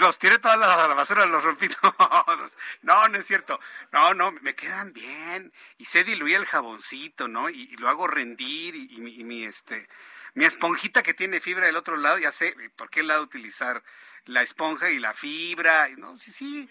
[0.00, 2.56] Los tiré toda la, la basura, los rompí todos.
[2.82, 3.60] No, no es cierto.
[3.92, 5.52] No, no, me quedan bien.
[5.76, 7.50] Y sé diluir el jaboncito, ¿no?
[7.50, 9.88] Y, lo hago rendir y, y mi, y mi, este,
[10.34, 13.82] mi esponjita que tiene fibra del otro lado, ya sé por qué lado utilizar
[14.24, 15.88] la esponja y la fibra.
[15.96, 16.68] No, sí, sí.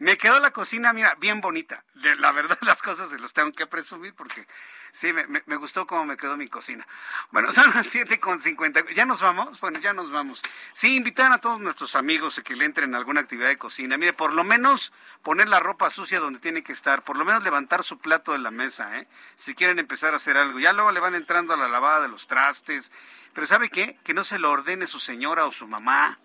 [0.00, 1.84] Me quedó la cocina, mira, bien bonita.
[1.94, 4.46] De- La verdad, las cosas se los tengo que presumir porque
[4.92, 6.86] sí, me, gustó cómo me quedó mi cocina.
[7.32, 8.94] Bueno, son las 7.50.
[8.94, 9.60] ¿Ya nos vamos?
[9.60, 10.42] Bueno, ya nos vamos.
[10.72, 13.98] Sí, invitar a todos nuestros amigos a que le entren a alguna actividad de cocina.
[13.98, 14.90] Mire, por lo menos
[15.22, 17.02] poner la ropa sucia donde tiene que estar.
[17.02, 19.06] Por lo menos levantar su plato de la mesa, ¿eh?
[19.36, 20.58] Si quieren empezar a hacer algo.
[20.58, 22.90] Ya luego le van entrando a la lavada de los trastes.
[23.34, 23.98] Pero ¿sabe qué?
[24.02, 26.18] Que no se lo ordene su señora o su mamá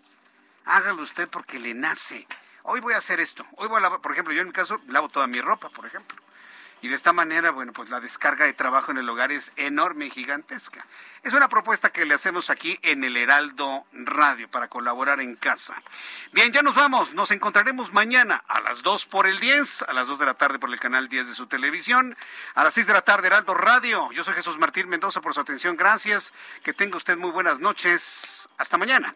[0.65, 2.25] hágalo usted porque le nace.
[2.67, 3.45] Hoy voy a hacer esto.
[3.57, 5.85] Hoy voy a lavar, por ejemplo, yo en mi caso lavo toda mi ropa, por
[5.85, 6.17] ejemplo.
[6.81, 10.07] Y de esta manera, bueno, pues la descarga de trabajo en el hogar es enorme
[10.07, 10.85] y gigantesca.
[11.21, 15.75] Es una propuesta que le hacemos aquí en el Heraldo Radio para colaborar en casa.
[16.31, 17.13] Bien, ya nos vamos.
[17.13, 20.57] Nos encontraremos mañana a las 2 por el 10, a las 2 de la tarde
[20.57, 22.17] por el canal 10 de su televisión,
[22.55, 24.11] a las 6 de la tarde Heraldo Radio.
[24.11, 25.77] Yo soy Jesús Martín Mendoza por su atención.
[25.77, 26.33] Gracias.
[26.63, 28.49] Que tenga usted muy buenas noches.
[28.57, 29.15] Hasta mañana.